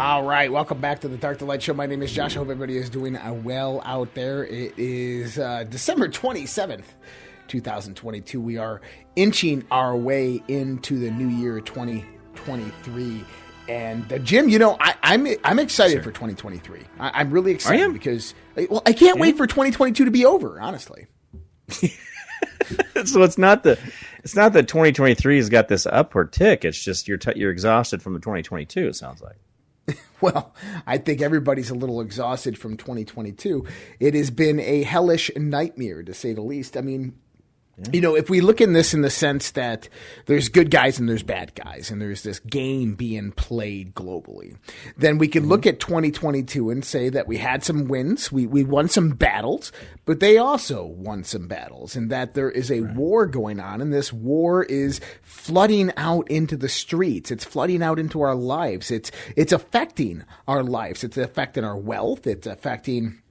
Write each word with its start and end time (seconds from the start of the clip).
All 0.00 0.22
right, 0.22 0.50
welcome 0.50 0.80
back 0.80 1.00
to 1.00 1.08
the 1.08 1.18
Dark 1.18 1.40
to 1.40 1.44
Light 1.44 1.62
Show. 1.62 1.74
My 1.74 1.84
name 1.84 2.00
is 2.02 2.10
Josh. 2.10 2.34
I 2.34 2.38
hope 2.38 2.48
everybody 2.48 2.78
is 2.78 2.88
doing 2.88 3.16
uh, 3.18 3.34
well 3.34 3.82
out 3.84 4.14
there. 4.14 4.46
It 4.46 4.72
is 4.78 5.38
uh, 5.38 5.64
December 5.64 6.08
27th, 6.08 6.84
2022. 7.48 8.40
We 8.40 8.56
are 8.56 8.80
inching 9.14 9.62
our 9.70 9.94
way 9.94 10.42
into 10.48 10.98
the 10.98 11.10
new 11.10 11.28
year 11.28 11.60
2023. 11.60 13.26
And 13.68 14.10
uh, 14.10 14.16
Jim, 14.20 14.48
you 14.48 14.58
know, 14.58 14.78
I, 14.80 14.94
am 15.02 15.26
I'm, 15.26 15.36
I'm 15.44 15.58
excited 15.58 15.96
sure. 15.96 16.02
for 16.04 16.12
2023. 16.12 16.80
I, 16.98 17.20
am 17.20 17.30
really 17.30 17.52
excited 17.52 17.92
because 17.92 18.32
well, 18.70 18.80
I 18.86 18.94
can't 18.94 19.20
wait 19.20 19.36
for 19.36 19.46
2022 19.46 20.06
to 20.06 20.10
be 20.10 20.24
over. 20.24 20.58
Honestly. 20.58 21.08
so 23.04 23.22
it's 23.22 23.36
not 23.36 23.64
the 23.64 23.78
it's 24.24 24.34
not 24.34 24.54
that 24.54 24.66
2023 24.66 25.36
has 25.36 25.50
got 25.50 25.68
this 25.68 25.84
upward 25.84 26.32
tick. 26.32 26.64
It's 26.64 26.82
just 26.82 27.06
you're 27.06 27.18
t- 27.18 27.34
you're 27.36 27.52
exhausted 27.52 28.02
from 28.02 28.14
the 28.14 28.20
2022. 28.20 28.88
It 28.88 28.96
sounds 28.96 29.20
like. 29.20 29.36
Well, 30.20 30.54
I 30.86 30.98
think 30.98 31.22
everybody's 31.22 31.70
a 31.70 31.74
little 31.74 32.02
exhausted 32.02 32.58
from 32.58 32.76
2022. 32.76 33.64
It 34.00 34.12
has 34.12 34.30
been 34.30 34.60
a 34.60 34.82
hellish 34.82 35.30
nightmare, 35.34 36.02
to 36.02 36.12
say 36.12 36.34
the 36.34 36.42
least. 36.42 36.76
I 36.76 36.82
mean, 36.82 37.14
you 37.92 38.00
know, 38.00 38.14
if 38.14 38.28
we 38.28 38.40
look 38.40 38.60
in 38.60 38.72
this 38.72 38.92
in 38.92 39.00
the 39.02 39.10
sense 39.10 39.52
that 39.52 39.88
there's 40.26 40.48
good 40.48 40.70
guys 40.70 40.98
and 40.98 41.08
there's 41.08 41.22
bad 41.22 41.54
guys, 41.54 41.90
and 41.90 42.00
there's 42.00 42.22
this 42.22 42.38
game 42.40 42.94
being 42.94 43.32
played 43.32 43.94
globally, 43.94 44.56
then 44.98 45.18
we 45.18 45.28
can 45.28 45.42
mm-hmm. 45.42 45.50
look 45.50 45.66
at 45.66 45.80
2022 45.80 46.70
and 46.70 46.84
say 46.84 47.08
that 47.08 47.26
we 47.26 47.38
had 47.38 47.64
some 47.64 47.88
wins, 47.88 48.30
we, 48.30 48.46
we 48.46 48.64
won 48.64 48.88
some 48.88 49.10
battles, 49.10 49.72
but 50.04 50.20
they 50.20 50.36
also 50.36 50.84
won 50.84 51.24
some 51.24 51.48
battles, 51.48 51.96
and 51.96 52.10
that 52.10 52.34
there 52.34 52.50
is 52.50 52.70
a 52.70 52.80
right. 52.80 52.94
war 52.94 53.26
going 53.26 53.60
on, 53.60 53.80
and 53.80 53.92
this 53.92 54.12
war 54.12 54.62
is 54.64 55.00
flooding 55.22 55.92
out 55.96 56.30
into 56.30 56.56
the 56.56 56.68
streets. 56.68 57.30
It's 57.30 57.44
flooding 57.44 57.82
out 57.82 57.98
into 57.98 58.20
our 58.20 58.34
lives. 58.34 58.90
It's 58.90 59.10
it's 59.36 59.52
affecting 59.52 60.24
our 60.46 60.62
lives. 60.62 61.02
It's 61.02 61.16
affecting 61.16 61.64
our 61.64 61.78
wealth. 61.78 62.26
It's 62.26 62.46
affecting 62.46 63.22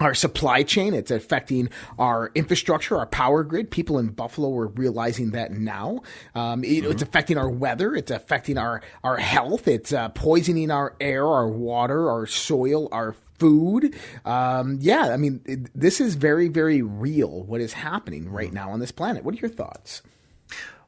our 0.00 0.14
supply 0.14 0.62
chain. 0.62 0.94
It's 0.94 1.10
affecting 1.10 1.68
our 1.98 2.32
infrastructure, 2.34 2.96
our 2.96 3.06
power 3.06 3.44
grid. 3.44 3.70
People 3.70 3.98
in 3.98 4.08
Buffalo 4.08 4.52
are 4.56 4.68
realizing 4.68 5.30
that 5.32 5.52
now. 5.52 6.00
Um, 6.34 6.64
it, 6.64 6.68
mm-hmm. 6.82 6.90
It's 6.90 7.02
affecting 7.02 7.38
our 7.38 7.50
weather. 7.50 7.94
It's 7.94 8.10
affecting 8.10 8.58
our, 8.58 8.82
our 9.04 9.18
health. 9.18 9.68
It's 9.68 9.92
uh, 9.92 10.08
poisoning 10.10 10.70
our 10.70 10.96
air, 11.00 11.26
our 11.26 11.48
water, 11.48 12.10
our 12.10 12.26
soil, 12.26 12.88
our 12.90 13.14
food. 13.38 13.94
Um, 14.24 14.78
yeah, 14.80 15.12
I 15.12 15.16
mean, 15.16 15.40
it, 15.44 15.70
this 15.78 16.00
is 16.00 16.14
very, 16.14 16.48
very 16.48 16.82
real 16.82 17.44
what 17.44 17.60
is 17.60 17.72
happening 17.72 18.30
right 18.30 18.52
now 18.52 18.70
on 18.70 18.80
this 18.80 18.92
planet. 18.92 19.24
What 19.24 19.34
are 19.34 19.38
your 19.38 19.50
thoughts? 19.50 20.02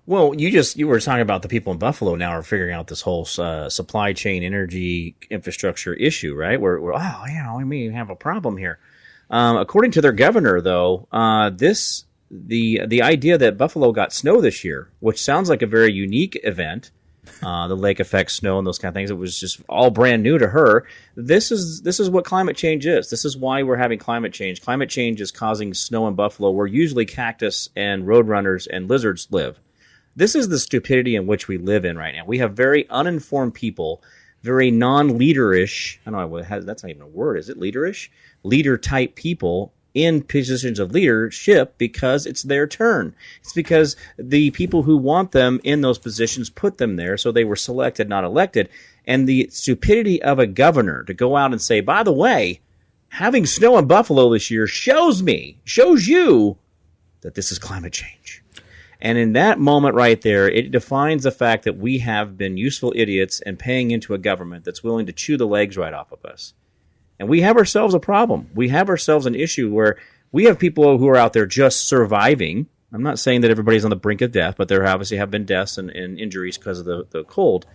Well, 0.04 0.34
you 0.34 0.50
just 0.50 0.76
you 0.76 0.88
were 0.88 0.98
talking 0.98 1.22
about 1.22 1.42
the 1.42 1.48
people 1.48 1.72
in 1.72 1.78
Buffalo 1.78 2.16
now 2.16 2.30
are 2.30 2.42
figuring 2.42 2.74
out 2.74 2.88
this 2.88 3.00
whole 3.00 3.26
uh, 3.38 3.68
supply 3.68 4.12
chain 4.12 4.42
energy 4.42 5.14
infrastructure 5.30 5.94
issue, 5.94 6.34
right? 6.34 6.60
Where, 6.60 6.80
where 6.80 6.94
oh, 6.94 7.24
you 7.28 7.40
know, 7.40 7.54
we 7.58 7.64
may 7.64 7.88
have 7.90 8.10
a 8.10 8.16
problem 8.16 8.56
here. 8.56 8.80
Um, 9.32 9.56
according 9.56 9.92
to 9.92 10.02
their 10.02 10.12
governor, 10.12 10.60
though, 10.60 11.08
uh, 11.10 11.50
this 11.50 12.04
the 12.30 12.82
the 12.86 13.02
idea 13.02 13.38
that 13.38 13.56
Buffalo 13.56 13.90
got 13.90 14.12
snow 14.12 14.40
this 14.40 14.62
year, 14.62 14.90
which 15.00 15.20
sounds 15.20 15.48
like 15.48 15.62
a 15.62 15.66
very 15.66 15.90
unique 15.90 16.38
event, 16.44 16.90
uh, 17.42 17.66
the 17.66 17.76
lake 17.76 17.98
effect 17.98 18.30
snow 18.30 18.58
and 18.58 18.66
those 18.66 18.78
kind 18.78 18.90
of 18.90 18.94
things. 18.94 19.10
It 19.10 19.14
was 19.14 19.40
just 19.40 19.62
all 19.70 19.90
brand 19.90 20.22
new 20.22 20.36
to 20.36 20.48
her. 20.48 20.86
This 21.16 21.50
is 21.50 21.80
this 21.80 21.98
is 21.98 22.10
what 22.10 22.26
climate 22.26 22.56
change 22.56 22.86
is. 22.86 23.08
This 23.08 23.24
is 23.24 23.36
why 23.36 23.62
we're 23.62 23.76
having 23.76 23.98
climate 23.98 24.34
change. 24.34 24.60
Climate 24.60 24.90
change 24.90 25.20
is 25.20 25.30
causing 25.30 25.72
snow 25.72 26.08
in 26.08 26.14
Buffalo, 26.14 26.50
where 26.50 26.66
usually 26.66 27.06
cactus 27.06 27.70
and 27.74 28.04
roadrunners 28.04 28.68
and 28.70 28.86
lizards 28.86 29.28
live. 29.30 29.58
This 30.14 30.34
is 30.34 30.50
the 30.50 30.58
stupidity 30.58 31.16
in 31.16 31.26
which 31.26 31.48
we 31.48 31.56
live 31.56 31.86
in 31.86 31.96
right 31.96 32.14
now. 32.14 32.26
We 32.26 32.38
have 32.38 32.52
very 32.52 32.86
uninformed 32.90 33.54
people, 33.54 34.02
very 34.42 34.70
non-leaderish. 34.70 35.98
I 36.06 36.10
don't 36.10 36.30
know. 36.30 36.60
That's 36.60 36.82
not 36.82 36.90
even 36.90 37.02
a 37.02 37.06
word. 37.06 37.38
Is 37.38 37.48
it 37.48 37.58
leaderish? 37.58 38.08
leader 38.42 38.76
type 38.76 39.14
people 39.14 39.72
in 39.94 40.22
positions 40.22 40.78
of 40.78 40.92
leadership 40.92 41.74
because 41.76 42.24
it's 42.24 42.42
their 42.42 42.66
turn. 42.66 43.14
It's 43.40 43.52
because 43.52 43.94
the 44.16 44.50
people 44.52 44.82
who 44.82 44.96
want 44.96 45.32
them 45.32 45.60
in 45.64 45.82
those 45.82 45.98
positions 45.98 46.48
put 46.48 46.78
them 46.78 46.96
there, 46.96 47.18
so 47.18 47.30
they 47.30 47.44
were 47.44 47.56
selected, 47.56 48.08
not 48.08 48.24
elected. 48.24 48.70
And 49.06 49.28
the 49.28 49.48
stupidity 49.50 50.22
of 50.22 50.38
a 50.38 50.46
governor 50.46 51.04
to 51.04 51.14
go 51.14 51.36
out 51.36 51.52
and 51.52 51.60
say, 51.60 51.80
by 51.80 52.02
the 52.02 52.12
way, 52.12 52.60
having 53.08 53.44
snow 53.44 53.76
in 53.76 53.86
Buffalo 53.86 54.32
this 54.32 54.50
year 54.50 54.66
shows 54.66 55.22
me, 55.22 55.58
shows 55.64 56.06
you 56.06 56.56
that 57.20 57.34
this 57.34 57.52
is 57.52 57.58
climate 57.58 57.92
change. 57.92 58.21
And 59.04 59.18
in 59.18 59.32
that 59.32 59.58
moment 59.58 59.96
right 59.96 60.22
there, 60.22 60.48
it 60.48 60.70
defines 60.70 61.24
the 61.24 61.32
fact 61.32 61.64
that 61.64 61.76
we 61.76 61.98
have 61.98 62.38
been 62.38 62.56
useful 62.56 62.92
idiots 62.94 63.40
and 63.40 63.58
paying 63.58 63.90
into 63.90 64.14
a 64.14 64.18
government 64.18 64.64
that's 64.64 64.84
willing 64.84 65.06
to 65.06 65.12
chew 65.12 65.36
the 65.36 65.46
legs 65.46 65.76
right 65.76 65.92
off 65.92 66.12
of 66.12 66.24
us. 66.24 66.54
And 67.18 67.28
we 67.28 67.40
have 67.40 67.56
ourselves 67.56 67.94
a 67.94 67.98
problem. 68.00 68.48
We 68.54 68.68
have 68.68 68.88
ourselves 68.88 69.26
an 69.26 69.34
issue 69.34 69.72
where 69.72 69.98
we 70.30 70.44
have 70.44 70.56
people 70.56 70.98
who 70.98 71.08
are 71.08 71.16
out 71.16 71.32
there 71.32 71.46
just 71.46 71.88
surviving. 71.88 72.68
I'm 72.92 73.02
not 73.02 73.18
saying 73.18 73.40
that 73.40 73.50
everybody's 73.50 73.84
on 73.84 73.90
the 73.90 73.96
brink 73.96 74.20
of 74.20 74.30
death, 74.30 74.54
but 74.56 74.68
there 74.68 74.86
obviously 74.86 75.16
have 75.16 75.32
been 75.32 75.46
deaths 75.46 75.78
and, 75.78 75.90
and 75.90 76.16
injuries 76.16 76.56
because 76.56 76.78
of 76.78 76.84
the, 76.84 77.04
the 77.10 77.24
cold. 77.24 77.66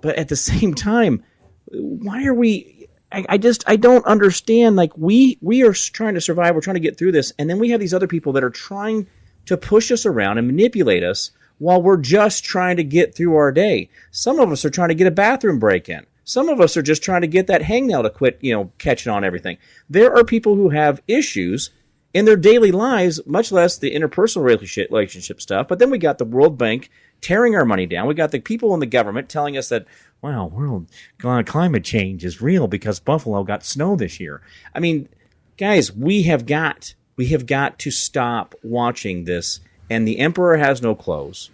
But 0.00 0.14
at 0.16 0.28
the 0.28 0.36
same 0.52 0.74
time, 0.74 1.24
why 1.66 2.24
are 2.26 2.34
we 2.34 2.86
I, 3.10 3.26
I, 3.28 3.38
just 3.38 3.64
I 3.66 3.74
don't 3.74 4.06
understand. 4.06 4.76
Like 4.76 4.96
we 4.96 5.36
we 5.40 5.62
are 5.62 5.72
trying 5.72 6.14
to 6.14 6.20
survive, 6.20 6.54
we're 6.54 6.60
trying 6.60 6.74
to 6.74 6.80
get 6.80 6.96
through 6.96 7.10
this, 7.10 7.32
and 7.40 7.50
then 7.50 7.58
we 7.58 7.70
have 7.70 7.80
these 7.80 7.92
other 7.92 8.06
people 8.06 8.34
that 8.34 8.44
are 8.44 8.50
trying 8.50 9.08
to 9.46 9.56
push 9.56 9.90
us 9.90 10.06
around 10.06 10.38
and 10.38 10.46
manipulate 10.46 11.02
us 11.02 11.32
while 11.58 11.82
we're 11.82 11.96
just 11.96 12.44
trying 12.44 12.76
to 12.76 12.84
get 12.84 13.14
through 13.14 13.36
our 13.36 13.52
day. 13.52 13.90
Some 14.10 14.38
of 14.38 14.50
us 14.50 14.64
are 14.64 14.70
trying 14.70 14.88
to 14.88 14.94
get 14.94 15.06
a 15.06 15.12
bathroom 15.12 15.58
break 15.58 15.88
in. 15.88 16.06
Some 16.24 16.48
of 16.48 16.60
us 16.60 16.76
are 16.76 16.82
just 16.82 17.02
trying 17.02 17.22
to 17.22 17.26
get 17.26 17.48
that 17.48 17.62
hangnail 17.62 18.02
to 18.02 18.10
quit, 18.10 18.38
you 18.40 18.54
know, 18.54 18.72
catching 18.78 19.12
on 19.12 19.24
everything. 19.24 19.58
There 19.88 20.16
are 20.16 20.24
people 20.24 20.54
who 20.54 20.70
have 20.70 21.02
issues 21.08 21.70
in 22.12 22.24
their 22.24 22.36
daily 22.36 22.72
lives, 22.72 23.20
much 23.26 23.52
less 23.52 23.78
the 23.78 23.94
interpersonal 23.94 24.42
relationship, 24.42 25.40
stuff. 25.40 25.68
But 25.68 25.78
then 25.78 25.90
we 25.90 25.98
got 25.98 26.18
the 26.18 26.24
World 26.24 26.58
Bank 26.58 26.90
tearing 27.20 27.54
our 27.54 27.64
money 27.64 27.86
down. 27.86 28.06
We 28.06 28.14
got 28.14 28.30
the 28.30 28.40
people 28.40 28.74
in 28.74 28.80
the 28.80 28.86
government 28.86 29.28
telling 29.28 29.56
us 29.56 29.68
that, 29.68 29.86
wow, 30.22 30.46
world 30.46 30.86
climate 31.18 31.84
change 31.84 32.24
is 32.24 32.40
real 32.40 32.66
because 32.66 33.00
Buffalo 33.00 33.44
got 33.44 33.64
snow 33.64 33.96
this 33.96 34.18
year. 34.18 34.40
I 34.74 34.80
mean, 34.80 35.08
guys, 35.56 35.92
we 35.92 36.22
have 36.22 36.46
got 36.46 36.94
we 37.20 37.26
have 37.26 37.44
got 37.44 37.78
to 37.78 37.90
stop 37.90 38.54
watching 38.62 39.24
this. 39.24 39.60
And 39.90 40.08
the 40.08 40.20
emperor 40.20 40.56
has 40.56 40.80
no 40.80 40.94
clothes. 40.94 41.50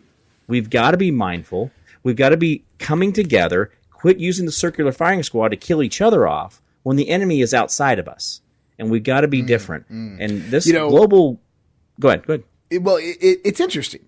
We've 0.46 0.70
got 0.70 0.92
to 0.92 0.96
be 0.96 1.10
mindful. 1.10 1.72
We've 2.04 2.14
got 2.14 2.28
to 2.28 2.36
be 2.36 2.62
coming 2.78 3.12
together 3.12 3.72
Quit 3.90 4.20
using 4.20 4.46
the 4.46 4.52
circular 4.52 4.92
firing 4.92 5.24
squad 5.24 5.48
to 5.48 5.56
kill 5.56 5.82
each 5.82 6.00
other 6.00 6.28
off 6.28 6.62
when 6.84 6.96
the 6.96 7.08
enemy 7.08 7.40
is 7.40 7.52
outside 7.52 7.98
of 7.98 8.06
us. 8.06 8.42
And 8.78 8.92
we've 8.92 9.02
got 9.02 9.22
to 9.22 9.28
be 9.28 9.42
mm, 9.42 9.48
different. 9.48 9.90
Mm. 9.90 10.18
And 10.20 10.42
this 10.42 10.68
you 10.68 10.72
know, 10.72 10.88
global. 10.88 11.40
Go 11.98 12.10
ahead. 12.10 12.24
Go 12.24 12.34
ahead. 12.34 12.44
It, 12.70 12.82
well, 12.84 12.98
it, 12.98 13.16
it's 13.20 13.58
interesting 13.58 14.06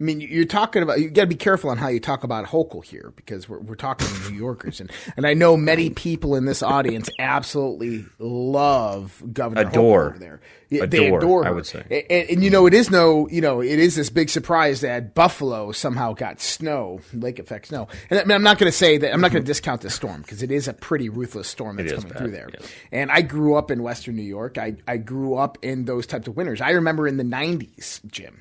I 0.00 0.02
mean, 0.02 0.20
you're 0.20 0.44
talking 0.44 0.82
about, 0.82 0.98
you 0.98 1.08
got 1.08 1.22
to 1.22 1.28
be 1.28 1.36
careful 1.36 1.70
on 1.70 1.78
how 1.78 1.86
you 1.86 2.00
talk 2.00 2.24
about 2.24 2.46
Hochul 2.46 2.84
here 2.84 3.12
because 3.14 3.48
we're, 3.48 3.60
we're 3.60 3.76
talking 3.76 4.08
New 4.28 4.36
Yorkers. 4.36 4.80
And, 4.80 4.90
and 5.16 5.24
I 5.24 5.34
know 5.34 5.56
many 5.56 5.88
people 5.88 6.34
in 6.34 6.46
this 6.46 6.64
audience 6.64 7.08
absolutely 7.20 8.04
love 8.18 9.22
Governor 9.32 9.68
adore. 9.68 10.00
Hochul 10.00 10.10
over 10.10 10.18
there. 10.18 10.40
Adore, 10.72 10.86
they 10.88 11.06
adore 11.06 11.44
her. 11.44 11.48
I 11.48 11.52
would 11.52 11.66
say. 11.66 12.06
And, 12.10 12.28
and, 12.28 12.44
you 12.44 12.50
know, 12.50 12.66
it 12.66 12.74
is 12.74 12.90
no, 12.90 13.28
you 13.28 13.40
know, 13.40 13.60
it 13.60 13.78
is 13.78 13.94
this 13.94 14.10
big 14.10 14.30
surprise 14.30 14.80
that 14.80 15.14
Buffalo 15.14 15.70
somehow 15.70 16.12
got 16.12 16.40
snow, 16.40 17.00
lake 17.12 17.38
effect 17.38 17.68
snow. 17.68 17.86
And 18.10 18.18
I 18.18 18.24
mean, 18.24 18.34
I'm 18.34 18.42
not 18.42 18.58
going 18.58 18.72
to 18.72 18.76
say 18.76 18.98
that, 18.98 19.14
I'm 19.14 19.20
not 19.20 19.30
going 19.30 19.44
to 19.44 19.44
mm-hmm. 19.44 19.46
discount 19.46 19.82
this 19.82 19.94
storm 19.94 20.22
because 20.22 20.42
it 20.42 20.50
is 20.50 20.66
a 20.66 20.72
pretty 20.72 21.08
ruthless 21.08 21.46
storm 21.46 21.76
that's 21.76 21.92
coming 21.92 22.08
bad. 22.08 22.18
through 22.18 22.30
there. 22.32 22.48
Yeah. 22.52 22.66
And 22.90 23.12
I 23.12 23.22
grew 23.22 23.54
up 23.54 23.70
in 23.70 23.84
Western 23.84 24.16
New 24.16 24.22
York. 24.22 24.58
I, 24.58 24.74
I 24.88 24.96
grew 24.96 25.36
up 25.36 25.58
in 25.62 25.84
those 25.84 26.08
types 26.08 26.26
of 26.26 26.36
winters. 26.36 26.60
I 26.60 26.70
remember 26.70 27.06
in 27.06 27.16
the 27.16 27.22
90s, 27.22 28.04
Jim 28.06 28.40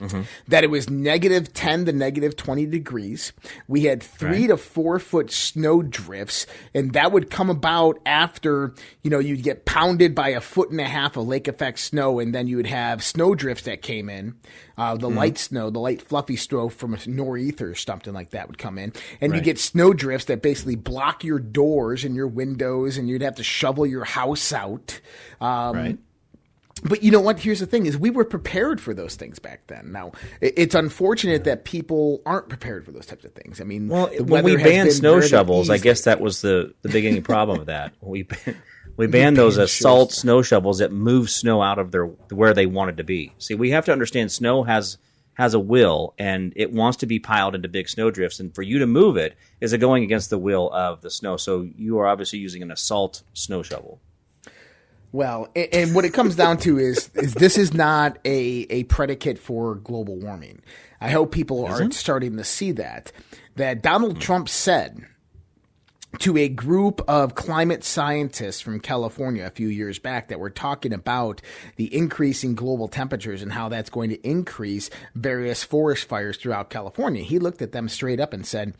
Mm-hmm. 0.00 0.22
That 0.46 0.64
it 0.64 0.70
was 0.70 0.88
negative 0.88 1.52
10 1.52 1.86
to 1.86 1.92
negative 1.92 2.36
20 2.36 2.66
degrees. 2.66 3.32
We 3.66 3.84
had 3.84 4.02
three 4.02 4.42
right. 4.42 4.48
to 4.48 4.56
four 4.56 4.98
foot 4.98 5.30
snow 5.30 5.82
drifts, 5.82 6.46
and 6.72 6.92
that 6.92 7.10
would 7.10 7.30
come 7.30 7.50
about 7.50 7.98
after, 8.06 8.74
you 9.02 9.10
know, 9.10 9.18
you'd 9.18 9.42
get 9.42 9.64
pounded 9.64 10.14
by 10.14 10.28
a 10.28 10.40
foot 10.40 10.70
and 10.70 10.80
a 10.80 10.84
half 10.84 11.16
of 11.16 11.26
lake 11.26 11.48
effect 11.48 11.80
snow, 11.80 12.20
and 12.20 12.34
then 12.34 12.46
you 12.46 12.56
would 12.56 12.66
have 12.66 13.02
snow 13.02 13.34
drifts 13.34 13.64
that 13.64 13.82
came 13.82 14.08
in. 14.08 14.34
Uh, 14.76 14.94
the 14.94 15.08
mm-hmm. 15.08 15.18
light 15.18 15.38
snow, 15.38 15.70
the 15.70 15.80
light 15.80 16.00
fluffy 16.00 16.36
snow 16.36 16.68
from 16.68 16.94
a 16.94 16.98
nor'easter 17.08 17.72
or 17.72 17.74
something 17.74 18.14
like 18.14 18.30
that 18.30 18.46
would 18.46 18.58
come 18.58 18.78
in. 18.78 18.92
And 19.20 19.32
right. 19.32 19.38
you 19.38 19.42
get 19.42 19.58
snow 19.58 19.92
drifts 19.92 20.26
that 20.26 20.40
basically 20.40 20.76
block 20.76 21.24
your 21.24 21.40
doors 21.40 22.04
and 22.04 22.14
your 22.14 22.28
windows, 22.28 22.96
and 22.96 23.08
you'd 23.08 23.22
have 23.22 23.36
to 23.36 23.42
shovel 23.42 23.84
your 23.84 24.04
house 24.04 24.52
out. 24.52 25.00
Um, 25.40 25.76
right 25.76 25.98
but 26.80 27.02
you 27.02 27.10
know 27.10 27.20
what? 27.20 27.40
Here's 27.40 27.60
the 27.60 27.66
thing: 27.66 27.86
is 27.86 27.96
we 27.96 28.10
were 28.10 28.24
prepared 28.24 28.80
for 28.80 28.94
those 28.94 29.16
things 29.16 29.38
back 29.38 29.66
then. 29.66 29.92
Now 29.92 30.12
it's 30.40 30.74
unfortunate 30.74 31.44
that 31.44 31.64
people 31.64 32.22
aren't 32.26 32.48
prepared 32.48 32.84
for 32.84 32.92
those 32.92 33.06
types 33.06 33.24
of 33.24 33.32
things. 33.32 33.60
I 33.60 33.64
mean, 33.64 33.88
well, 33.88 34.08
when 34.20 34.44
we 34.44 34.56
banned 34.56 34.92
snow 34.92 35.20
shovels, 35.20 35.70
I 35.70 35.78
guess 35.78 36.02
that 36.02 36.20
was 36.20 36.40
the 36.40 36.74
the 36.82 36.88
beginning 36.88 37.22
problem 37.22 37.60
of 37.60 37.66
that. 37.66 37.94
We 38.08 38.26
we 38.96 39.06
banned 39.06 39.36
those 39.36 39.58
assault 39.58 40.12
snow 40.12 40.42
shovels 40.42 40.78
that 40.78 40.90
move 40.90 41.30
snow 41.30 41.62
out 41.62 41.78
of 41.78 41.92
their 41.92 42.06
where 42.06 42.52
they 42.52 42.66
wanted 42.66 42.96
to 42.96 43.04
be. 43.04 43.32
See, 43.38 43.54
we 43.54 43.70
have 43.70 43.84
to 43.84 43.92
understand 43.92 44.32
snow 44.32 44.64
has 44.64 44.98
has 45.34 45.54
a 45.54 45.60
will 45.60 46.14
and 46.18 46.52
it 46.56 46.72
wants 46.72 46.96
to 46.98 47.06
be 47.06 47.20
piled 47.20 47.54
into 47.54 47.68
big 47.68 47.88
snow 47.88 48.10
drifts, 48.10 48.40
and 48.40 48.52
for 48.54 48.62
you 48.62 48.80
to 48.80 48.86
move 48.86 49.16
it 49.16 49.36
is 49.60 49.72
it 49.72 49.78
going 49.78 50.02
against 50.02 50.30
the 50.30 50.38
will 50.38 50.72
of 50.72 51.00
the 51.00 51.10
snow. 51.10 51.36
So 51.36 51.68
you 51.76 51.98
are 52.00 52.08
obviously 52.08 52.40
using 52.40 52.62
an 52.62 52.72
assault 52.72 53.22
snow 53.34 53.62
shovel. 53.62 54.00
Well, 55.12 55.48
and, 55.56 55.68
and 55.72 55.94
what 55.94 56.04
it 56.04 56.12
comes 56.12 56.36
down 56.36 56.58
to 56.58 56.78
is, 56.78 57.10
is 57.14 57.34
this 57.34 57.56
is 57.56 57.72
not 57.72 58.18
a, 58.24 58.66
a 58.70 58.84
predicate 58.84 59.38
for 59.38 59.76
global 59.76 60.16
warming. 60.16 60.60
I 61.00 61.10
hope 61.10 61.32
people 61.32 61.64
are 61.64 61.74
Isn't? 61.74 61.94
starting 61.94 62.36
to 62.36 62.44
see 62.44 62.72
that. 62.72 63.12
That 63.56 63.82
Donald 63.82 64.14
hmm. 64.14 64.20
Trump 64.20 64.48
said 64.48 65.04
to 66.20 66.36
a 66.36 66.48
group 66.48 67.02
of 67.06 67.34
climate 67.34 67.84
scientists 67.84 68.60
from 68.60 68.80
California 68.80 69.44
a 69.44 69.50
few 69.50 69.68
years 69.68 69.98
back 69.98 70.28
that 70.28 70.40
were 70.40 70.50
talking 70.50 70.92
about 70.92 71.42
the 71.76 71.94
increasing 71.94 72.54
global 72.54 72.88
temperatures 72.88 73.42
and 73.42 73.52
how 73.52 73.68
that's 73.68 73.90
going 73.90 74.10
to 74.10 74.26
increase 74.26 74.90
various 75.14 75.62
forest 75.62 76.08
fires 76.08 76.36
throughout 76.36 76.70
California. 76.70 77.22
He 77.22 77.38
looked 77.38 77.62
at 77.62 77.72
them 77.72 77.88
straight 77.88 78.20
up 78.20 78.32
and 78.32 78.46
said, 78.46 78.74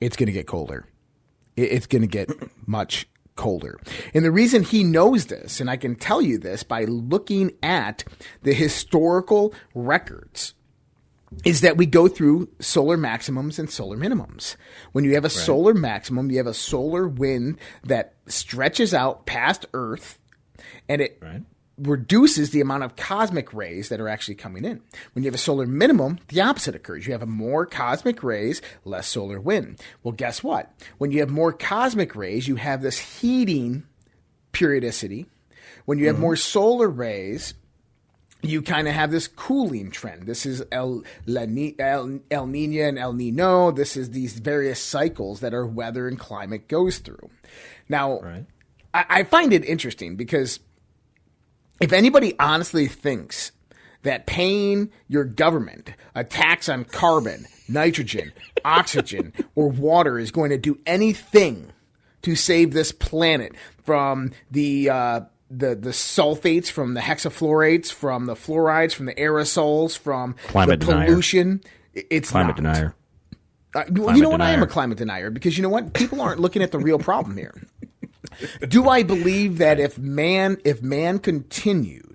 It's 0.00 0.16
going 0.16 0.26
to 0.26 0.32
get 0.32 0.46
colder. 0.46 0.86
It's 1.56 1.86
going 1.86 2.02
to 2.02 2.08
get 2.08 2.30
much 2.66 3.06
colder. 3.36 3.78
And 4.12 4.24
the 4.24 4.30
reason 4.30 4.62
he 4.62 4.84
knows 4.84 5.26
this, 5.26 5.60
and 5.60 5.68
I 5.70 5.76
can 5.76 5.96
tell 5.96 6.22
you 6.22 6.38
this 6.38 6.62
by 6.62 6.84
looking 6.84 7.52
at 7.62 8.04
the 8.42 8.54
historical 8.54 9.54
records, 9.74 10.54
is 11.44 11.62
that 11.62 11.76
we 11.76 11.86
go 11.86 12.06
through 12.06 12.48
solar 12.60 12.96
maximums 12.96 13.58
and 13.58 13.68
solar 13.68 13.96
minimums. 13.96 14.56
When 14.92 15.04
you 15.04 15.14
have 15.14 15.24
a 15.24 15.28
right. 15.28 15.32
solar 15.32 15.74
maximum, 15.74 16.30
you 16.30 16.36
have 16.38 16.46
a 16.46 16.54
solar 16.54 17.08
wind 17.08 17.58
that 17.82 18.14
stretches 18.26 18.94
out 18.94 19.26
past 19.26 19.66
Earth 19.72 20.18
and 20.88 21.00
it 21.00 21.18
right 21.20 21.42
reduces 21.76 22.50
the 22.50 22.60
amount 22.60 22.84
of 22.84 22.96
cosmic 22.96 23.52
rays 23.52 23.88
that 23.88 24.00
are 24.00 24.08
actually 24.08 24.36
coming 24.36 24.64
in. 24.64 24.80
When 25.12 25.24
you 25.24 25.28
have 25.28 25.34
a 25.34 25.38
solar 25.38 25.66
minimum, 25.66 26.20
the 26.28 26.40
opposite 26.40 26.74
occurs. 26.74 27.06
You 27.06 27.12
have 27.12 27.22
a 27.22 27.26
more 27.26 27.66
cosmic 27.66 28.22
rays, 28.22 28.62
less 28.84 29.08
solar 29.08 29.40
wind. 29.40 29.80
Well, 30.02 30.12
guess 30.12 30.42
what? 30.42 30.72
When 30.98 31.10
you 31.10 31.20
have 31.20 31.30
more 31.30 31.52
cosmic 31.52 32.14
rays, 32.14 32.46
you 32.46 32.56
have 32.56 32.82
this 32.82 32.98
heating 32.98 33.84
periodicity. 34.52 35.26
When 35.84 35.98
you 35.98 36.06
have 36.06 36.16
mm-hmm. 36.16 36.22
more 36.22 36.36
solar 36.36 36.88
rays, 36.88 37.54
you 38.40 38.62
kind 38.62 38.86
of 38.86 38.94
have 38.94 39.10
this 39.10 39.26
cooling 39.26 39.90
trend. 39.90 40.26
This 40.26 40.46
is 40.46 40.62
El, 40.70 41.02
El, 41.26 42.20
El 42.30 42.46
Nino 42.46 42.82
and 42.84 42.98
El 42.98 43.12
Nino. 43.14 43.70
This 43.72 43.96
is 43.96 44.10
these 44.10 44.34
various 44.34 44.78
cycles 44.78 45.40
that 45.40 45.54
our 45.54 45.66
weather 45.66 46.06
and 46.06 46.18
climate 46.18 46.68
goes 46.68 46.98
through. 46.98 47.30
Now, 47.88 48.20
right. 48.20 48.46
I, 48.92 49.04
I 49.08 49.22
find 49.24 49.52
it 49.52 49.64
interesting 49.64 50.14
because– 50.14 50.60
if 51.80 51.92
anybody 51.92 52.34
honestly 52.38 52.86
thinks 52.86 53.52
that 54.02 54.26
paying 54.26 54.90
your 55.08 55.24
government 55.24 55.90
a 56.14 56.24
tax 56.24 56.68
on 56.68 56.84
carbon, 56.84 57.46
nitrogen, 57.68 58.32
oxygen, 58.64 59.32
or 59.54 59.68
water 59.68 60.18
is 60.18 60.30
going 60.30 60.50
to 60.50 60.58
do 60.58 60.78
anything 60.86 61.72
to 62.22 62.36
save 62.36 62.72
this 62.72 62.92
planet 62.92 63.54
from 63.82 64.30
the 64.50 64.88
uh, 64.88 65.20
the 65.50 65.74
the 65.74 65.90
sulfates, 65.90 66.70
from 66.70 66.94
the 66.94 67.00
hexafluorates, 67.00 67.92
from 67.92 68.26
the 68.26 68.34
fluorides, 68.34 68.92
from 68.92 69.06
the 69.06 69.14
aerosols, 69.14 69.96
from 69.96 70.34
climate 70.48 70.80
the 70.80 70.86
pollution, 70.86 71.62
denier. 71.92 72.06
it's 72.10 72.30
climate 72.30 72.60
not. 72.60 72.74
denier. 72.74 72.94
Uh, 73.74 73.82
well, 73.90 74.16
you 74.16 74.22
know 74.22 74.30
what? 74.30 74.38
Denier. 74.38 74.50
I 74.52 74.56
am 74.56 74.62
a 74.62 74.68
climate 74.68 74.98
denier 74.98 75.30
because 75.30 75.56
you 75.56 75.62
know 75.62 75.68
what? 75.68 75.94
People 75.94 76.20
aren't 76.20 76.40
looking 76.40 76.62
at 76.62 76.70
the 76.70 76.78
real 76.78 76.98
problem 76.98 77.36
here. 77.36 77.54
Do 78.68 78.88
I 78.88 79.02
believe 79.02 79.58
that 79.58 79.78
if 79.80 79.98
man 79.98 80.58
if 80.64 80.82
man 80.82 81.18
continued 81.18 82.14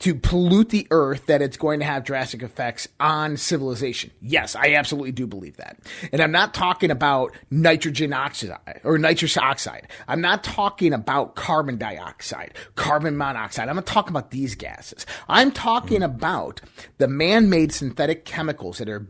to 0.00 0.14
pollute 0.14 0.70
the 0.70 0.86
earth 0.90 1.26
that 1.26 1.42
it's 1.42 1.58
going 1.58 1.78
to 1.78 1.84
have 1.84 2.04
drastic 2.04 2.42
effects 2.42 2.88
on 2.98 3.36
civilization. 3.36 4.10
Yes, 4.22 4.56
I 4.56 4.72
absolutely 4.72 5.12
do 5.12 5.26
believe 5.26 5.58
that. 5.58 5.78
And 6.10 6.22
I'm 6.22 6.32
not 6.32 6.54
talking 6.54 6.90
about 6.90 7.32
nitrogen 7.50 8.14
oxide 8.14 8.80
or 8.82 8.96
nitrous 8.96 9.36
oxide. 9.36 9.88
I'm 10.08 10.22
not 10.22 10.42
talking 10.42 10.94
about 10.94 11.36
carbon 11.36 11.76
dioxide, 11.76 12.54
carbon 12.76 13.16
monoxide. 13.16 13.68
I'm 13.68 13.76
not 13.76 13.86
talking 13.86 14.10
about 14.10 14.30
these 14.30 14.54
gases. 14.54 15.04
I'm 15.28 15.52
talking 15.52 15.98
hmm. 15.98 16.04
about 16.04 16.62
the 17.00 17.08
man-made 17.08 17.72
synthetic 17.72 18.24
chemicals 18.24 18.78
that 18.78 18.88
are 18.88 19.00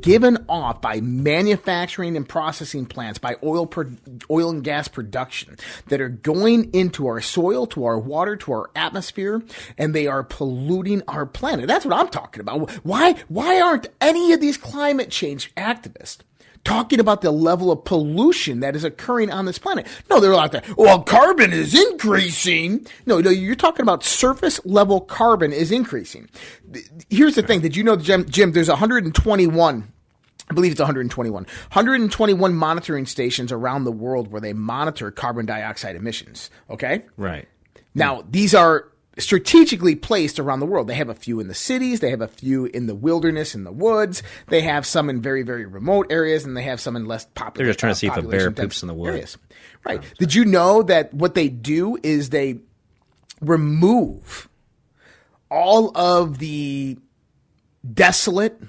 given 0.00 0.44
off 0.48 0.80
by 0.80 1.00
manufacturing 1.00 2.16
and 2.16 2.28
processing 2.28 2.86
plants, 2.86 3.18
by 3.18 3.36
oil, 3.42 3.66
pro- 3.66 3.90
oil 4.30 4.50
and 4.50 4.64
gas 4.64 4.88
production 4.88 5.56
that 5.88 6.00
are 6.00 6.08
going 6.08 6.72
into 6.72 7.06
our 7.06 7.20
soil, 7.20 7.66
to 7.66 7.84
our 7.84 7.98
water, 7.98 8.36
to 8.36 8.52
our 8.52 8.70
atmosphere, 8.76 9.42
and 9.76 9.92
they 9.92 10.06
are 10.06 10.22
polluting 10.22 11.02
our 11.08 11.26
planet. 11.26 11.66
That's 11.66 11.84
what 11.84 11.94
I'm 11.94 12.08
talking 12.08 12.40
about. 12.40 12.70
Why, 12.84 13.16
why 13.28 13.60
aren't 13.60 13.88
any 14.00 14.32
of 14.32 14.40
these 14.40 14.56
climate 14.56 15.10
change 15.10 15.52
activists 15.56 16.18
talking 16.64 17.00
about 17.00 17.20
the 17.20 17.30
level 17.30 17.70
of 17.70 17.84
pollution 17.84 18.60
that 18.60 18.76
is 18.76 18.84
occurring 18.84 19.30
on 19.30 19.46
this 19.46 19.58
planet? 19.58 19.86
No, 20.10 20.20
they're 20.20 20.34
out 20.34 20.52
there. 20.52 20.62
Well, 20.76 21.02
carbon 21.02 21.52
is 21.52 21.74
increasing. 21.74 22.86
No, 23.06 23.20
no, 23.20 23.30
you're 23.30 23.54
talking 23.54 23.82
about 23.82 24.04
surface 24.04 24.60
level 24.64 25.00
carbon 25.00 25.52
is 25.52 25.70
increasing. 25.72 26.28
Here's 27.08 27.34
the 27.34 27.42
thing. 27.42 27.60
Did 27.60 27.76
you 27.76 27.84
know, 27.84 27.96
Jim, 27.96 28.28
Jim 28.28 28.52
there's 28.52 28.68
121 28.68 29.92
I 30.50 30.54
believe 30.54 30.72
it's 30.72 30.80
121. 30.80 31.44
121 31.44 32.54
monitoring 32.54 33.06
stations 33.06 33.52
around 33.52 33.84
the 33.84 33.92
world 33.92 34.30
where 34.30 34.40
they 34.40 34.52
monitor 34.52 35.10
carbon 35.10 35.46
dioxide 35.46 35.96
emissions. 35.96 36.50
Okay? 36.68 37.04
Right. 37.16 37.48
Now, 37.94 38.24
these 38.28 38.54
are 38.54 38.91
strategically 39.18 39.94
placed 39.94 40.38
around 40.38 40.60
the 40.60 40.66
world. 40.66 40.86
They 40.86 40.94
have 40.94 41.08
a 41.08 41.14
few 41.14 41.40
in 41.40 41.48
the 41.48 41.54
cities, 41.54 42.00
they 42.00 42.10
have 42.10 42.20
a 42.20 42.28
few 42.28 42.66
in 42.66 42.86
the 42.86 42.94
wilderness, 42.94 43.54
in 43.54 43.64
the 43.64 43.72
woods, 43.72 44.22
they 44.48 44.62
have 44.62 44.86
some 44.86 45.10
in 45.10 45.20
very, 45.20 45.42
very 45.42 45.66
remote 45.66 46.06
areas, 46.10 46.44
and 46.44 46.56
they 46.56 46.62
have 46.62 46.80
some 46.80 46.96
in 46.96 47.06
less 47.06 47.26
popular. 47.34 47.46
Areas. 47.46 47.56
They're 47.56 47.66
just 47.66 47.78
trying 47.80 47.92
to 47.92 47.98
see 47.98 48.06
if 48.06 48.16
a 48.16 48.22
bear 48.28 48.50
poops 48.50 48.82
in 48.82 48.88
the 48.88 48.94
woods. 48.94 49.36
Right. 49.84 50.00
Oh, 50.02 50.14
Did 50.18 50.34
you 50.34 50.44
know 50.44 50.82
that 50.84 51.12
what 51.12 51.34
they 51.34 51.48
do 51.48 51.98
is 52.02 52.30
they 52.30 52.60
remove 53.40 54.48
all 55.50 55.96
of 55.96 56.38
the 56.38 56.98
desolate, 57.92 58.60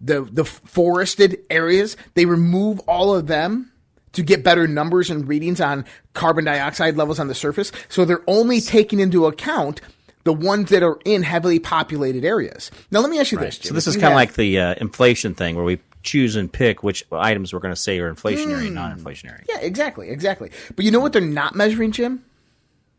the 0.00 0.22
the 0.22 0.44
forested 0.44 1.38
areas? 1.48 1.96
They 2.14 2.26
remove 2.26 2.80
all 2.80 3.14
of 3.14 3.26
them 3.26 3.71
to 4.12 4.22
get 4.22 4.44
better 4.44 4.66
numbers 4.66 5.10
and 5.10 5.26
readings 5.26 5.60
on 5.60 5.84
carbon 6.14 6.44
dioxide 6.44 6.96
levels 6.96 7.18
on 7.18 7.28
the 7.28 7.34
surface. 7.34 7.72
So 7.88 8.04
they're 8.04 8.22
only 8.26 8.60
taking 8.60 9.00
into 9.00 9.26
account 9.26 9.80
the 10.24 10.32
ones 10.32 10.70
that 10.70 10.82
are 10.82 10.98
in 11.04 11.22
heavily 11.22 11.58
populated 11.58 12.24
areas. 12.24 12.70
Now, 12.90 13.00
let 13.00 13.10
me 13.10 13.18
ask 13.18 13.32
you 13.32 13.38
right. 13.38 13.46
this. 13.46 13.58
Jim. 13.58 13.68
So 13.70 13.74
this 13.74 13.86
is 13.86 13.96
kind 13.96 14.12
of 14.12 14.14
like 14.14 14.34
the 14.34 14.58
uh, 14.58 14.74
inflation 14.80 15.34
thing 15.34 15.56
where 15.56 15.64
we 15.64 15.80
choose 16.02 16.36
and 16.36 16.52
pick 16.52 16.82
which 16.82 17.04
items 17.12 17.52
we're 17.52 17.60
going 17.60 17.74
to 17.74 17.80
say 17.80 17.98
are 17.98 18.12
inflationary 18.12 18.62
mm, 18.62 18.66
and 18.66 18.74
non-inflationary. 18.74 19.44
Yeah, 19.48 19.58
exactly, 19.60 20.10
exactly. 20.10 20.50
But 20.74 20.84
you 20.84 20.90
know 20.90 21.00
what 21.00 21.12
they're 21.12 21.22
not 21.22 21.54
measuring, 21.54 21.92
Jim? 21.92 22.24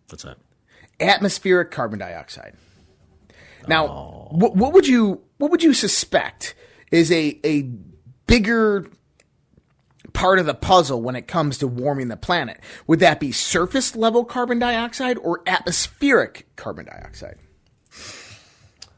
What's 0.09 0.23
that? 0.23 0.37
Atmospheric 0.99 1.71
carbon 1.71 1.99
dioxide. 1.99 2.55
Now, 3.67 3.87
oh. 3.87 4.27
what, 4.31 4.55
what 4.55 4.73
would 4.73 4.87
you 4.87 5.21
what 5.37 5.51
would 5.51 5.63
you 5.63 5.73
suspect 5.73 6.55
is 6.91 7.11
a 7.11 7.39
a 7.43 7.69
bigger 8.27 8.87
part 10.13 10.39
of 10.39 10.45
the 10.45 10.53
puzzle 10.53 11.01
when 11.01 11.15
it 11.15 11.27
comes 11.27 11.57
to 11.57 11.67
warming 11.67 12.07
the 12.07 12.17
planet. 12.17 12.59
Would 12.87 12.99
that 12.99 13.19
be 13.19 13.31
surface 13.31 13.95
level 13.95 14.23
carbon 14.25 14.59
dioxide 14.59 15.17
or 15.17 15.41
atmospheric 15.45 16.47
carbon 16.55 16.85
dioxide? 16.85 17.37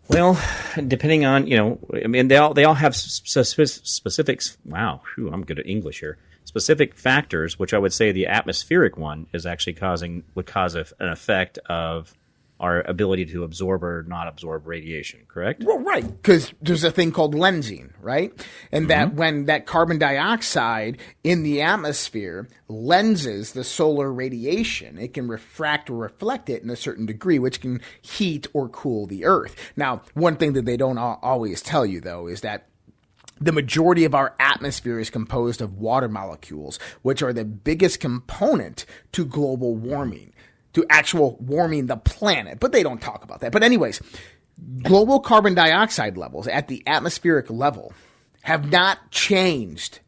Well, 0.07 0.39
depending 0.87 1.25
on 1.25 1.47
you 1.47 1.57
know, 1.57 1.79
I 2.03 2.07
mean, 2.07 2.27
they 2.27 2.37
all 2.37 2.53
they 2.53 2.63
all 2.63 2.75
have 2.75 2.95
specifics. 2.95 4.57
Wow, 4.65 5.01
whew, 5.15 5.31
I'm 5.31 5.43
good 5.43 5.59
at 5.59 5.65
English 5.65 5.99
here. 5.99 6.17
Specific 6.43 6.95
factors, 6.95 7.57
which 7.57 7.73
I 7.73 7.79
would 7.79 7.91
say 7.91 8.11
the 8.11 8.27
atmospheric 8.27 8.97
one 8.97 9.25
is 9.33 9.47
actually 9.47 9.73
causing 9.73 10.23
would 10.35 10.45
cause 10.45 10.75
an 10.75 10.85
effect 10.99 11.57
of 11.65 12.13
our 12.59 12.81
ability 12.87 13.25
to 13.25 13.43
absorb 13.43 13.83
or 13.83 14.05
not 14.07 14.27
absorb 14.27 14.65
radiation, 14.65 15.21
correct? 15.27 15.63
Well, 15.63 15.79
right, 15.79 16.05
because 16.05 16.53
there's 16.61 16.83
a 16.83 16.91
thing 16.91 17.11
called 17.11 17.35
lensing, 17.35 17.91
right? 18.01 18.31
And 18.71 18.89
that 18.89 19.09
mm-hmm. 19.09 19.17
when 19.17 19.45
that 19.45 19.65
carbon 19.65 19.97
dioxide 19.97 20.97
in 21.23 21.43
the 21.43 21.61
atmosphere 21.61 22.47
lenses 22.69 23.51
the 23.51 23.63
solar 23.63 24.11
radiation, 24.11 24.97
it 24.97 25.13
can 25.13 25.27
refract 25.27 25.89
or 25.89 25.97
reflect 25.97 26.49
it 26.49 26.63
in 26.63 26.69
a 26.69 26.77
certain 26.77 27.05
degree, 27.05 27.39
which 27.39 27.59
can 27.59 27.81
heat 28.01 28.47
or 28.53 28.69
cool 28.69 29.05
the 29.05 29.25
Earth. 29.25 29.55
Now, 29.75 30.01
one 30.13 30.37
thing 30.37 30.53
that 30.53 30.65
they 30.65 30.77
don't 30.77 30.97
al- 30.97 31.19
always 31.21 31.61
tell 31.61 31.85
you, 31.85 31.99
though, 31.99 32.27
is 32.27 32.41
that 32.41 32.67
the 33.39 33.51
majority 33.51 34.05
of 34.05 34.15
our 34.15 34.33
atmosphere 34.39 34.99
is 34.99 35.09
composed 35.09 35.61
of 35.61 35.77
water 35.77 36.07
molecules, 36.07 36.79
which 37.01 37.21
are 37.21 37.33
the 37.33 37.43
biggest 37.43 37.99
component 37.99 38.85
to 39.11 39.25
global 39.25 39.75
warming, 39.75 40.31
to 40.75 40.85
actual 40.89 41.37
warming 41.39 41.87
the 41.87 41.97
planet. 41.97 42.59
But 42.59 42.71
they 42.71 42.83
don't 42.83 43.01
talk 43.01 43.23
about 43.23 43.41
that. 43.41 43.51
But, 43.51 43.63
anyways, 43.63 44.01
global 44.83 45.19
carbon 45.19 45.55
dioxide 45.55 46.17
levels 46.17 46.47
at 46.47 46.67
the 46.67 46.83
atmospheric 46.87 47.49
level 47.49 47.93
have 48.43 48.71
not 48.71 49.11
changed 49.11 49.99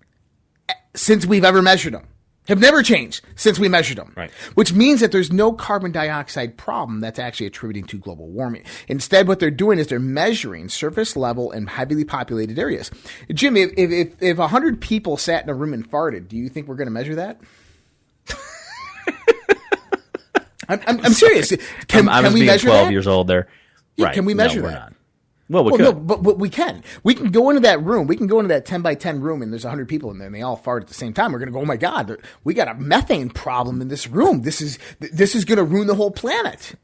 since 0.96 1.26
we've 1.26 1.46
ever 1.46 1.62
measured 1.62 1.94
them. 1.94 2.08
Have 2.48 2.60
never 2.60 2.82
changed 2.82 3.26
since 3.36 3.60
we 3.60 3.68
measured 3.68 3.98
them. 3.98 4.14
Right. 4.16 4.32
Which 4.54 4.72
means 4.72 5.02
that 5.02 5.12
there's 5.12 5.34
no 5.34 5.52
carbon 5.52 5.92
dioxide 5.92 6.56
problem 6.58 7.02
that's 7.02 7.20
actually 7.20 7.48
attributing 7.48 7.84
to 7.86 7.98
global 7.98 8.30
warming. 8.30 8.64
Instead, 8.88 9.28
what 9.28 9.40
they're 9.40 9.52
doing 9.52 9.80
is 9.80 9.88
they're 9.88 10.00
measuring 10.00 10.70
surface 10.70 11.18
level 11.18 11.52
in 11.52 11.68
heavily 11.68 12.06
populated 12.06 12.58
areas. 12.58 12.90
Jimmy, 13.34 13.64
if, 13.64 13.92
if, 13.92 14.22
if 14.22 14.38
100 14.38 14.80
people 14.80 15.18
sat 15.18 15.44
in 15.44 15.50
a 15.50 15.54
room 15.54 15.74
and 15.74 15.90
farted, 15.90 16.30
do 16.30 16.38
you 16.38 16.48
think 16.48 16.68
we're 16.68 16.76
going 16.76 16.88
to 16.88 16.92
measure 16.92 17.16
that? 17.16 17.42
I'm, 20.70 20.82
I'm, 20.88 21.06
I'm 21.06 21.14
serious. 21.14 21.54
Can, 21.88 22.10
I 22.10 22.22
can 22.22 22.34
we 22.34 22.44
measure 22.44 22.68
12 22.68 22.88
that? 22.88 22.92
years 22.92 23.08
old 23.08 23.28
there. 23.28 23.48
Yeah, 23.98 24.08
right. 24.08 24.14
can 24.14 24.26
we 24.26 24.34
No, 24.34 24.38
measure 24.44 24.62
we're 24.64 24.72
that? 24.72 24.94
Well, 25.50 25.64
we 25.66 25.72
Well, 25.72 25.78
could. 25.78 25.84
no, 25.86 25.94
but, 25.94 26.24
but 26.24 26.40
we 26.40 26.50
can. 26.50 26.84
We 27.04 27.16
can 27.16 27.32
go 27.32 27.50
into 27.50 27.62
that 27.62 27.82
room. 27.84 28.08
We 28.08 28.18
can 28.18 28.28
go 28.28 28.40
into 28.40 28.50
that 28.50 28.66
10 28.66 28.82
by 28.82 28.96
10 28.96 29.22
room 29.22 29.42
and 29.42 29.52
there's 29.52 29.66
100 29.66 29.88
people 29.88 30.12
in 30.12 30.18
there 30.20 30.28
and 30.28 30.36
they 30.36 30.42
all 30.42 30.58
fart 30.58 30.84
at 30.84 30.90
the 30.90 30.94
same 30.96 31.14
time. 31.14 31.32
We're 31.32 31.40
going 31.40 31.48
to 31.50 31.54
go, 31.54 31.62
oh 31.62 31.66
my 31.66 31.78
God, 31.78 32.18
we 32.44 32.54
got 32.54 32.68
a 32.68 32.76
methane 32.76 33.30
problem 33.30 33.82
in 33.82 33.88
this 33.90 34.08
room. 34.08 34.44
This 34.44 34.62
is, 34.62 34.80
this 35.00 35.36
is 35.36 35.46
going 35.46 35.58
to 35.58 35.64
ruin 35.64 35.88
the 35.88 35.96
whole 35.96 36.12
planet. 36.12 36.76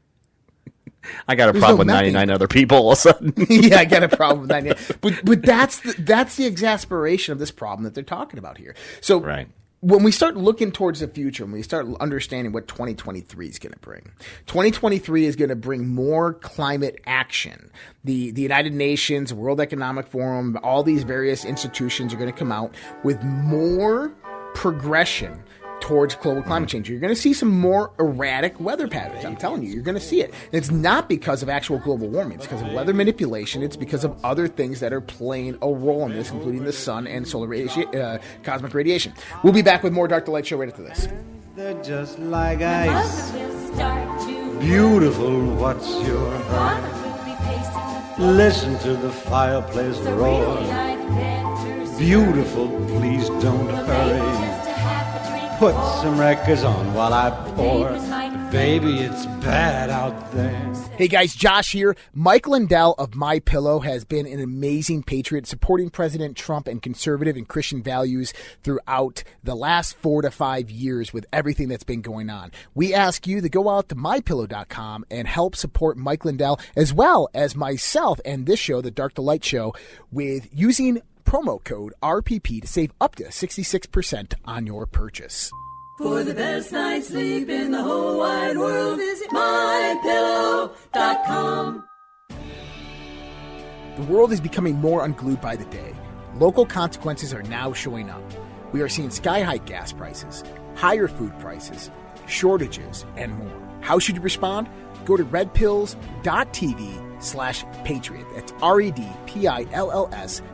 I 1.28 1.34
got 1.36 1.50
a 1.50 1.52
There's 1.52 1.60
problem 1.60 1.76
no 1.76 1.78
with 1.78 1.86
methane. 1.86 2.14
99 2.14 2.30
other 2.30 2.48
people 2.48 2.78
all 2.78 2.92
of 2.92 2.98
a 2.98 3.00
sudden. 3.00 3.34
yeah, 3.50 3.78
I 3.78 3.84
got 3.86 4.02
a 4.04 4.08
problem 4.08 4.42
with 4.48 4.50
that. 4.50 4.98
But, 5.00 5.24
but 5.24 5.44
that's 5.44 5.80
the, 5.80 5.94
that's 6.00 6.36
the 6.36 6.46
exasperation 6.46 7.32
of 7.32 7.38
this 7.38 7.50
problem 7.50 7.84
that 7.84 7.94
they're 7.94 8.04
talking 8.04 8.38
about 8.38 8.58
here. 8.58 8.74
So 9.00 9.20
Right. 9.20 9.48
When 9.84 10.02
we 10.02 10.10
start 10.12 10.34
looking 10.34 10.72
towards 10.72 11.00
the 11.00 11.08
future, 11.08 11.44
and 11.44 11.52
we 11.52 11.60
start 11.60 11.86
understanding 12.00 12.54
what 12.54 12.66
2023 12.68 13.48
is 13.48 13.58
going 13.58 13.74
to 13.74 13.78
bring, 13.80 14.12
2023 14.46 15.26
is 15.26 15.36
going 15.36 15.50
to 15.50 15.56
bring 15.56 15.86
more 15.86 16.32
climate 16.32 16.98
action. 17.04 17.70
The, 18.02 18.30
the 18.30 18.40
United 18.40 18.72
Nations, 18.72 19.34
World 19.34 19.60
Economic 19.60 20.06
Forum, 20.06 20.58
all 20.62 20.82
these 20.82 21.04
various 21.04 21.44
institutions 21.44 22.14
are 22.14 22.16
going 22.16 22.32
to 22.32 22.38
come 22.38 22.50
out 22.50 22.74
with 23.02 23.22
more 23.22 24.14
progression 24.54 25.44
towards 25.84 26.14
global 26.14 26.42
climate 26.42 26.70
change. 26.70 26.88
You're 26.88 26.98
going 26.98 27.14
to 27.14 27.20
see 27.20 27.34
some 27.34 27.50
more 27.50 27.92
erratic 27.98 28.58
weather 28.58 28.88
patterns. 28.88 29.22
I'm 29.22 29.36
telling 29.36 29.62
you, 29.62 29.68
you're 29.70 29.82
going 29.82 29.96
to 29.96 30.00
see 30.00 30.22
it. 30.22 30.30
And 30.30 30.54
it's 30.54 30.70
not 30.70 31.10
because 31.10 31.42
of 31.42 31.50
actual 31.50 31.78
global 31.78 32.08
warming. 32.08 32.38
It's 32.38 32.46
because 32.46 32.62
of 32.62 32.72
weather 32.72 32.94
manipulation. 32.94 33.62
It's 33.62 33.76
because 33.76 34.02
of 34.02 34.16
other 34.24 34.48
things 34.48 34.80
that 34.80 34.94
are 34.94 35.02
playing 35.02 35.58
a 35.60 35.68
role 35.68 36.06
in 36.06 36.12
this, 36.12 36.30
including 36.30 36.64
the 36.64 36.72
sun 36.72 37.06
and 37.06 37.28
solar 37.28 37.46
radiation, 37.46 37.94
uh, 37.94 38.18
cosmic 38.44 38.72
radiation. 38.72 39.12
We'll 39.42 39.52
be 39.52 39.60
back 39.60 39.82
with 39.82 39.92
more 39.92 40.08
Dark 40.08 40.24
to 40.24 40.30
Light 40.30 40.46
show 40.46 40.56
right 40.56 40.70
after 40.70 40.82
this. 40.82 41.06
They're 41.54 41.82
just 41.82 42.18
like 42.18 42.62
ice. 42.62 43.32
Mother 43.32 43.46
will 43.46 43.74
start 43.74 44.20
to 44.22 44.58
Beautiful, 44.60 45.54
what's 45.56 45.86
your 46.06 46.38
Father 46.44 46.88
will 47.02 47.24
be 47.26 47.34
pacing 47.44 48.34
Listen 48.36 48.78
to 48.78 48.96
the 48.96 49.10
fireplace 49.12 49.98
the 49.98 50.14
roar. 50.14 50.54
really 50.56 50.66
like 50.66 50.98
adventures. 50.98 51.98
Beautiful, 51.98 52.68
please 52.96 53.28
don't 53.28 53.66
Well, 53.66 53.86
maybe 53.86 54.20
hurry. 54.20 54.63
Put 55.58 55.74
some 56.02 56.18
records 56.18 56.64
on 56.64 56.94
while 56.94 57.12
I 57.12 57.30
pour. 57.54 57.90
Neighbors 57.90 58.50
Baby, 58.54 58.98
it's 59.00 59.26
bad 59.44 59.90
out 59.90 60.32
there. 60.32 60.74
Hey 60.96 61.08
guys, 61.08 61.34
Josh 61.34 61.72
here. 61.72 61.96
Mike 62.12 62.46
Lindell 62.46 62.94
of 62.98 63.14
My 63.14 63.40
Pillow 63.40 63.80
has 63.80 64.04
been 64.04 64.26
an 64.26 64.40
amazing 64.40 65.02
patriot 65.02 65.46
supporting 65.46 65.90
President 65.90 66.36
Trump 66.36 66.68
and 66.68 66.80
conservative 66.80 67.36
and 67.36 67.48
Christian 67.48 67.82
values 67.82 68.32
throughout 68.62 69.24
the 69.42 69.54
last 69.56 69.96
4 69.96 70.22
to 70.22 70.30
5 70.30 70.70
years 70.70 71.12
with 71.12 71.26
everything 71.32 71.68
that's 71.68 71.82
been 71.82 72.00
going 72.00 72.30
on. 72.30 72.52
We 72.74 72.94
ask 72.94 73.26
you 73.26 73.40
to 73.40 73.48
go 73.48 73.68
out 73.68 73.88
to 73.88 73.96
mypillow.com 73.96 75.06
and 75.10 75.26
help 75.26 75.56
support 75.56 75.96
Mike 75.96 76.24
Lindell 76.24 76.60
as 76.76 76.92
well 76.92 77.28
as 77.34 77.56
myself 77.56 78.20
and 78.24 78.46
this 78.46 78.60
show, 78.60 78.80
the 78.80 78.90
Dark 78.90 79.14
to 79.14 79.22
Light 79.22 79.44
show 79.44 79.74
with 80.12 80.48
using 80.52 81.00
promo 81.24 81.62
code 81.62 81.92
RPP 82.02 82.60
to 82.62 82.66
save 82.66 82.92
up 83.00 83.14
to 83.16 83.24
66% 83.24 84.34
on 84.44 84.66
your 84.66 84.86
purchase. 84.86 85.50
For 85.98 86.24
the 86.24 86.34
best 86.34 86.72
night's 86.72 87.08
sleep 87.08 87.48
in 87.48 87.70
the 87.70 87.82
whole 87.82 88.18
wide 88.18 88.58
world, 88.58 88.98
visit 88.98 89.30
mypillow.com. 89.30 90.74
The 93.96 94.02
world 94.02 94.32
is 94.32 94.40
becoming 94.40 94.76
more 94.76 95.04
unglued 95.04 95.40
by 95.40 95.54
the 95.54 95.66
day. 95.66 95.94
Local 96.36 96.66
consequences 96.66 97.32
are 97.32 97.44
now 97.44 97.72
showing 97.72 98.10
up. 98.10 98.22
We 98.72 98.82
are 98.82 98.88
seeing 98.88 99.10
sky 99.10 99.42
high 99.42 99.58
gas 99.58 99.92
prices, 99.92 100.42
higher 100.74 101.06
food 101.06 101.38
prices, 101.38 101.92
shortages, 102.26 103.06
and 103.16 103.32
more. 103.38 103.78
How 103.80 104.00
should 104.00 104.16
you 104.16 104.22
respond? 104.22 104.68
Go 105.04 105.16
to 105.16 105.24
redpills.tv 105.24 107.22
slash 107.22 107.64
patriot. 107.84 108.26
That's 108.34 108.52
R-E-D-P-I-L-L-S 108.60 110.40
dot 110.40 110.53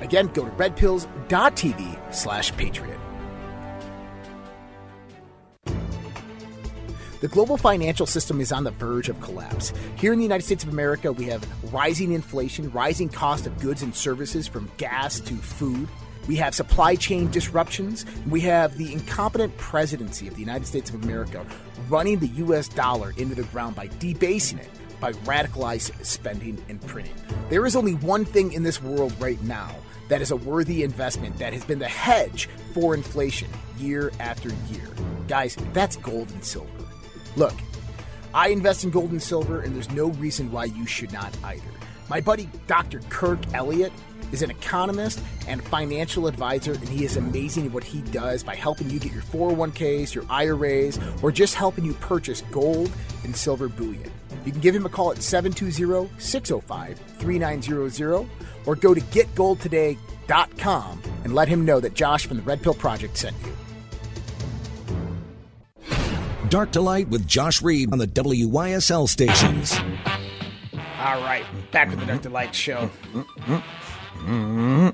Again, 0.00 0.28
go 0.28 0.44
to 0.44 0.50
redpills.tv 0.52 2.14
slash 2.14 2.56
patriot. 2.56 3.00
The 7.20 7.28
global 7.28 7.56
financial 7.56 8.04
system 8.04 8.40
is 8.40 8.52
on 8.52 8.64
the 8.64 8.70
verge 8.72 9.08
of 9.08 9.20
collapse. 9.22 9.72
Here 9.96 10.12
in 10.12 10.18
the 10.18 10.24
United 10.24 10.44
States 10.44 10.64
of 10.64 10.70
America, 10.70 11.10
we 11.10 11.24
have 11.24 11.44
rising 11.72 12.12
inflation, 12.12 12.70
rising 12.72 13.08
cost 13.08 13.46
of 13.46 13.58
goods 13.58 13.82
and 13.82 13.94
services 13.94 14.46
from 14.46 14.70
gas 14.76 15.18
to 15.20 15.34
food. 15.34 15.88
We 16.28 16.36
have 16.36 16.54
supply 16.54 16.94
chain 16.94 17.30
disruptions. 17.30 18.04
We 18.28 18.42
have 18.42 18.76
the 18.76 18.92
incompetent 18.92 19.56
presidency 19.56 20.28
of 20.28 20.34
the 20.34 20.40
United 20.40 20.66
States 20.66 20.90
of 20.90 21.02
America 21.02 21.44
running 21.88 22.18
the 22.18 22.28
US 22.44 22.68
dollar 22.68 23.14
into 23.16 23.34
the 23.34 23.44
ground 23.44 23.76
by 23.76 23.88
debasing 23.98 24.58
it, 24.58 24.68
by 25.00 25.12
radicalized 25.12 26.04
spending 26.04 26.62
and 26.68 26.80
printing. 26.82 27.14
There 27.48 27.64
is 27.64 27.76
only 27.76 27.94
one 27.94 28.24
thing 28.26 28.52
in 28.52 28.62
this 28.62 28.82
world 28.82 29.14
right 29.18 29.42
now 29.42 29.74
that 30.08 30.22
is 30.22 30.30
a 30.30 30.36
worthy 30.36 30.82
investment 30.82 31.38
that 31.38 31.52
has 31.52 31.64
been 31.64 31.78
the 31.78 31.88
hedge 31.88 32.48
for 32.72 32.94
inflation 32.94 33.48
year 33.78 34.12
after 34.20 34.48
year. 34.70 34.88
Guys, 35.28 35.56
that's 35.72 35.96
gold 35.96 36.30
and 36.30 36.44
silver. 36.44 36.70
Look, 37.36 37.54
I 38.32 38.48
invest 38.48 38.84
in 38.84 38.90
gold 38.90 39.10
and 39.10 39.22
silver, 39.22 39.60
and 39.60 39.74
there's 39.74 39.90
no 39.90 40.08
reason 40.12 40.52
why 40.52 40.66
you 40.66 40.86
should 40.86 41.12
not 41.12 41.36
either. 41.44 41.62
My 42.08 42.20
buddy 42.20 42.48
Dr. 42.66 43.00
Kirk 43.08 43.40
Elliott 43.52 43.92
is 44.32 44.42
an 44.42 44.50
economist 44.50 45.20
and 45.48 45.62
financial 45.62 46.26
advisor, 46.26 46.72
and 46.72 46.88
he 46.88 47.04
is 47.04 47.16
amazing 47.16 47.66
at 47.66 47.72
what 47.72 47.84
he 47.84 48.02
does 48.02 48.42
by 48.42 48.54
helping 48.54 48.90
you 48.90 48.98
get 48.98 49.12
your 49.12 49.22
401ks, 49.22 50.14
your 50.14 50.24
IRAs, 50.28 50.98
or 51.22 51.32
just 51.32 51.54
helping 51.54 51.84
you 51.84 51.94
purchase 51.94 52.42
gold 52.50 52.90
and 53.24 53.36
silver 53.36 53.68
bullion. 53.68 54.10
You 54.46 54.52
can 54.52 54.60
give 54.60 54.74
him 54.74 54.86
a 54.86 54.88
call 54.88 55.10
at 55.10 55.22
720 55.22 56.08
605 56.18 56.98
3900 57.18 58.26
or 58.64 58.76
go 58.76 58.94
to 58.94 59.00
getgoldtoday.com 59.00 61.02
and 61.24 61.34
let 61.34 61.48
him 61.48 61.64
know 61.64 61.80
that 61.80 61.94
Josh 61.94 62.26
from 62.26 62.36
the 62.38 62.42
Red 62.44 62.62
Pill 62.62 62.74
Project 62.74 63.16
sent 63.16 63.34
you. 63.44 63.52
Dark 66.48 66.70
to 66.72 66.80
Light 66.80 67.08
with 67.08 67.26
Josh 67.26 67.60
Reed 67.60 67.92
on 67.92 67.98
the 67.98 68.06
WYSL 68.06 69.08
stations. 69.08 69.76
All 70.98 71.20
right, 71.20 71.44
back 71.72 71.90
with 71.90 71.98
the 71.98 72.06
Dark 72.06 72.22
to 72.22 72.30
Light 72.30 72.54
show. 72.54 72.88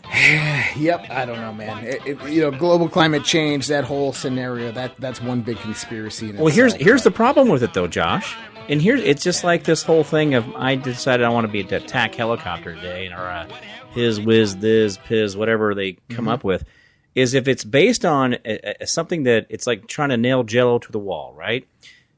Yep, 0.76 1.06
I 1.10 1.24
don't 1.24 1.40
know, 1.40 1.52
man. 1.54 1.84
It, 1.84 2.02
it, 2.04 2.28
you 2.28 2.42
know, 2.42 2.50
global 2.50 2.88
climate 2.88 3.24
change, 3.24 3.68
that 3.68 3.84
whole 3.84 4.12
scenario, 4.12 4.72
that 4.72 4.94
that's 4.98 5.22
one 5.22 5.40
big 5.42 5.56
conspiracy. 5.58 6.30
In 6.30 6.36
Well, 6.36 6.52
here's 6.52 6.74
here's 6.74 7.02
the 7.02 7.10
problem 7.10 7.48
with 7.48 7.62
it 7.62 7.72
though, 7.72 7.86
Josh. 7.86 8.36
And 8.72 8.80
here 8.80 8.96
it's 8.96 9.22
just 9.22 9.44
like 9.44 9.64
this 9.64 9.82
whole 9.82 10.02
thing 10.02 10.32
of 10.32 10.50
I 10.56 10.76
decided 10.76 11.26
I 11.26 11.28
want 11.28 11.46
to 11.46 11.52
be 11.52 11.60
a 11.60 11.76
attack 11.76 12.14
helicopter 12.14 12.74
today, 12.74 13.06
or 13.08 13.20
a 13.20 13.46
his 13.90 14.18
whiz 14.18 14.56
this 14.56 14.96
piz 14.96 15.36
whatever 15.36 15.74
they 15.74 15.98
come 16.08 16.24
mm-hmm. 16.24 16.28
up 16.28 16.42
with, 16.42 16.64
is 17.14 17.34
if 17.34 17.48
it's 17.48 17.64
based 17.64 18.06
on 18.06 18.38
a, 18.46 18.82
a, 18.82 18.86
something 18.86 19.24
that 19.24 19.44
it's 19.50 19.66
like 19.66 19.88
trying 19.88 20.08
to 20.08 20.16
nail 20.16 20.42
Jello 20.42 20.78
to 20.78 20.90
the 20.90 20.98
wall, 20.98 21.34
right? 21.34 21.68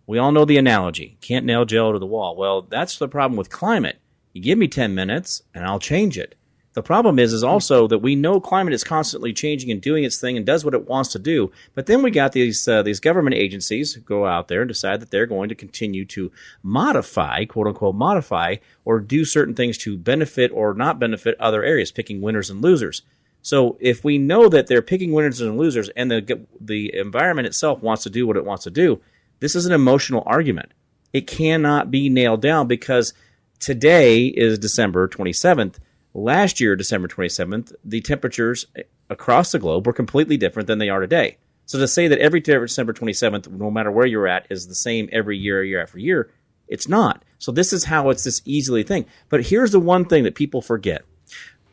We 0.06 0.18
all 0.18 0.30
know 0.30 0.44
the 0.44 0.56
analogy: 0.56 1.18
can't 1.20 1.44
nail 1.44 1.64
Jello 1.64 1.92
to 1.92 1.98
the 1.98 2.06
wall. 2.06 2.36
Well, 2.36 2.62
that's 2.62 2.98
the 2.98 3.08
problem 3.08 3.36
with 3.36 3.50
climate. 3.50 3.98
You 4.32 4.40
give 4.40 4.56
me 4.56 4.68
ten 4.68 4.94
minutes, 4.94 5.42
and 5.56 5.64
I'll 5.64 5.80
change 5.80 6.16
it. 6.16 6.36
The 6.74 6.82
problem 6.82 7.20
is, 7.20 7.32
is 7.32 7.44
also 7.44 7.86
that 7.86 8.00
we 8.00 8.16
know 8.16 8.40
climate 8.40 8.74
is 8.74 8.82
constantly 8.82 9.32
changing 9.32 9.70
and 9.70 9.80
doing 9.80 10.02
its 10.02 10.20
thing 10.20 10.36
and 10.36 10.44
does 10.44 10.64
what 10.64 10.74
it 10.74 10.88
wants 10.88 11.12
to 11.12 11.20
do. 11.20 11.52
But 11.74 11.86
then 11.86 12.02
we 12.02 12.10
got 12.10 12.32
these 12.32 12.66
uh, 12.66 12.82
these 12.82 12.98
government 12.98 13.36
agencies 13.36 13.94
who 13.94 14.00
go 14.00 14.26
out 14.26 14.48
there 14.48 14.62
and 14.62 14.68
decide 14.68 15.00
that 15.00 15.12
they're 15.12 15.26
going 15.26 15.48
to 15.50 15.54
continue 15.54 16.04
to 16.06 16.32
modify, 16.64 17.44
quote 17.44 17.68
unquote, 17.68 17.94
modify 17.94 18.56
or 18.84 18.98
do 18.98 19.24
certain 19.24 19.54
things 19.54 19.78
to 19.78 19.96
benefit 19.96 20.50
or 20.52 20.74
not 20.74 20.98
benefit 20.98 21.40
other 21.40 21.62
areas, 21.62 21.92
picking 21.92 22.20
winners 22.20 22.50
and 22.50 22.60
losers. 22.60 23.02
So 23.40 23.76
if 23.78 24.02
we 24.02 24.18
know 24.18 24.48
that 24.48 24.66
they're 24.66 24.82
picking 24.82 25.12
winners 25.12 25.40
and 25.40 25.56
losers, 25.56 25.90
and 25.90 26.10
the 26.10 26.44
the 26.60 26.92
environment 26.96 27.46
itself 27.46 27.82
wants 27.82 28.02
to 28.02 28.10
do 28.10 28.26
what 28.26 28.36
it 28.36 28.44
wants 28.44 28.64
to 28.64 28.70
do, 28.70 29.00
this 29.38 29.54
is 29.54 29.64
an 29.64 29.72
emotional 29.72 30.24
argument. 30.26 30.72
It 31.12 31.28
cannot 31.28 31.92
be 31.92 32.08
nailed 32.08 32.42
down 32.42 32.66
because 32.66 33.14
today 33.60 34.26
is 34.26 34.58
December 34.58 35.06
27th. 35.06 35.76
Last 36.14 36.60
year, 36.60 36.76
December 36.76 37.08
27th, 37.08 37.72
the 37.84 38.00
temperatures 38.00 38.66
across 39.10 39.50
the 39.50 39.58
globe 39.58 39.86
were 39.86 39.92
completely 39.92 40.36
different 40.36 40.68
than 40.68 40.78
they 40.78 40.88
are 40.88 41.00
today. 41.00 41.38
So 41.66 41.78
to 41.78 41.88
say 41.88 42.08
that 42.08 42.20
every 42.20 42.40
December 42.40 42.92
27th, 42.92 43.50
no 43.50 43.70
matter 43.70 43.90
where 43.90 44.06
you're 44.06 44.28
at, 44.28 44.46
is 44.48 44.68
the 44.68 44.74
same 44.74 45.08
every 45.10 45.36
year, 45.36 45.64
year 45.64 45.82
after 45.82 45.98
year, 45.98 46.30
it's 46.68 46.88
not. 46.88 47.24
So 47.38 47.50
this 47.50 47.72
is 47.72 47.84
how 47.84 48.10
it's 48.10 48.24
this 48.24 48.42
easily 48.44 48.84
thing. 48.84 49.06
But 49.28 49.44
here's 49.44 49.72
the 49.72 49.80
one 49.80 50.04
thing 50.04 50.24
that 50.24 50.36
people 50.36 50.62
forget. 50.62 51.04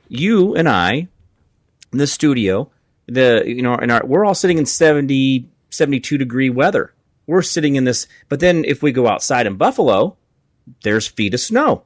You 0.08 0.56
and 0.56 0.68
I, 0.68 1.08
in 1.92 1.98
the 1.98 2.08
studio, 2.08 2.72
the 3.08 3.44
you 3.46 3.62
know, 3.62 3.76
in 3.76 3.92
our, 3.92 4.06
we're 4.06 4.26
all 4.26 4.36
sitting 4.36 4.58
in 4.58 4.66
70, 4.66 5.48
72 5.70 6.18
degree 6.18 6.50
weather. 6.50 6.94
We're 7.28 7.42
sitting 7.42 7.76
in 7.76 7.84
this, 7.84 8.08
but 8.28 8.40
then 8.40 8.66
if 8.66 8.82
we 8.82 8.92
go 8.92 9.08
outside 9.08 9.46
in 9.46 9.56
Buffalo, 9.56 10.18
there's 10.84 11.08
feet 11.08 11.34
of 11.34 11.40
snow. 11.40 11.84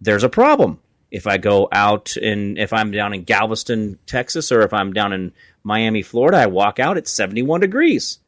There's 0.00 0.24
a 0.24 0.28
problem. 0.28 0.80
If 1.12 1.26
I 1.26 1.36
go 1.36 1.68
out 1.70 2.16
and 2.16 2.58
if 2.58 2.72
I'm 2.72 2.90
down 2.90 3.12
in 3.12 3.24
Galveston, 3.24 3.98
Texas, 4.06 4.50
or 4.50 4.62
if 4.62 4.72
I'm 4.72 4.94
down 4.94 5.12
in 5.12 5.32
Miami, 5.62 6.00
Florida, 6.00 6.38
I 6.38 6.46
walk 6.46 6.80
out, 6.80 6.96
it's 6.96 7.12
71 7.12 7.60
degrees. 7.60 8.18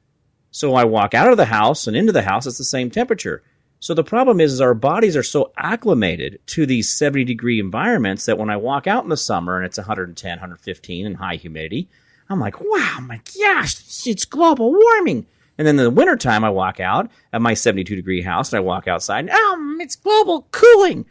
So 0.50 0.74
I 0.74 0.84
walk 0.84 1.14
out 1.14 1.30
of 1.30 1.38
the 1.38 1.46
house 1.46 1.86
and 1.86 1.96
into 1.96 2.12
the 2.12 2.22
house, 2.22 2.46
it's 2.46 2.58
the 2.58 2.64
same 2.64 2.90
temperature. 2.90 3.42
So 3.80 3.94
the 3.94 4.04
problem 4.04 4.38
is, 4.38 4.52
is 4.52 4.60
our 4.60 4.74
bodies 4.74 5.16
are 5.16 5.22
so 5.22 5.50
acclimated 5.56 6.40
to 6.48 6.66
these 6.66 6.92
70 6.92 7.24
degree 7.24 7.58
environments 7.58 8.26
that 8.26 8.36
when 8.38 8.50
I 8.50 8.58
walk 8.58 8.86
out 8.86 9.02
in 9.02 9.08
the 9.08 9.16
summer 9.16 9.56
and 9.56 9.64
it's 9.64 9.78
110, 9.78 10.30
115 10.30 11.06
and 11.06 11.16
high 11.16 11.36
humidity, 11.36 11.88
I'm 12.28 12.38
like, 12.38 12.60
wow, 12.60 12.98
my 13.00 13.20
gosh, 13.38 14.06
it's 14.06 14.26
global 14.26 14.72
warming. 14.72 15.24
And 15.56 15.66
then 15.66 15.78
in 15.78 15.84
the 15.84 15.90
wintertime, 15.90 16.44
I 16.44 16.50
walk 16.50 16.80
out 16.80 17.10
at 17.32 17.40
my 17.40 17.54
72 17.54 17.96
degree 17.96 18.20
house 18.20 18.52
and 18.52 18.58
I 18.58 18.60
walk 18.60 18.86
outside 18.88 19.20
and, 19.20 19.30
um, 19.30 19.78
it's 19.80 19.96
global 19.96 20.46
cooling. 20.50 21.06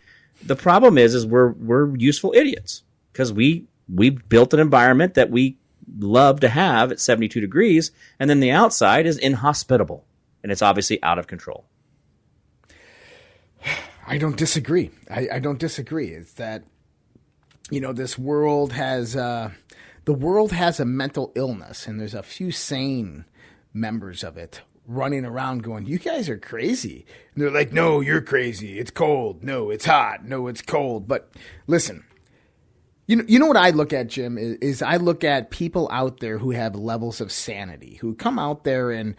The 0.45 0.55
problem 0.55 0.97
is, 0.97 1.15
is 1.15 1.25
we're, 1.25 1.51
we're 1.53 1.95
useful 1.95 2.33
idiots 2.35 2.83
because 3.11 3.31
we, 3.31 3.65
we 3.93 4.09
built 4.11 4.53
an 4.53 4.59
environment 4.59 5.13
that 5.13 5.29
we 5.29 5.57
love 5.97 6.39
to 6.41 6.49
have 6.49 6.91
at 6.91 6.99
72 6.99 7.39
degrees. 7.39 7.91
And 8.19 8.29
then 8.29 8.39
the 8.39 8.51
outside 8.51 9.05
is 9.05 9.17
inhospitable 9.17 10.05
and 10.43 10.51
it's 10.51 10.61
obviously 10.61 11.01
out 11.01 11.17
of 11.17 11.27
control. 11.27 11.65
I 14.05 14.17
don't 14.17 14.35
disagree. 14.35 14.91
I, 15.09 15.29
I 15.33 15.39
don't 15.39 15.59
disagree. 15.59 16.09
It's 16.09 16.33
that 16.33 16.63
you 17.71 17.79
know 17.79 17.93
this 17.93 18.19
world 18.19 18.73
has 18.73 19.15
uh, 19.15 19.51
the 20.03 20.13
world 20.13 20.51
has 20.51 20.79
a 20.79 20.85
mental 20.85 21.31
illness, 21.35 21.87
and 21.87 21.99
there's 21.99 22.13
a 22.13 22.21
few 22.21 22.51
sane 22.51 23.25
members 23.73 24.23
of 24.23 24.37
it 24.37 24.61
running 24.87 25.25
around 25.25 25.63
going, 25.63 25.85
"You 25.85 25.99
guys 25.99 26.29
are 26.29 26.37
crazy." 26.37 27.05
And 27.33 27.43
they're 27.43 27.51
like, 27.51 27.73
"No, 27.73 28.01
you're 28.01 28.21
crazy. 28.21 28.79
It's 28.79 28.91
cold. 28.91 29.43
No, 29.43 29.69
it's 29.69 29.85
hot. 29.85 30.25
No, 30.25 30.47
it's 30.47 30.61
cold." 30.61 31.07
But 31.07 31.31
listen, 31.67 32.03
you 33.07 33.17
know, 33.17 33.23
you 33.27 33.39
know 33.39 33.47
what 33.47 33.57
I 33.57 33.71
look 33.71 33.93
at, 33.93 34.07
Jim, 34.07 34.37
is, 34.37 34.57
is 34.57 34.81
I 34.81 34.97
look 34.97 35.23
at 35.23 35.51
people 35.51 35.89
out 35.91 36.19
there 36.19 36.37
who 36.37 36.51
have 36.51 36.75
levels 36.75 37.21
of 37.21 37.31
sanity, 37.31 37.97
who 38.01 38.15
come 38.15 38.39
out 38.39 38.63
there 38.63 38.91
and 38.91 39.15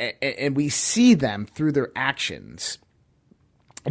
and 0.00 0.56
we 0.56 0.68
see 0.68 1.14
them 1.14 1.46
through 1.46 1.72
their 1.72 1.90
actions 1.94 2.78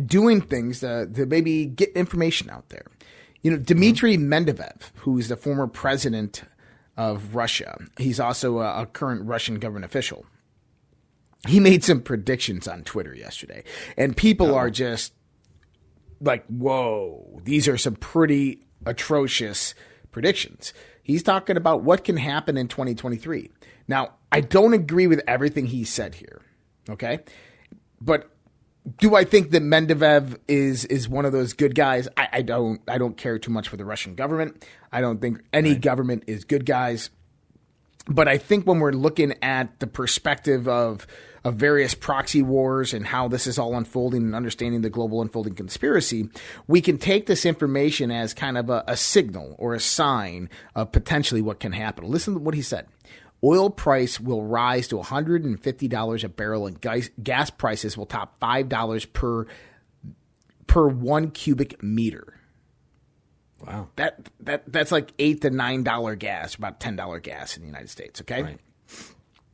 doing 0.05 0.41
things 0.41 0.79
to, 0.79 1.07
to 1.13 1.25
maybe 1.25 1.65
get 1.65 1.89
information 1.91 2.49
out 2.49 2.69
there. 2.69 2.85
You 3.41 3.51
know, 3.51 3.57
Dmitry 3.57 4.17
mm-hmm. 4.17 4.33
Medvedev, 4.33 4.91
who's 4.95 5.27
the 5.27 5.37
former 5.37 5.67
president 5.67 6.43
of 6.97 7.35
Russia, 7.35 7.77
he's 7.97 8.19
also 8.19 8.59
a, 8.59 8.83
a 8.83 8.85
current 8.85 9.25
Russian 9.25 9.59
government 9.59 9.85
official. 9.85 10.25
He 11.47 11.59
made 11.59 11.83
some 11.83 12.01
predictions 12.01 12.67
on 12.67 12.83
Twitter 12.83 13.13
yesterday, 13.13 13.63
and 13.97 14.15
people 14.15 14.55
are 14.55 14.69
just 14.69 15.13
like, 16.21 16.45
whoa, 16.47 17.41
these 17.43 17.67
are 17.67 17.77
some 17.77 17.95
pretty 17.95 18.61
atrocious 18.85 19.75
predictions. 20.11 20.73
He's 21.03 21.21
talking 21.21 21.57
about 21.57 21.83
what 21.83 22.05
can 22.05 22.15
happen 22.15 22.55
in 22.55 22.69
2023. 22.69 23.51
Now, 23.87 24.13
I 24.31 24.39
don't 24.39 24.73
agree 24.73 25.07
with 25.07 25.21
everything 25.27 25.65
he 25.65 25.83
said 25.83 26.15
here, 26.15 26.41
okay? 26.89 27.19
But 27.99 28.29
do 28.97 29.15
I 29.15 29.25
think 29.25 29.51
that 29.51 29.61
Medvedev 29.61 30.37
is 30.47 30.85
is 30.85 31.07
one 31.07 31.25
of 31.25 31.31
those 31.31 31.53
good 31.53 31.75
guys? 31.75 32.07
I, 32.17 32.27
I 32.33 32.41
don't. 32.41 32.81
I 32.87 32.97
don't 32.97 33.17
care 33.17 33.39
too 33.39 33.51
much 33.51 33.69
for 33.69 33.77
the 33.77 33.85
Russian 33.85 34.15
government. 34.15 34.65
I 34.91 35.01
don't 35.01 35.21
think 35.21 35.41
any 35.53 35.75
government 35.75 36.23
is 36.27 36.43
good 36.45 36.65
guys. 36.65 37.09
But 38.07 38.27
I 38.27 38.37
think 38.37 38.67
when 38.67 38.79
we're 38.79 38.91
looking 38.91 39.33
at 39.41 39.79
the 39.79 39.87
perspective 39.87 40.67
of 40.67 41.07
of 41.43 41.55
various 41.55 41.93
proxy 41.93 42.41
wars 42.41 42.93
and 42.93 43.05
how 43.05 43.27
this 43.27 43.47
is 43.47 43.59
all 43.59 43.75
unfolding 43.75 44.23
and 44.23 44.35
understanding 44.35 44.81
the 44.81 44.89
global 44.89 45.21
unfolding 45.21 45.55
conspiracy, 45.55 46.29
we 46.67 46.79
can 46.79 46.97
take 46.97 47.25
this 47.25 47.45
information 47.45 48.11
as 48.11 48.33
kind 48.33 48.57
of 48.57 48.69
a, 48.69 48.83
a 48.87 48.95
signal 48.95 49.55
or 49.59 49.73
a 49.73 49.79
sign 49.79 50.49
of 50.75 50.91
potentially 50.91 51.41
what 51.41 51.59
can 51.59 51.73
happen. 51.73 52.05
Listen 52.05 52.33
to 52.33 52.39
what 52.39 52.55
he 52.55 52.61
said. 52.61 52.87
Oil 53.43 53.69
price 53.69 54.21
will 54.21 54.43
rise 54.43 54.87
to 54.87 54.95
$150 54.95 56.23
a 56.23 56.29
barrel 56.29 56.65
and 56.65 57.09
gas, 57.21 57.49
prices 57.49 57.97
will 57.97 58.05
top 58.05 58.39
$5 58.39 59.13
per 59.13 59.47
per 60.65 60.87
1 60.87 61.31
cubic 61.31 61.83
meter. 61.83 62.39
Wow. 63.65 63.89
That 63.97 64.29
that 64.39 64.63
that's 64.71 64.91
like 64.91 65.13
8 65.19 65.41
to 65.41 65.49
9 65.49 65.83
dollar 65.83 66.15
gas, 66.15 66.55
about 66.55 66.79
$10 66.79 67.21
gas 67.21 67.57
in 67.57 67.63
the 67.63 67.67
United 67.67 67.89
States, 67.89 68.21
okay? 68.21 68.43
Right. 68.43 68.59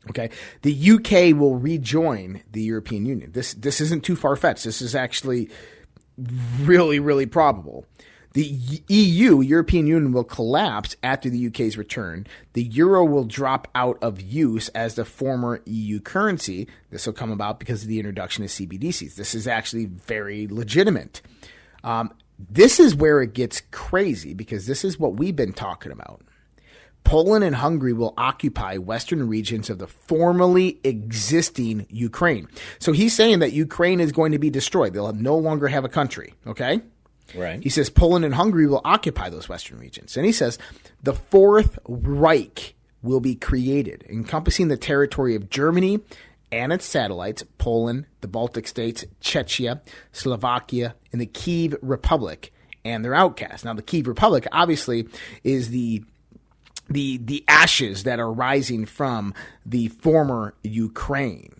Okay. 0.09 0.29
The 0.61 0.91
UK 0.91 1.37
will 1.37 1.55
rejoin 1.55 2.41
the 2.51 2.61
European 2.61 3.05
Union. 3.05 3.31
This 3.31 3.53
this 3.53 3.81
isn't 3.81 4.03
too 4.03 4.15
far 4.15 4.35
fetched. 4.35 4.63
This 4.63 4.81
is 4.81 4.95
actually 4.95 5.49
really 6.61 6.99
really 6.99 7.25
probable. 7.25 7.85
The 8.33 8.43
EU, 8.87 9.41
European 9.41 9.87
Union, 9.87 10.11
will 10.11 10.23
collapse 10.23 10.95
after 11.01 11.31
the 11.31 11.47
UK's 11.47 11.77
return. 11.79 12.27
The 12.53 12.63
euro 12.63 13.03
will 13.03 13.23
drop 13.23 13.67
out 13.73 13.97
of 14.03 14.21
use 14.21 14.69
as 14.69 14.93
the 14.93 15.03
former 15.03 15.61
EU 15.65 15.99
currency. 15.99 16.67
This 16.91 17.07
will 17.07 17.13
come 17.13 17.31
about 17.31 17.57
because 17.57 17.81
of 17.81 17.87
the 17.87 17.97
introduction 17.97 18.43
of 18.43 18.51
CBDCs. 18.51 19.15
This 19.15 19.33
is 19.33 19.47
actually 19.47 19.85
very 19.85 20.47
legitimate. 20.47 21.23
Um, 21.83 22.13
this 22.37 22.79
is 22.79 22.93
where 22.93 23.21
it 23.21 23.33
gets 23.33 23.63
crazy 23.71 24.35
because 24.35 24.67
this 24.67 24.85
is 24.85 24.99
what 24.99 25.15
we've 25.15 25.35
been 25.35 25.53
talking 25.53 25.91
about. 25.91 26.21
Poland 27.09 27.43
and 27.43 27.55
Hungary 27.55 27.93
will 27.93 28.13
occupy 28.17 28.77
western 28.77 29.27
regions 29.27 29.71
of 29.71 29.79
the 29.79 29.87
formerly 29.87 30.79
existing 30.83 31.87
Ukraine. 31.89 32.47
So 32.77 32.91
he's 32.91 33.15
saying 33.15 33.39
that 33.39 33.51
Ukraine 33.51 33.99
is 33.99 34.11
going 34.11 34.31
to 34.31 34.37
be 34.37 34.51
destroyed. 34.51 34.93
They'll 34.93 35.11
no 35.13 35.35
longer 35.35 35.67
have 35.69 35.83
a 35.83 35.89
country. 35.89 36.35
Okay? 36.45 36.81
Right. 37.33 37.63
He 37.63 37.69
says 37.69 37.89
Poland 37.89 38.25
and 38.25 38.35
Hungary 38.35 38.67
will 38.67 38.81
occupy 38.85 39.31
those 39.31 39.49
western 39.49 39.79
regions. 39.79 40.17
And 40.17 40.25
he 40.27 40.31
says 40.31 40.59
the 41.01 41.15
Fourth 41.15 41.79
Reich 41.87 42.75
will 43.01 43.21
be 43.21 43.33
created, 43.33 44.05
encompassing 44.07 44.67
the 44.67 44.77
territory 44.77 45.33
of 45.33 45.49
Germany 45.49 46.01
and 46.51 46.71
its 46.71 46.85
satellites, 46.85 47.43
Poland, 47.57 48.05
the 48.21 48.27
Baltic 48.27 48.67
states, 48.67 49.03
Czechia, 49.19 49.81
Slovakia, 50.11 50.93
and 51.11 51.19
the 51.19 51.25
Kiev 51.25 51.75
Republic 51.81 52.53
and 52.85 53.03
their 53.03 53.15
outcasts. 53.15 53.65
Now, 53.65 53.73
the 53.73 53.81
Kiev 53.81 54.07
Republic 54.07 54.47
obviously 54.51 55.07
is 55.43 55.71
the 55.71 56.03
the 56.89 57.17
the 57.17 57.43
ashes 57.47 58.03
that 58.03 58.19
are 58.19 58.31
rising 58.31 58.85
from 58.85 59.33
the 59.65 59.87
former 59.89 60.55
Ukraine. 60.63 61.55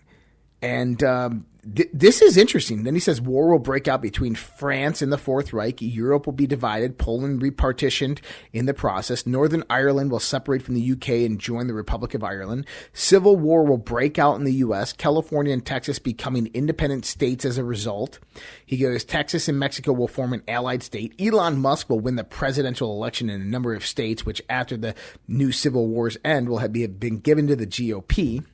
And 0.62 1.02
um, 1.02 1.46
th- 1.74 1.90
this 1.92 2.22
is 2.22 2.36
interesting. 2.36 2.84
Then 2.84 2.94
he 2.94 3.00
says 3.00 3.20
war 3.20 3.50
will 3.50 3.58
break 3.58 3.88
out 3.88 4.02
between 4.02 4.34
France 4.34 5.02
and 5.02 5.12
the 5.12 5.18
Fourth 5.18 5.52
Reich. 5.52 5.80
Europe 5.80 6.26
will 6.26 6.32
be 6.32 6.46
divided, 6.46 6.98
Poland 6.98 7.42
repartitioned 7.42 8.20
in 8.52 8.66
the 8.66 8.74
process. 8.74 9.26
Northern 9.26 9.64
Ireland 9.70 10.10
will 10.10 10.20
separate 10.20 10.62
from 10.62 10.74
the 10.74 10.92
UK 10.92 11.08
and 11.26 11.40
join 11.40 11.66
the 11.66 11.74
Republic 11.74 12.14
of 12.14 12.24
Ireland. 12.24 12.66
Civil 12.92 13.36
war 13.36 13.64
will 13.64 13.78
break 13.78 14.18
out 14.18 14.36
in 14.36 14.44
the 14.44 14.54
US, 14.54 14.92
California 14.92 15.52
and 15.52 15.64
Texas 15.64 15.98
becoming 15.98 16.50
independent 16.54 17.04
states 17.04 17.44
as 17.44 17.58
a 17.58 17.64
result. 17.64 18.18
He 18.64 18.76
goes, 18.76 19.04
Texas 19.04 19.48
and 19.48 19.58
Mexico 19.58 19.92
will 19.92 20.08
form 20.08 20.32
an 20.32 20.42
allied 20.48 20.82
state. 20.82 21.14
Elon 21.20 21.58
Musk 21.58 21.90
will 21.90 22.00
win 22.00 22.16
the 22.16 22.24
presidential 22.24 22.92
election 22.92 23.28
in 23.30 23.40
a 23.40 23.44
number 23.44 23.74
of 23.74 23.84
states, 23.84 24.24
which 24.24 24.42
after 24.48 24.76
the 24.76 24.94
new 25.28 25.52
civil 25.52 25.88
wars 25.88 26.16
end 26.24 26.48
will 26.48 26.58
have 26.58 26.72
been 26.72 27.18
given 27.18 27.46
to 27.46 27.56
the 27.56 27.66
GOP. 27.66 28.44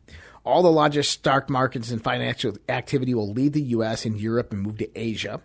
All 0.47 0.63
the 0.63 0.71
largest 0.71 1.11
stock 1.11 1.51
markets 1.51 1.91
and 1.91 2.03
financial 2.03 2.57
activity 2.69 3.13
will 3.15 3.33
leave 3.33 3.53
the 3.53 3.63
U.S. 3.63 4.05
and 4.07 4.19
Europe 4.19 4.53
and 4.53 4.63
move 4.63 4.79
to 4.79 4.89
Asia. 4.99 5.41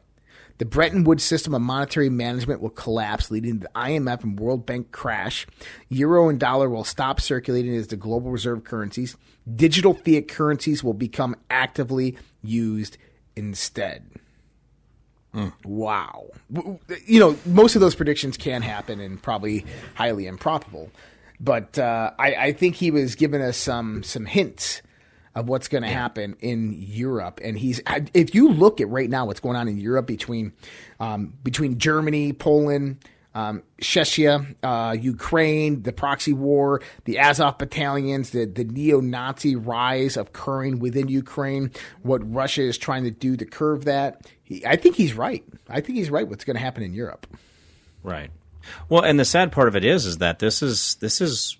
The 0.59 0.65
Bretton 0.65 1.03
Woods 1.05 1.23
system 1.23 1.55
of 1.55 1.61
monetary 1.63 2.09
management 2.09 2.61
will 2.61 2.69
collapse, 2.69 3.31
leading 3.31 3.53
to 3.53 3.59
the 3.61 3.71
IMF 3.73 4.23
and 4.23 4.39
World 4.39 4.67
Bank 4.67 4.91
crash. 4.91 5.47
Euro 5.89 6.29
and 6.29 6.39
dollar 6.39 6.69
will 6.69 6.83
stop 6.83 7.19
circulating 7.19 7.73
as 7.75 7.87
the 7.87 7.95
global 7.95 8.29
reserve 8.29 8.63
currencies. 8.63 9.17
Digital 9.55 9.95
fiat 9.95 10.27
currencies 10.27 10.83
will 10.83 10.93
become 10.93 11.35
actively 11.49 12.15
used 12.43 12.99
instead. 13.35 14.05
Wow. 15.65 16.27
W- 16.53 16.77
w- 16.87 17.01
You 17.07 17.19
know, 17.19 17.37
most 17.45 17.73
of 17.75 17.81
those 17.81 17.95
predictions 17.95 18.37
can 18.37 18.61
happen 18.61 18.99
and 18.99 19.19
probably 19.21 19.65
highly 19.95 20.27
improbable. 20.27 20.91
But 21.39 21.79
uh, 21.79 22.11
I, 22.19 22.35
I 22.35 22.51
think 22.53 22.75
he 22.75 22.91
was 22.91 23.15
giving 23.15 23.41
us 23.41 23.57
some 23.57 24.03
some 24.03 24.25
hints 24.27 24.83
of 25.35 25.47
what's 25.47 25.67
going 25.67 25.83
to 25.83 25.89
happen 25.89 26.35
in 26.39 26.73
Europe. 26.73 27.39
And 27.43 27.57
he's 27.57 27.81
if 28.13 28.35
you 28.35 28.49
look 28.49 28.81
at 28.81 28.89
right 28.89 29.09
now 29.09 29.25
what's 29.25 29.39
going 29.39 29.55
on 29.55 29.67
in 29.67 29.77
Europe 29.77 30.07
between 30.07 30.53
um, 30.99 31.33
between 31.43 31.77
Germany, 31.77 32.33
Poland, 32.33 32.97
um, 33.33 33.63
Czechia, 33.81 34.55
uh, 34.61 34.93
Ukraine, 34.93 35.83
the 35.83 35.93
proxy 35.93 36.33
war, 36.33 36.81
the 37.05 37.19
Azov 37.19 37.57
battalions, 37.57 38.31
the, 38.31 38.45
the 38.45 38.65
neo-Nazi 38.65 39.55
rise 39.55 40.17
occurring 40.17 40.79
within 40.79 41.07
Ukraine, 41.07 41.71
what 42.01 42.21
Russia 42.29 42.63
is 42.63 42.77
trying 42.77 43.05
to 43.05 43.11
do 43.11 43.37
to 43.37 43.45
curve 43.45 43.85
that. 43.85 44.29
He, 44.43 44.65
I 44.65 44.75
think 44.75 44.95
he's 44.95 45.13
right. 45.13 45.43
I 45.69 45.79
think 45.79 45.97
he's 45.97 46.09
right. 46.09 46.27
What's 46.27 46.43
going 46.43 46.57
to 46.57 46.61
happen 46.61 46.83
in 46.83 46.93
Europe? 46.93 47.25
Right. 48.03 48.31
Well, 48.89 49.03
and 49.03 49.19
the 49.19 49.25
sad 49.25 49.51
part 49.51 49.67
of 49.67 49.75
it 49.75 49.85
is, 49.85 50.05
is 50.05 50.17
that 50.17 50.39
this 50.39 50.61
is 50.61 50.95
this 50.95 51.21
is 51.21 51.57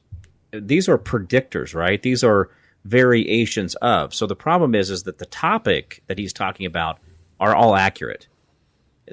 these 0.51 0.89
are 0.89 0.97
predictors, 0.97 1.73
right? 1.73 2.01
These 2.01 2.23
are 2.23 2.49
variations 2.85 3.75
of. 3.75 4.13
So 4.13 4.25
the 4.25 4.35
problem 4.35 4.75
is, 4.75 4.89
is 4.89 5.03
that 5.03 5.17
the 5.17 5.25
topic 5.25 6.03
that 6.07 6.17
he's 6.17 6.33
talking 6.33 6.65
about 6.65 6.99
are 7.39 7.55
all 7.55 7.75
accurate. 7.75 8.27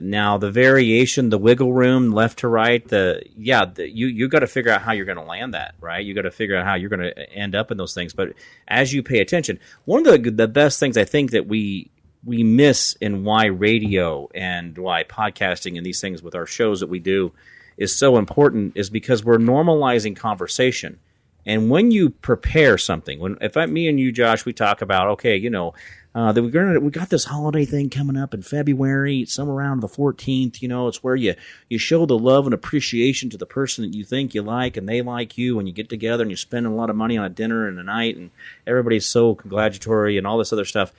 Now 0.00 0.38
the 0.38 0.50
variation, 0.50 1.30
the 1.30 1.38
wiggle 1.38 1.72
room, 1.72 2.12
left 2.12 2.40
to 2.40 2.48
right, 2.48 2.86
the 2.86 3.22
yeah, 3.36 3.64
the, 3.64 3.88
you 3.88 4.06
you 4.06 4.28
got 4.28 4.40
to 4.40 4.46
figure 4.46 4.70
out 4.70 4.82
how 4.82 4.92
you're 4.92 5.06
going 5.06 5.18
to 5.18 5.24
land 5.24 5.54
that, 5.54 5.74
right? 5.80 6.04
You 6.04 6.14
got 6.14 6.22
to 6.22 6.30
figure 6.30 6.56
out 6.56 6.66
how 6.66 6.74
you're 6.74 6.90
going 6.90 7.14
to 7.14 7.32
end 7.32 7.56
up 7.56 7.70
in 7.70 7.78
those 7.78 7.94
things. 7.94 8.12
But 8.12 8.34
as 8.68 8.92
you 8.92 9.02
pay 9.02 9.20
attention, 9.20 9.58
one 9.86 10.06
of 10.06 10.22
the 10.22 10.30
the 10.30 10.46
best 10.46 10.78
things 10.78 10.96
I 10.96 11.04
think 11.04 11.32
that 11.32 11.48
we 11.48 11.90
we 12.24 12.44
miss 12.44 12.94
in 13.00 13.24
why 13.24 13.46
radio 13.46 14.28
and 14.34 14.76
why 14.76 15.04
podcasting 15.04 15.76
and 15.76 15.86
these 15.86 16.00
things 16.00 16.22
with 16.22 16.34
our 16.34 16.46
shows 16.46 16.80
that 16.80 16.88
we 16.88 16.98
do 16.98 17.32
is 17.76 17.94
so 17.94 18.18
important 18.18 18.76
is 18.76 18.90
because 18.90 19.24
we're 19.24 19.38
normalizing 19.38 20.16
conversation. 20.16 20.98
And 21.46 21.70
when 21.70 21.90
you 21.90 22.10
prepare 22.10 22.76
something, 22.76 23.18
when 23.20 23.38
if 23.40 23.56
I, 23.56 23.66
me 23.66 23.88
and 23.88 23.98
you, 23.98 24.12
Josh, 24.12 24.44
we 24.44 24.52
talk 24.52 24.82
about 24.82 25.08
okay, 25.08 25.36
you 25.36 25.50
know, 25.50 25.74
uh, 26.14 26.32
that 26.32 26.42
we're 26.42 26.50
gonna 26.50 26.80
we 26.80 26.90
got 26.90 27.10
this 27.10 27.24
holiday 27.24 27.64
thing 27.64 27.88
coming 27.90 28.16
up 28.16 28.34
in 28.34 28.42
February, 28.42 29.24
somewhere 29.24 29.56
around 29.56 29.80
the 29.80 29.88
fourteenth. 29.88 30.60
You 30.62 30.68
know, 30.68 30.88
it's 30.88 31.02
where 31.02 31.14
you 31.14 31.34
you 31.68 31.78
show 31.78 32.06
the 32.06 32.18
love 32.18 32.44
and 32.46 32.54
appreciation 32.54 33.30
to 33.30 33.36
the 33.36 33.46
person 33.46 33.84
that 33.84 33.96
you 33.96 34.04
think 34.04 34.34
you 34.34 34.42
like 34.42 34.76
and 34.76 34.88
they 34.88 35.00
like 35.00 35.38
you, 35.38 35.58
and 35.58 35.68
you 35.68 35.72
get 35.72 35.88
together 35.88 36.22
and 36.22 36.30
you're 36.30 36.36
spending 36.36 36.72
a 36.72 36.76
lot 36.76 36.90
of 36.90 36.96
money 36.96 37.16
on 37.16 37.24
a 37.24 37.30
dinner 37.30 37.68
and 37.68 37.78
a 37.78 37.82
night, 37.82 38.16
and 38.16 38.30
everybody's 38.66 39.06
so 39.06 39.34
congratulatory 39.34 40.18
and 40.18 40.26
all 40.26 40.38
this 40.38 40.52
other 40.52 40.64
stuff. 40.64 40.92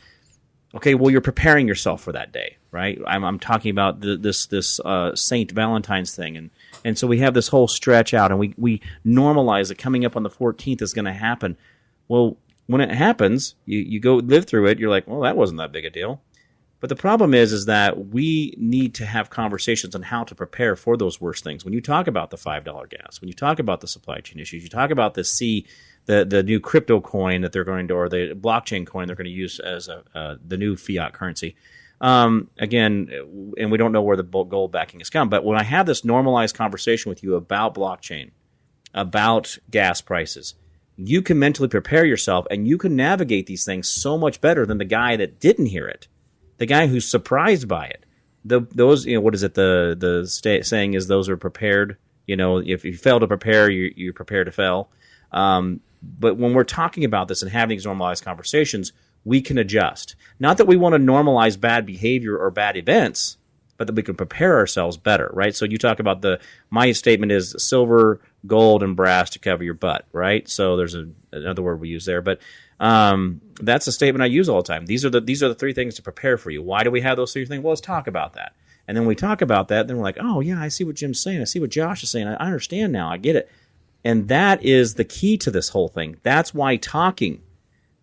Okay, 0.76 0.94
well, 0.94 1.10
you're 1.10 1.22
preparing 1.22 1.68
yourself 1.68 2.02
for 2.02 2.12
that 2.12 2.32
day, 2.32 2.58
right? 2.72 3.00
I'm, 3.08 3.24
I'm 3.24 3.40
talking 3.40 3.72
about 3.72 4.02
the, 4.02 4.16
this 4.18 4.46
this 4.46 4.80
uh, 4.82 5.16
Saint 5.16 5.52
Valentine's 5.52 6.16
thing, 6.16 6.38
and 6.38 6.52
and 6.86 6.98
so 6.98 7.08
we 7.08 7.20
have 7.20 7.34
this 7.34 7.48
whole 7.48 7.68
stretch 7.68 8.14
out, 8.14 8.32
and 8.32 8.40
we 8.40 8.54
we 8.58 8.82
normalize 9.06 9.70
that 9.70 9.80
coming 9.80 10.06
up 10.06 10.16
on 10.16 10.24
the 10.24 10.30
14th 10.30 10.82
is 10.82 10.94
going 10.94 11.06
to 11.06 11.14
happen. 11.14 11.58
Well, 12.08 12.38
when 12.68 12.82
it 12.82 12.92
happens, 12.92 13.56
you 13.66 13.80
you 13.80 14.00
go 14.00 14.18
live 14.18 14.46
through 14.46 14.68
it. 14.68 14.78
You're 14.78 14.92
like, 14.92 15.08
well, 15.08 15.22
that 15.22 15.36
wasn't 15.36 15.58
that 15.58 15.72
big 15.72 15.86
a 15.86 15.90
deal. 15.90 16.22
But 16.80 16.90
the 16.90 16.96
problem 16.96 17.34
is, 17.34 17.52
is 17.52 17.66
that 17.66 18.08
we 18.10 18.54
need 18.58 18.94
to 18.96 19.06
have 19.06 19.30
conversations 19.30 19.96
on 19.96 20.02
how 20.02 20.24
to 20.24 20.36
prepare 20.36 20.76
for 20.76 20.96
those 20.96 21.20
worst 21.20 21.44
things. 21.44 21.66
When 21.66 21.74
you 21.74 21.82
talk 21.82 22.08
about 22.08 22.30
the 22.30 22.38
five 22.38 22.64
dollar 22.64 22.88
gas, 22.88 23.20
when 23.20 23.28
you 23.28 23.34
talk 23.34 23.60
about 23.60 23.82
the 23.82 23.88
supply 23.88 24.20
chain 24.20 24.40
issues, 24.40 24.64
you 24.64 24.70
talk 24.70 24.92
about 24.92 25.16
the 25.16 25.24
C, 25.24 25.66
the 26.10 26.26
the 26.26 26.44
new 26.44 26.60
crypto 26.60 27.00
coin 27.00 27.42
that 27.42 27.52
they're 27.52 27.64
going 27.64 27.88
to, 27.90 27.94
or 27.94 28.10
the 28.10 28.34
blockchain 28.34 28.86
coin 28.86 29.08
they're 29.08 29.16
going 29.16 29.26
to 29.26 29.32
use 29.32 29.60
as 29.60 29.88
a 29.88 30.04
uh, 30.16 30.36
the 30.46 30.58
new 30.58 30.76
fiat 30.76 31.14
currency. 31.14 31.56
Um, 32.02 32.50
again, 32.58 33.10
and 33.58 33.72
we 33.72 33.78
don't 33.78 33.92
know 33.92 34.02
where 34.02 34.18
the 34.18 34.24
gold 34.24 34.72
backing 34.72 35.02
has 35.02 35.10
come. 35.10 35.30
But 35.30 35.44
when 35.44 35.58
I 35.58 35.64
have 35.64 35.86
this 35.86 36.06
normalized 36.06 36.56
conversation 36.56 37.10
with 37.10 37.24
you 37.24 37.36
about 37.36 37.76
blockchain, 37.76 38.32
about 38.94 39.58
gas 39.70 40.00
prices, 40.00 40.56
you 40.96 41.22
can 41.22 41.38
mentally 41.38 41.68
prepare 41.68 42.06
yourself, 42.06 42.48
and 42.50 42.68
you 42.68 42.78
can 42.78 42.96
navigate 42.96 43.46
these 43.46 43.66
things 43.66 43.88
so 43.88 44.18
much 44.18 44.42
better 44.42 44.66
than 44.66 44.78
the 44.78 44.86
guy 44.86 45.16
that 45.18 45.40
didn't 45.40 45.68
hear 45.68 45.88
it 45.88 46.08
the 46.60 46.66
guy 46.66 46.86
who's 46.86 47.10
surprised 47.10 47.68
by 47.68 47.88
it. 47.88 48.06
The 48.46 48.62
those 48.72 49.06
you 49.06 49.16
know 49.16 49.22
what 49.22 49.34
is 49.34 49.44
it 49.44 49.56
the 49.56 49.96
the 49.98 50.62
saying 50.64 50.94
is 50.94 51.08
those 51.08 51.28
are 51.28 51.38
prepared. 51.38 51.98
You 52.28 52.36
know 52.36 52.58
if 52.58 52.86
you 52.86 52.96
fail 52.96 53.20
to 53.20 53.28
prepare, 53.28 53.70
you 53.70 53.92
you 53.96 54.14
prepare 54.14 54.44
to 54.44 54.52
fail. 54.52 54.90
Um, 55.32 55.82
but 56.02 56.38
when 56.38 56.54
we're 56.54 56.64
talking 56.64 57.04
about 57.04 57.28
this 57.28 57.42
and 57.42 57.52
having 57.52 57.76
these 57.76 57.86
normalized 57.86 58.24
conversations, 58.24 58.94
we 59.26 59.42
can 59.42 59.58
adjust. 59.58 60.16
Not 60.40 60.58
that 60.58 60.68
we 60.68 60.78
want 60.78 60.94
to 60.94 61.00
normalize 61.00 61.60
bad 61.60 61.86
behavior 61.86 62.38
or 62.38 62.52
bad 62.52 62.78
events, 62.78 63.38
but 63.78 63.88
that 63.88 63.96
we 63.96 64.04
can 64.04 64.16
prepare 64.16 64.58
ourselves 64.58 64.98
better, 64.98 65.30
right? 65.34 65.56
So 65.56 65.66
you 65.66 65.78
talk 65.78 66.00
about 66.00 66.22
the 66.22 66.40
my 66.70 66.92
statement 66.92 67.32
is 67.32 67.56
silver, 67.58 68.20
gold, 68.46 68.84
and 68.84 68.96
brass 68.96 69.30
to 69.32 69.40
cover 69.40 69.64
your 69.64 69.74
butt, 69.74 70.06
right? 70.12 70.48
So 70.48 70.76
there's 70.78 70.96
a, 70.96 71.08
another 71.32 71.62
word 71.62 71.80
we 71.80 71.90
use 71.90 72.06
there, 72.06 72.22
but 72.22 72.40
um, 72.80 73.42
that's 73.62 73.88
a 73.88 73.92
statement 73.92 74.22
I 74.22 74.28
use 74.28 74.50
all 74.50 74.62
the 74.62 74.68
time. 74.68 74.86
These 74.86 75.06
are 75.06 75.10
the 75.10 75.22
these 75.22 75.42
are 75.42 75.48
the 75.48 75.56
three 75.56 75.74
things 75.74 75.96
to 75.96 76.02
prepare 76.02 76.38
for 76.38 76.52
you. 76.52 76.62
Why 76.62 76.84
do 76.84 76.92
we 76.92 77.02
have 77.02 77.18
those 77.18 77.34
three 77.34 77.46
things? 77.46 77.64
Well, 77.64 77.72
let's 77.72 77.82
talk 77.82 78.08
about 78.08 78.34
that. 78.34 78.54
And 78.88 78.98
then 78.98 79.06
we 79.06 79.16
talk 79.16 79.42
about 79.42 79.68
that, 79.68 79.88
then 79.88 79.98
we're 79.98 80.04
like, 80.04 80.18
oh 80.20 80.40
yeah, 80.40 80.60
I 80.60 80.68
see 80.68 80.84
what 80.84 80.96
Jim's 80.96 81.20
saying. 81.22 81.42
I 81.42 81.46
see 81.46 81.60
what 81.60 81.70
Josh 81.70 82.04
is 82.04 82.10
saying. 82.10 82.28
I, 82.28 82.34
I 82.36 82.46
understand 82.48 82.92
now. 82.92 83.10
I 83.10 83.18
get 83.18 83.36
it. 83.36 83.50
And 84.04 84.28
that 84.30 84.64
is 84.64 84.96
the 84.96 85.04
key 85.04 85.38
to 85.40 85.52
this 85.52 85.70
whole 85.70 85.90
thing. 85.90 86.18
That's 86.24 86.54
why 86.54 86.78
talking. 86.78 87.42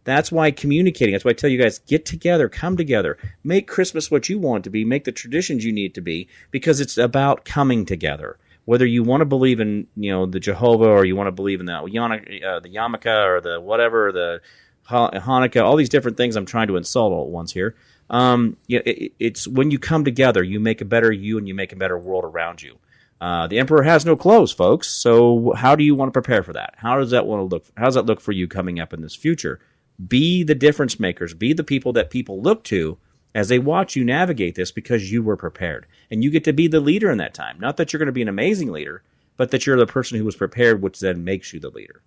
That's 0.04 0.30
why 0.30 0.50
communicating. 0.52 1.12
That's 1.12 1.24
why 1.24 1.30
I 1.30 1.34
tell 1.34 1.50
you 1.50 1.60
guys 1.60 1.80
get 1.80 2.04
together, 2.04 2.48
come 2.48 2.76
together, 2.76 3.18
make 3.42 3.66
Christmas 3.66 4.10
what 4.10 4.28
you 4.28 4.38
want 4.38 4.62
to 4.64 4.70
be, 4.70 4.84
make 4.84 5.04
the 5.04 5.12
traditions 5.12 5.64
you 5.64 5.72
need 5.72 5.94
to 5.94 6.00
be, 6.00 6.28
because 6.52 6.80
it's 6.80 6.96
about 6.96 7.44
coming 7.44 7.84
together. 7.84 8.38
Whether 8.66 8.86
you 8.86 9.02
want 9.02 9.20
to 9.20 9.24
believe 9.24 9.58
in 9.58 9.86
you 9.96 10.12
know 10.12 10.26
the 10.26 10.40
Jehovah 10.40 10.88
or 10.88 11.04
you 11.04 11.16
want 11.16 11.28
to 11.28 11.32
believe 11.32 11.60
in 11.60 11.66
the 11.66 11.74
uh, 11.74 12.60
the 12.60 12.68
Yamaka 12.68 13.26
or 13.26 13.40
the 13.40 13.60
whatever 13.60 14.12
the 14.12 14.40
Hanukkah, 14.88 15.62
all 15.62 15.76
these 15.76 15.88
different 15.88 16.16
things 16.16 16.36
I'm 16.36 16.46
trying 16.46 16.68
to 16.68 16.76
insult 16.76 17.12
all 17.12 17.24
at 17.24 17.30
once 17.30 17.52
here. 17.52 17.74
Um, 18.08 18.56
you 18.66 18.78
know, 18.78 18.82
it, 18.86 19.12
it's 19.18 19.48
when 19.48 19.70
you 19.70 19.78
come 19.78 20.04
together, 20.04 20.42
you 20.42 20.60
make 20.60 20.80
a 20.80 20.84
better 20.84 21.10
you 21.10 21.38
and 21.38 21.48
you 21.48 21.54
make 21.54 21.72
a 21.72 21.76
better 21.76 21.98
world 21.98 22.24
around 22.24 22.62
you. 22.62 22.78
Uh, 23.20 23.46
the 23.46 23.58
emperor 23.58 23.82
has 23.82 24.04
no 24.04 24.14
clothes, 24.16 24.52
folks. 24.52 24.88
So 24.88 25.52
how 25.56 25.74
do 25.74 25.82
you 25.84 25.94
want 25.94 26.08
to 26.08 26.12
prepare 26.20 26.42
for 26.42 26.52
that? 26.52 26.74
How 26.76 26.98
does 26.98 27.10
that 27.12 27.26
want 27.26 27.40
to 27.40 27.44
look? 27.44 27.64
How 27.76 27.84
does 27.86 27.94
that 27.94 28.06
look 28.06 28.20
for 28.20 28.32
you 28.32 28.46
coming 28.46 28.78
up 28.78 28.92
in 28.92 29.00
this 29.00 29.14
future? 29.14 29.60
Be 30.06 30.42
the 30.42 30.54
difference 30.54 31.00
makers. 31.00 31.32
Be 31.32 31.52
the 31.54 31.64
people 31.64 31.92
that 31.94 32.10
people 32.10 32.42
look 32.42 32.62
to 32.64 32.98
as 33.34 33.48
they 33.48 33.58
watch 33.58 33.96
you 33.96 34.04
navigate 34.04 34.54
this 34.54 34.70
because 34.70 35.10
you 35.10 35.22
were 35.22 35.36
prepared, 35.36 35.86
and 36.10 36.22
you 36.24 36.30
get 36.30 36.44
to 36.44 36.52
be 36.52 36.68
the 36.68 36.80
leader 36.80 37.10
in 37.10 37.18
that 37.18 37.34
time. 37.34 37.58
Not 37.58 37.76
that 37.78 37.92
you're 37.92 37.98
going 37.98 38.06
to 38.06 38.12
be 38.12 38.22
an 38.22 38.28
amazing 38.28 38.70
leader, 38.72 39.02
but 39.36 39.50
that 39.50 39.66
you're 39.66 39.78
the 39.78 39.86
person 39.86 40.18
who 40.18 40.24
was 40.24 40.36
prepared, 40.36 40.82
which 40.82 41.00
then 41.00 41.24
makes 41.24 41.52
you 41.54 41.60
the 41.60 41.70
leader. 41.70 42.02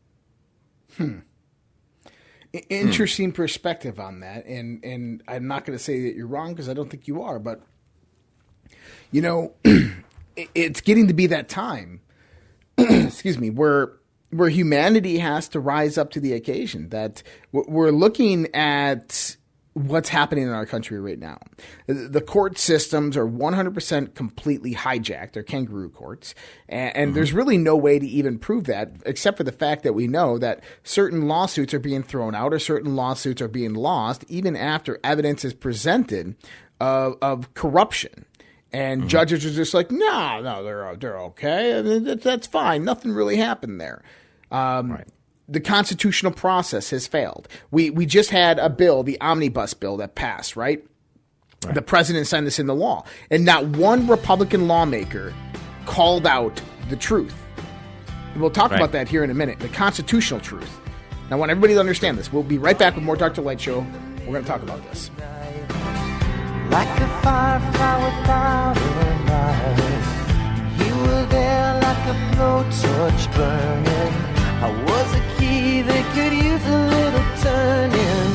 I- 0.99 1.21
Interesting 2.69 3.31
perspective 3.31 3.99
on 3.99 4.21
that, 4.21 4.45
and 4.45 4.83
and 4.83 5.23
I'm 5.27 5.47
not 5.47 5.65
going 5.65 5.77
to 5.77 5.83
say 5.83 6.01
that 6.03 6.15
you're 6.15 6.27
wrong 6.27 6.49
because 6.53 6.67
I 6.67 6.73
don't 6.73 6.89
think 6.89 7.07
you 7.07 7.21
are, 7.21 7.37
but 7.39 7.61
you 9.11 9.21
know, 9.21 9.53
it's 10.55 10.81
getting 10.81 11.07
to 11.07 11.13
be 11.13 11.27
that 11.27 11.49
time. 11.49 12.01
excuse 12.77 13.37
me, 13.37 13.49
where 13.49 13.93
where 14.31 14.49
humanity 14.49 15.17
has 15.17 15.47
to 15.49 15.59
rise 15.59 15.97
up 15.97 16.11
to 16.11 16.19
the 16.19 16.33
occasion. 16.33 16.89
That 16.89 17.23
we're 17.51 17.91
looking 17.91 18.53
at 18.53 19.37
what's 19.73 20.09
happening 20.09 20.43
in 20.43 20.49
our 20.49 20.65
country 20.65 20.99
right 20.99 21.19
now. 21.19 21.37
The 21.87 22.21
court 22.21 22.57
systems 22.57 23.15
are 23.15 23.27
100% 23.27 24.13
completely 24.13 24.73
hijacked. 24.73 25.33
They're 25.33 25.43
kangaroo 25.43 25.89
courts. 25.89 26.35
And, 26.67 26.95
and 26.95 27.15
there's 27.15 27.33
really 27.33 27.57
no 27.57 27.75
way 27.75 27.99
to 27.99 28.05
even 28.05 28.39
prove 28.39 28.65
that, 28.65 28.91
except 29.05 29.37
for 29.37 29.43
the 29.43 29.51
fact 29.51 29.83
that 29.83 29.93
we 29.93 30.07
know 30.07 30.37
that 30.37 30.63
certain 30.83 31.27
lawsuits 31.27 31.73
are 31.73 31.79
being 31.79 32.03
thrown 32.03 32.35
out 32.35 32.53
or 32.53 32.59
certain 32.59 32.95
lawsuits 32.95 33.41
are 33.41 33.47
being 33.47 33.73
lost, 33.73 34.25
even 34.27 34.55
after 34.55 34.99
evidence 35.03 35.45
is 35.45 35.53
presented 35.53 36.35
of, 36.81 37.15
of 37.21 37.53
corruption. 37.53 38.25
And 38.71 39.09
judges 39.09 39.45
are 39.45 39.51
just 39.51 39.73
like, 39.73 39.89
no, 39.89 40.41
no, 40.41 40.63
they're, 40.63 40.95
they're 40.95 41.19
okay. 41.19 41.79
I 41.79 41.81
mean, 41.81 42.03
that- 42.03 42.21
that's 42.21 42.45
fine. 42.47 42.83
Nothing 42.83 43.11
really 43.13 43.37
happened 43.37 43.81
there. 43.81 44.03
Um, 44.51 44.99
the 45.47 45.59
constitutional 45.59 46.31
process 46.31 46.91
has 46.91 47.07
failed. 47.07 47.47
We 47.71 47.89
we 47.89 48.05
just 48.05 48.29
had 48.29 48.59
a 48.59 48.69
bill, 48.69 49.01
the 49.01 49.19
omnibus 49.19 49.73
bill 49.73 49.97
that 49.97 50.13
passed, 50.13 50.55
right? 50.55 50.85
The 51.73 51.81
president 51.81 52.27
signed 52.27 52.45
this 52.47 52.59
into 52.59 52.73
law, 52.73 53.03
and 53.31 53.43
not 53.45 53.65
one 53.65 54.07
Republican 54.07 54.67
lawmaker 54.67 55.33
called 55.87 56.27
out 56.27 56.61
the 56.89 56.95
truth. 56.95 57.35
We'll 58.37 58.51
talk 58.51 58.69
Right. 58.71 58.77
about 58.79 58.91
that 58.91 59.07
here 59.09 59.23
in 59.23 59.31
a 59.31 59.33
minute. 59.33 59.59
The 59.59 59.69
constitutional 59.69 60.39
truth. 60.39 60.79
And 61.23 61.33
I 61.33 61.35
want 61.35 61.49
everybody 61.51 61.73
to 61.73 61.79
understand 61.79 62.17
this. 62.19 62.31
We'll 62.31 62.43
be 62.43 62.59
right 62.59 62.77
back 62.77 62.93
with 62.95 63.03
more 63.03 63.15
Dark 63.15 63.33
to 63.33 63.41
Light 63.41 63.59
Show. 63.59 63.79
We're 64.19 64.33
going 64.33 64.43
to 64.43 64.47
talk 64.49 64.61
about 64.61 64.83
this. 64.91 65.09
Like 66.69 66.99
a 67.01 67.07
firefly 67.23 67.95
without 68.05 68.77
a 68.77 69.09
light. 69.29 70.07
You 70.81 70.93
were 71.03 71.25
there 71.25 71.73
like 71.85 72.03
a 72.13 72.15
blowtorch 72.31 73.23
burning. 73.35 74.13
I 74.61 74.69
was 74.87 75.07
a 75.21 75.23
key 75.37 75.81
that 75.81 76.03
could 76.13 76.33
use 76.33 76.65
a 76.65 76.81
little 76.95 77.27
turning. 77.41 78.29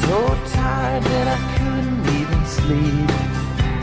So 0.00 0.16
tired 0.54 1.02
that 1.02 1.26
I 1.36 1.38
couldn't 1.56 2.04
even 2.20 2.42
sleep. 2.58 3.10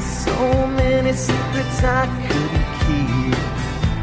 So 0.01 0.35
many 0.81 1.13
secrets 1.13 1.83
I 1.83 2.05
couldn't 2.27 2.69
keep. 2.83 3.37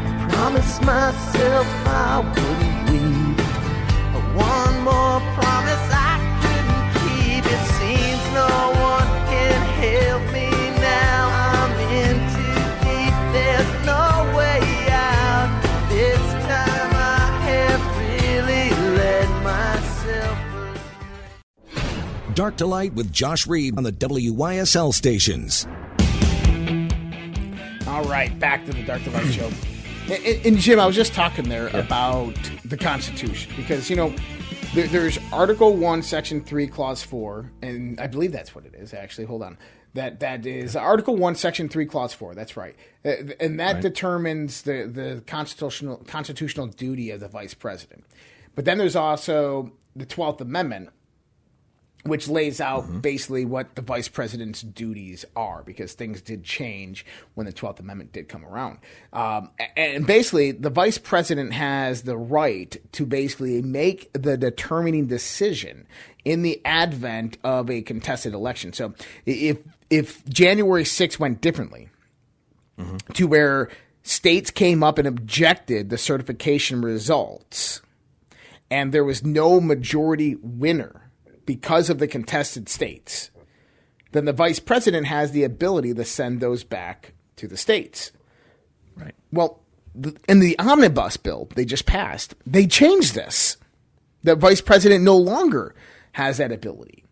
I 0.07 0.27
promised 0.31 0.81
myself 0.83 1.67
I 1.85 2.19
wouldn't 2.33 2.79
weep. 2.89 3.37
But 4.13 4.25
one 4.55 4.75
more 4.89 5.19
promise 5.35 5.85
I 5.91 6.15
couldn't 6.41 6.85
keep. 7.01 7.43
It 7.55 7.63
seems 7.77 8.23
no 8.39 8.80
Dark 22.41 22.57
to 22.57 22.65
Light 22.65 22.91
with 22.95 23.13
Josh 23.13 23.45
Reed 23.45 23.77
on 23.77 23.83
the 23.83 23.91
WYSL 23.91 24.95
stations. 24.95 25.67
All 27.87 28.03
right, 28.05 28.31
back 28.39 28.65
to 28.65 28.73
the 28.73 28.81
Dark 28.81 29.03
to 29.03 29.11
Light 29.11 29.25
show. 29.31 29.51
And, 30.11 30.25
and- 30.25 30.45
and 30.47 30.57
Jim, 30.57 30.79
I 30.79 30.87
was 30.87 30.95
just 30.95 31.13
talking 31.13 31.49
there 31.49 31.67
about 31.67 32.33
the 32.65 32.77
Constitution 32.77 33.53
because 33.55 33.91
you 33.91 33.95
know 33.95 34.11
there, 34.73 34.87
there's 34.87 35.19
Article 35.31 35.75
One, 35.77 36.01
Section 36.01 36.41
Three, 36.41 36.65
Clause 36.65 37.03
Four, 37.03 37.51
and 37.61 37.99
I 38.01 38.07
believe 38.07 38.31
that's 38.31 38.55
what 38.55 38.65
it 38.65 38.73
is. 38.73 38.91
Actually, 38.95 39.25
hold 39.25 39.43
on. 39.43 39.55
That 39.93 40.19
that 40.21 40.43
is 40.47 40.75
Article 40.75 41.15
One, 41.15 41.35
Section 41.35 41.69
Three, 41.69 41.85
Clause 41.85 42.15
Four. 42.15 42.33
That's 42.33 42.57
right, 42.57 42.75
Uh, 43.05 43.11
and 43.39 43.59
that 43.59 43.81
determines 43.83 44.63
the 44.63 44.87
the 44.91 45.21
constitutional 45.27 45.97
constitutional 46.07 46.65
duty 46.65 47.11
of 47.11 47.19
the 47.19 47.27
vice 47.27 47.53
president. 47.53 48.03
But 48.55 48.65
then 48.65 48.79
there's 48.79 48.95
also 48.95 49.73
the 49.95 50.07
Twelfth 50.07 50.41
Amendment, 50.41 50.89
which 52.03 52.27
lays 52.27 52.59
out 52.59 53.01
basically 53.01 53.45
what 53.45 53.75
the 53.75 53.81
vice 53.81 54.07
president's 54.07 54.61
duties 54.61 55.25
are 55.35 55.63
because 55.63 55.93
things 55.93 56.21
did 56.21 56.43
change 56.43 57.05
when 57.35 57.45
the 57.45 57.53
12th 57.53 57.79
Amendment 57.79 58.11
did 58.11 58.27
come 58.27 58.45
around. 58.45 58.79
Um, 59.13 59.49
and 59.77 60.07
basically, 60.07 60.51
the 60.51 60.69
vice 60.69 60.97
president 60.97 61.53
has 61.53 62.03
the 62.03 62.17
right 62.17 62.75
to 62.93 63.05
basically 63.05 63.61
make 63.61 64.11
the 64.13 64.37
determining 64.37 65.07
decision 65.07 65.87
in 66.25 66.41
the 66.41 66.61
advent 66.65 67.37
of 67.43 67.69
a 67.69 67.81
contested 67.81 68.33
election. 68.33 68.73
So 68.73 68.93
if, 69.25 69.59
if 69.89 70.25
January 70.25 70.83
6th 70.83 71.19
went 71.19 71.41
differently, 71.41 71.89
to 73.13 73.27
where 73.27 73.69
states 74.03 74.51
came 74.51 74.83
up 74.83 74.97
and 74.97 75.07
objected 75.07 75.89
the 75.89 75.97
certification 75.97 76.81
results, 76.81 77.81
and 78.69 78.91
there 78.91 79.03
was 79.03 79.23
no 79.23 79.59
majority 79.59 80.35
winner 80.35 81.00
because 81.55 81.89
of 81.89 81.99
the 81.99 82.07
contested 82.07 82.69
states, 82.69 83.29
then 84.13 84.23
the 84.25 84.31
vice 84.33 84.59
president 84.59 85.07
has 85.07 85.31
the 85.31 85.43
ability 85.43 85.93
to 85.93 86.05
send 86.05 86.39
those 86.39 86.63
back 86.63 87.13
to 87.35 87.45
the 87.47 87.57
states. 87.57 88.11
Right. 88.95 89.13
Well, 89.33 89.59
th- 90.01 90.15
in 90.29 90.39
the 90.39 90.57
omnibus 90.59 91.17
bill 91.17 91.49
they 91.55 91.65
just 91.65 91.85
passed, 91.85 92.35
they 92.45 92.65
changed 92.67 93.15
this. 93.15 93.57
The 94.23 94.35
vice 94.35 94.61
president 94.61 95.03
no 95.03 95.17
longer 95.17 95.75
has 96.13 96.37
that 96.37 96.51
ability. 96.53 97.03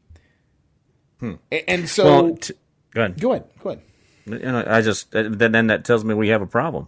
A- 1.52 1.69
And 1.69 1.89
so, 1.89 2.06
Well, 2.06 2.36
t- 2.38 2.54
go 2.93 3.02
ahead. 3.02 3.19
go 3.19 3.32
ahead, 3.34 3.43
go 3.62 3.69
ahead. 3.71 3.82
You 4.25 4.39
know, 4.39 4.63
I 4.65 4.82
just 4.82 5.13
uh, 5.15 5.23
then 5.30 5.52
then 5.52 5.67
that 5.67 5.84
tells 5.84 6.06
me 6.06 6.13
we 6.13 6.30
have 6.30 6.41
a 6.41 6.47
problem. 6.47 6.88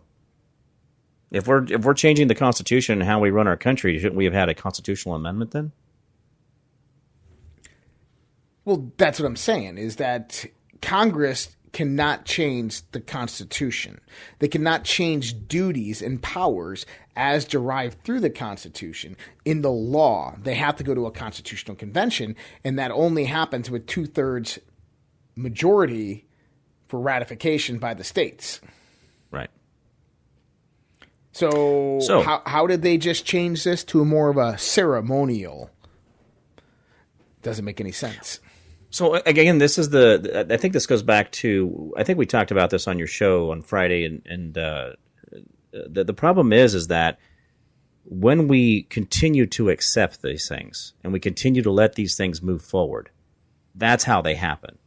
If 1.32 1.48
we're 1.48 1.66
if 1.66 1.84
we're 1.84 1.96
changing 1.96 2.28
the 2.28 2.36
Constitution 2.36 2.94
and 3.02 3.04
how 3.10 3.20
we 3.20 3.30
run 3.30 3.48
our 3.48 3.58
country, 3.58 3.98
shouldn't 3.98 4.16
we 4.16 4.26
have 4.26 4.34
had 4.34 4.48
a 4.48 4.54
constitutional 4.54 5.16
amendment 5.16 5.52
then? 5.52 5.72
Well, 8.65 8.91
that's 8.97 9.19
what 9.19 9.26
I'm 9.26 9.36
saying 9.36 9.78
is 9.78 9.95
that 9.97 10.45
Congress 10.82 11.56
cannot 11.74 12.26
change 12.26 12.82
the 12.91 13.00
Constitution. 13.00 14.02
They 14.39 14.47
cannot 14.50 14.84
change 14.84 15.47
duties 15.47 16.02
and 16.02 16.21
powers 16.21 16.86
as 17.15 17.45
derived 17.45 18.04
through 18.04 18.19
the 18.19 18.30
Constitution 18.30 19.15
in 19.45 19.62
the 19.62 19.71
law. 19.71 20.36
They 20.38 20.56
have 20.56 20.76
to 20.78 20.84
go 20.84 20.93
to 20.93 21.06
a 21.06 21.12
constitutional 21.12 21.76
convention, 21.78 22.36
and 22.63 22.78
that 22.78 22.91
only 22.91 23.24
happens 23.26 23.71
with 23.71 23.88
two 23.88 24.06
thirds 24.06 24.60
majority 25.36 26.26
for 26.88 27.00
ratification 27.00 27.80
by 27.80 27.93
the 27.93 28.04
states. 28.04 28.60
Right. 29.32 29.50
So, 31.32 32.00
So- 32.02 32.21
how, 32.21 32.41
how 32.45 32.67
did 32.67 32.82
they 32.82 32.97
just 32.97 33.26
change 33.26 33.63
this 33.63 33.86
to 33.86 34.02
a 34.02 34.06
more 34.06 34.30
of 34.30 34.36
a 34.36 34.58
ceremonial? 34.58 35.69
Doesn't 37.41 37.63
make 37.63 37.80
any 37.80 37.93
sense. 37.93 38.40
So 38.91 39.15
again, 39.15 39.58
this 39.58 39.77
is 39.77 39.89
the. 39.89 40.45
I 40.49 40.58
think 40.58 40.73
this 40.73 40.86
goes 40.86 41.01
back 41.01 41.32
to. 41.34 41.93
I 41.97 42.04
think 42.04 42.19
we 42.19 42.25
talked 42.25 42.51
about 42.51 42.69
this 42.69 42.88
on 42.88 42.97
your 42.97 43.08
show 43.08 43.51
on 43.51 43.62
Friday, 43.62 44.06
and 44.06 44.21
and 44.25 44.58
uh, 44.58 44.89
the 45.71 46.04
the 46.04 46.13
problem 46.13 46.51
is 46.54 46.75
is 46.75 46.88
that 46.88 47.17
when 48.04 48.47
we 48.47 48.84
continue 48.84 49.45
to 49.45 49.69
accept 49.69 50.21
these 50.21 50.47
things 50.47 50.93
and 51.04 51.13
we 51.13 51.19
continue 51.19 51.62
to 51.62 51.71
let 51.71 51.95
these 51.95 52.15
things 52.15 52.41
move 52.41 52.62
forward, 52.62 53.10
that's 53.75 54.04
how 54.04 54.21
they 54.21 54.36
happen. 54.36 54.77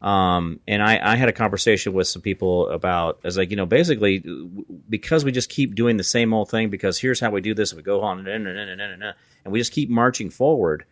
Um, 0.00 0.60
and 0.66 0.82
I, 0.82 1.12
I 1.12 1.16
had 1.16 1.28
a 1.28 1.32
conversation 1.32 1.92
with 1.92 2.06
some 2.06 2.22
people 2.22 2.68
about, 2.68 3.20
as 3.22 3.36
like, 3.36 3.50
you 3.50 3.56
know, 3.56 3.66
basically 3.66 4.22
because 4.88 5.24
we 5.24 5.32
just 5.32 5.50
keep 5.50 5.74
doing 5.74 5.98
the 5.98 6.04
same 6.04 6.32
old 6.32 6.50
thing, 6.50 6.70
because 6.70 6.98
here's 6.98 7.20
how 7.20 7.30
we 7.30 7.40
do 7.42 7.54
this, 7.54 7.74
we 7.74 7.82
go 7.82 8.00
on, 8.00 8.20
and, 8.20 8.28
and, 8.28 8.46
and, 8.46 8.80
and, 8.80 8.80
and, 8.80 9.14
and 9.44 9.52
we 9.52 9.58
just 9.58 9.72
keep 9.72 9.90
marching 9.90 10.30
forward. 10.30 10.84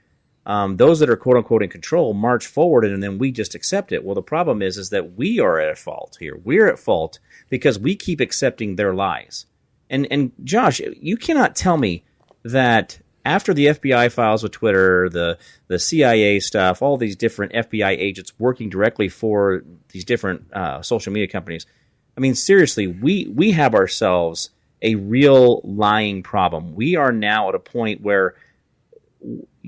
Um, 0.48 0.78
those 0.78 0.98
that 1.00 1.10
are 1.10 1.16
quote 1.16 1.36
unquote 1.36 1.62
in 1.62 1.68
control 1.68 2.14
march 2.14 2.46
forward, 2.46 2.86
and 2.86 3.02
then 3.02 3.18
we 3.18 3.30
just 3.30 3.54
accept 3.54 3.92
it. 3.92 4.02
Well, 4.02 4.14
the 4.14 4.22
problem 4.22 4.62
is, 4.62 4.78
is 4.78 4.88
that 4.90 5.14
we 5.16 5.38
are 5.38 5.60
at 5.60 5.76
fault 5.76 6.16
here. 6.18 6.40
We're 6.42 6.68
at 6.68 6.78
fault 6.78 7.18
because 7.50 7.78
we 7.78 7.94
keep 7.94 8.18
accepting 8.18 8.76
their 8.76 8.94
lies. 8.94 9.44
And 9.90 10.08
and 10.10 10.32
Josh, 10.42 10.80
you 10.80 11.18
cannot 11.18 11.54
tell 11.54 11.76
me 11.76 12.02
that 12.44 12.98
after 13.26 13.52
the 13.52 13.66
FBI 13.66 14.10
files 14.10 14.42
with 14.42 14.52
Twitter, 14.52 15.10
the 15.10 15.36
the 15.66 15.78
CIA 15.78 16.40
stuff, 16.40 16.80
all 16.80 16.96
these 16.96 17.14
different 17.14 17.52
FBI 17.52 17.90
agents 17.90 18.32
working 18.38 18.70
directly 18.70 19.10
for 19.10 19.62
these 19.90 20.06
different 20.06 20.50
uh, 20.54 20.80
social 20.80 21.12
media 21.12 21.28
companies. 21.28 21.66
I 22.16 22.20
mean, 22.20 22.34
seriously, 22.34 22.86
we 22.86 23.26
we 23.26 23.52
have 23.52 23.74
ourselves 23.74 24.48
a 24.80 24.94
real 24.94 25.60
lying 25.62 26.22
problem. 26.22 26.74
We 26.74 26.96
are 26.96 27.12
now 27.12 27.50
at 27.50 27.54
a 27.54 27.58
point 27.58 28.00
where 28.00 28.34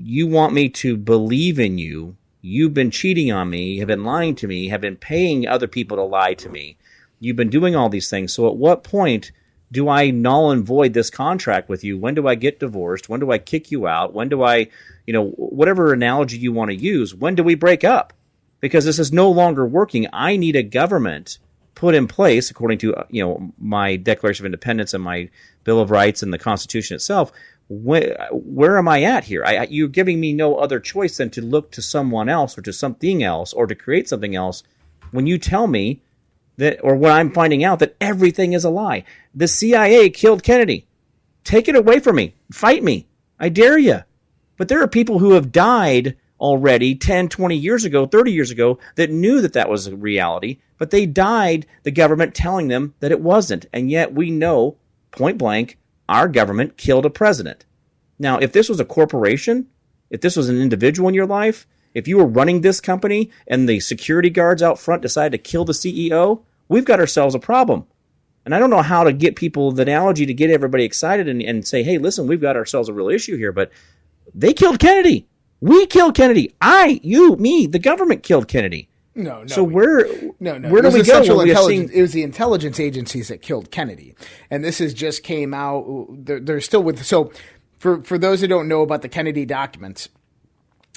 you 0.03 0.27
want 0.27 0.53
me 0.53 0.69
to 0.69 0.97
believe 0.97 1.59
in 1.59 1.77
you. 1.77 2.15
You've 2.41 2.73
been 2.73 2.91
cheating 2.91 3.31
on 3.31 3.49
me, 3.49 3.77
have 3.77 3.87
been 3.87 4.03
lying 4.03 4.35
to 4.35 4.47
me, 4.47 4.67
have 4.69 4.81
been 4.81 4.95
paying 4.95 5.47
other 5.47 5.67
people 5.67 5.97
to 5.97 6.03
lie 6.03 6.33
to 6.35 6.49
me. 6.49 6.77
You've 7.19 7.35
been 7.35 7.49
doing 7.49 7.75
all 7.75 7.89
these 7.89 8.09
things. 8.09 8.33
So 8.33 8.47
at 8.47 8.57
what 8.57 8.83
point 8.83 9.31
do 9.71 9.87
I 9.87 10.09
null 10.09 10.51
and 10.51 10.65
void 10.65 10.93
this 10.93 11.09
contract 11.09 11.69
with 11.69 11.83
you? 11.83 11.97
When 11.97 12.15
do 12.15 12.27
I 12.27 12.35
get 12.35 12.59
divorced? 12.59 13.09
When 13.09 13.19
do 13.19 13.31
I 13.31 13.37
kick 13.37 13.71
you 13.71 13.87
out? 13.87 14.13
When 14.13 14.27
do 14.27 14.43
I, 14.43 14.67
you 15.05 15.13
know, 15.13 15.29
whatever 15.29 15.93
analogy 15.93 16.37
you 16.37 16.51
want 16.51 16.71
to 16.71 16.75
use, 16.75 17.13
when 17.13 17.35
do 17.35 17.43
we 17.43 17.55
break 17.55 17.83
up? 17.83 18.13
Because 18.59 18.85
this 18.85 18.99
is 18.99 19.13
no 19.13 19.29
longer 19.29 19.65
working. 19.65 20.07
I 20.11 20.35
need 20.35 20.55
a 20.55 20.63
government 20.63 21.37
put 21.73 21.95
in 21.95 22.07
place 22.07 22.51
according 22.51 22.79
to, 22.79 22.95
you 23.09 23.23
know, 23.23 23.53
my 23.57 23.95
Declaration 23.95 24.43
of 24.43 24.47
Independence 24.47 24.93
and 24.93 25.03
my 25.03 25.29
Bill 25.63 25.79
of 25.79 25.89
Rights 25.89 26.21
and 26.21 26.33
the 26.33 26.37
Constitution 26.37 26.95
itself 26.95 27.31
where, 27.73 28.27
where 28.33 28.77
am 28.77 28.89
I 28.89 29.03
at 29.03 29.23
here? 29.23 29.45
I, 29.45 29.65
you're 29.69 29.87
giving 29.87 30.19
me 30.19 30.33
no 30.33 30.57
other 30.57 30.77
choice 30.77 31.15
than 31.15 31.29
to 31.31 31.41
look 31.41 31.71
to 31.71 31.81
someone 31.81 32.27
else 32.27 32.57
or 32.57 32.61
to 32.63 32.73
something 32.73 33.23
else 33.23 33.53
or 33.53 33.65
to 33.65 33.75
create 33.75 34.09
something 34.09 34.35
else 34.35 34.63
when 35.11 35.25
you 35.25 35.37
tell 35.37 35.67
me 35.67 36.01
that, 36.57 36.79
or 36.83 36.97
when 36.97 37.13
I'm 37.13 37.31
finding 37.31 37.63
out 37.63 37.79
that 37.79 37.95
everything 38.01 38.51
is 38.51 38.65
a 38.65 38.69
lie. 38.69 39.05
The 39.33 39.47
CIA 39.47 40.09
killed 40.09 40.43
Kennedy. 40.43 40.85
Take 41.45 41.69
it 41.69 41.77
away 41.77 41.99
from 41.99 42.17
me. 42.17 42.35
Fight 42.51 42.83
me. 42.83 43.07
I 43.39 43.47
dare 43.47 43.77
you. 43.77 43.99
But 44.57 44.67
there 44.67 44.83
are 44.83 44.87
people 44.87 45.19
who 45.19 45.31
have 45.31 45.53
died 45.53 46.17
already 46.41 46.95
10, 46.95 47.29
20 47.29 47.55
years 47.55 47.85
ago, 47.85 48.05
30 48.05 48.33
years 48.33 48.51
ago 48.51 48.79
that 48.95 49.11
knew 49.11 49.39
that 49.39 49.53
that 49.53 49.69
was 49.69 49.87
a 49.87 49.95
reality, 49.95 50.59
but 50.77 50.91
they 50.91 51.05
died 51.05 51.65
the 51.83 51.91
government 51.91 52.35
telling 52.35 52.67
them 52.67 52.95
that 52.99 53.11
it 53.11 53.21
wasn't. 53.21 53.65
And 53.71 53.89
yet 53.89 54.13
we 54.13 54.29
know 54.29 54.75
point 55.11 55.37
blank 55.37 55.77
our 56.11 56.27
government 56.27 56.77
killed 56.77 57.05
a 57.05 57.09
president. 57.09 57.65
Now, 58.19 58.37
if 58.37 58.51
this 58.51 58.67
was 58.67 58.79
a 58.79 58.85
corporation, 58.85 59.67
if 60.09 60.19
this 60.19 60.35
was 60.35 60.49
an 60.49 60.61
individual 60.61 61.07
in 61.07 61.15
your 61.15 61.25
life, 61.25 61.65
if 61.93 62.07
you 62.07 62.17
were 62.17 62.25
running 62.25 62.61
this 62.61 62.81
company 62.81 63.31
and 63.47 63.67
the 63.67 63.79
security 63.79 64.29
guards 64.29 64.61
out 64.61 64.77
front 64.77 65.01
decided 65.01 65.31
to 65.31 65.49
kill 65.49 65.63
the 65.63 65.73
CEO, 65.73 66.43
we've 66.67 66.85
got 66.85 66.99
ourselves 66.99 67.33
a 67.33 67.39
problem. 67.39 67.87
And 68.45 68.53
I 68.53 68.59
don't 68.59 68.69
know 68.69 68.81
how 68.81 69.05
to 69.05 69.13
get 69.13 69.37
people 69.37 69.71
the 69.71 69.83
analogy 69.83 70.25
to 70.25 70.33
get 70.33 70.49
everybody 70.49 70.83
excited 70.83 71.29
and, 71.29 71.41
and 71.41 71.65
say, 71.65 71.81
hey, 71.81 71.97
listen, 71.97 72.27
we've 72.27 72.41
got 72.41 72.57
ourselves 72.57 72.89
a 72.89 72.93
real 72.93 73.09
issue 73.09 73.37
here, 73.37 73.53
but 73.53 73.71
they 74.33 74.53
killed 74.53 74.79
Kennedy. 74.79 75.27
We 75.61 75.85
killed 75.85 76.15
Kennedy. 76.15 76.53
I, 76.59 76.99
you, 77.03 77.37
me, 77.37 77.67
the 77.67 77.79
government 77.79 78.23
killed 78.23 78.49
Kennedy. 78.49 78.89
No, 79.13 79.41
no. 79.41 79.47
So 79.47 79.63
where, 79.63 80.07
No, 80.39 80.57
no. 80.57 80.69
where 80.69 80.81
do 80.81 80.89
we 80.89 81.01
the 81.01 81.05
go 81.05 81.19
when 81.35 81.45
we 81.45 81.49
Intelligence- 81.51 81.67
seeing 81.91 81.99
It 81.99 82.01
was 82.01 82.13
the 82.13 82.23
intelligence 82.23 82.79
agencies 82.79 83.27
that 83.27 83.41
killed 83.41 83.69
Kennedy, 83.71 84.15
and 84.49 84.63
this 84.63 84.79
is 84.79 84.93
just 84.93 85.23
came 85.23 85.53
out. 85.53 85.85
They're, 86.25 86.39
they're 86.39 86.61
still 86.61 86.81
with. 86.83 87.03
So, 87.05 87.31
for 87.79 88.01
for 88.03 88.17
those 88.17 88.39
who 88.41 88.47
don't 88.47 88.67
know 88.69 88.81
about 88.81 89.01
the 89.01 89.09
Kennedy 89.09 89.45
documents, 89.45 90.07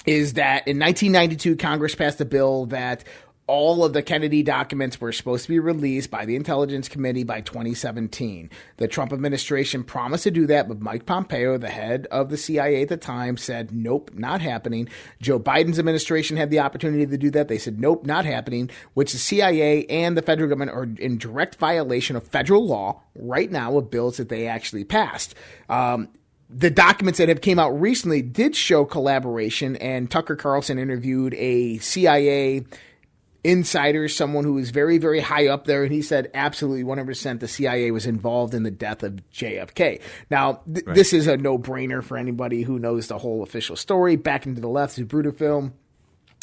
is 0.05 0.33
that 0.33 0.65
in 0.67 0.79
1992 0.79 1.57
Congress 1.57 1.93
passed 1.95 2.21
a 2.21 2.25
bill 2.25 2.67
that 2.67 3.03
all 3.47 3.83
of 3.85 3.93
the 3.93 4.01
Kennedy 4.01 4.41
documents 4.41 4.99
were 4.99 5.11
supposed 5.11 5.43
to 5.43 5.49
be 5.49 5.59
released 5.59 6.09
by 6.09 6.25
the 6.25 6.35
Intelligence 6.35 6.89
Committee 6.89 7.23
by 7.23 7.41
2017. 7.41 8.49
The 8.77 8.87
Trump 8.87 9.13
administration 9.13 9.83
promised 9.83 10.23
to 10.23 10.31
do 10.31 10.47
that, 10.47 10.67
but 10.67 10.81
Mike 10.81 11.05
Pompeo, 11.05 11.57
the 11.57 11.69
head 11.69 12.07
of 12.09 12.29
the 12.29 12.37
CIA 12.37 12.81
at 12.81 12.89
the 12.89 12.97
time, 12.97 13.37
said, 13.37 13.71
nope, 13.71 14.11
not 14.15 14.41
happening. 14.41 14.89
Joe 15.21 15.39
Biden's 15.39 15.77
administration 15.77 16.37
had 16.37 16.49
the 16.49 16.59
opportunity 16.59 17.05
to 17.05 17.17
do 17.17 17.29
that. 17.31 17.47
They 17.47 17.59
said, 17.59 17.79
nope, 17.79 18.05
not 18.05 18.25
happening, 18.25 18.71
which 18.95 19.11
the 19.11 19.19
CIA 19.19 19.85
and 19.85 20.17
the 20.17 20.23
federal 20.23 20.49
government 20.49 20.71
are 20.71 20.87
in 20.97 21.19
direct 21.19 21.55
violation 21.55 22.15
of 22.15 22.27
federal 22.27 22.65
law 22.65 23.01
right 23.15 23.51
now 23.51 23.71
with 23.71 23.91
bills 23.91 24.17
that 24.17 24.29
they 24.29 24.47
actually 24.47 24.85
passed. 24.85 25.35
Um, 25.69 26.09
the 26.49 26.69
documents 26.69 27.17
that 27.19 27.29
have 27.29 27.41
came 27.41 27.59
out 27.59 27.79
recently 27.79 28.21
did 28.21 28.55
show 28.55 28.85
collaboration, 28.85 29.75
and 29.77 30.09
Tucker 30.09 30.35
Carlson 30.35 30.77
interviewed 30.77 31.33
a 31.35 31.77
CIA 31.79 32.63
insider, 33.45 34.07
someone 34.07 34.43
who 34.43 34.53
was 34.53 34.71
very, 34.71 34.97
very 34.97 35.19
high 35.19 35.47
up 35.47 35.65
there, 35.65 35.83
and 35.83 35.93
he 35.93 36.01
said 36.01 36.31
absolutely 36.33 36.83
100% 36.83 37.39
the 37.39 37.47
CIA 37.47 37.91
was 37.91 38.05
involved 38.05 38.53
in 38.53 38.63
the 38.63 38.71
death 38.71 39.03
of 39.03 39.21
JFK. 39.31 40.01
Now, 40.29 40.61
th- 40.71 40.85
this 40.85 41.13
is 41.13 41.27
a 41.27 41.37
no 41.37 41.57
brainer 41.57 42.03
for 42.03 42.17
anybody 42.17 42.63
who 42.63 42.79
knows 42.79 43.07
the 43.07 43.19
whole 43.19 43.43
official 43.43 43.75
story. 43.75 44.15
Back 44.15 44.45
into 44.45 44.61
the 44.61 44.67
left, 44.67 44.97
Zapruder 44.97 45.35
film. 45.35 45.73